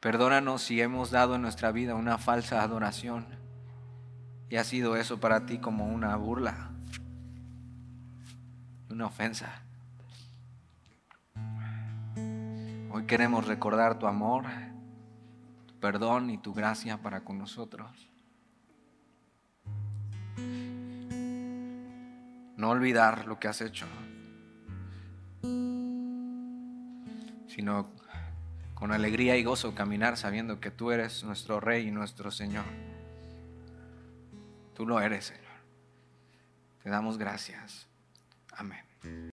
Perdónanos 0.00 0.62
si 0.62 0.80
hemos 0.80 1.10
dado 1.10 1.34
en 1.34 1.42
nuestra 1.42 1.72
vida 1.72 1.94
una 1.94 2.16
falsa 2.16 2.62
adoración 2.62 3.26
y 4.48 4.56
ha 4.56 4.64
sido 4.64 4.96
eso 4.96 5.20
para 5.20 5.44
ti 5.44 5.58
como 5.58 5.86
una 5.86 6.16
burla, 6.16 6.70
una 8.88 9.04
ofensa. 9.04 9.60
Hoy 12.90 13.04
queremos 13.06 13.46
recordar 13.46 13.98
tu 13.98 14.06
amor 14.06 14.46
perdón 15.86 16.30
y 16.30 16.38
tu 16.38 16.52
gracia 16.52 17.00
para 17.00 17.20
con 17.20 17.38
nosotros. 17.38 18.10
No 22.56 22.70
olvidar 22.70 23.28
lo 23.28 23.38
que 23.38 23.46
has 23.46 23.60
hecho, 23.60 23.86
sino 27.46 27.88
con 28.74 28.90
alegría 28.90 29.36
y 29.36 29.44
gozo 29.44 29.76
caminar 29.76 30.16
sabiendo 30.16 30.58
que 30.58 30.72
tú 30.72 30.90
eres 30.90 31.22
nuestro 31.22 31.60
Rey 31.60 31.86
y 31.86 31.92
nuestro 31.92 32.32
Señor. 32.32 32.64
Tú 34.74 34.88
lo 34.88 35.00
eres, 35.00 35.26
Señor. 35.26 35.44
Te 36.82 36.90
damos 36.90 37.16
gracias. 37.16 37.86
Amén. 38.50 39.30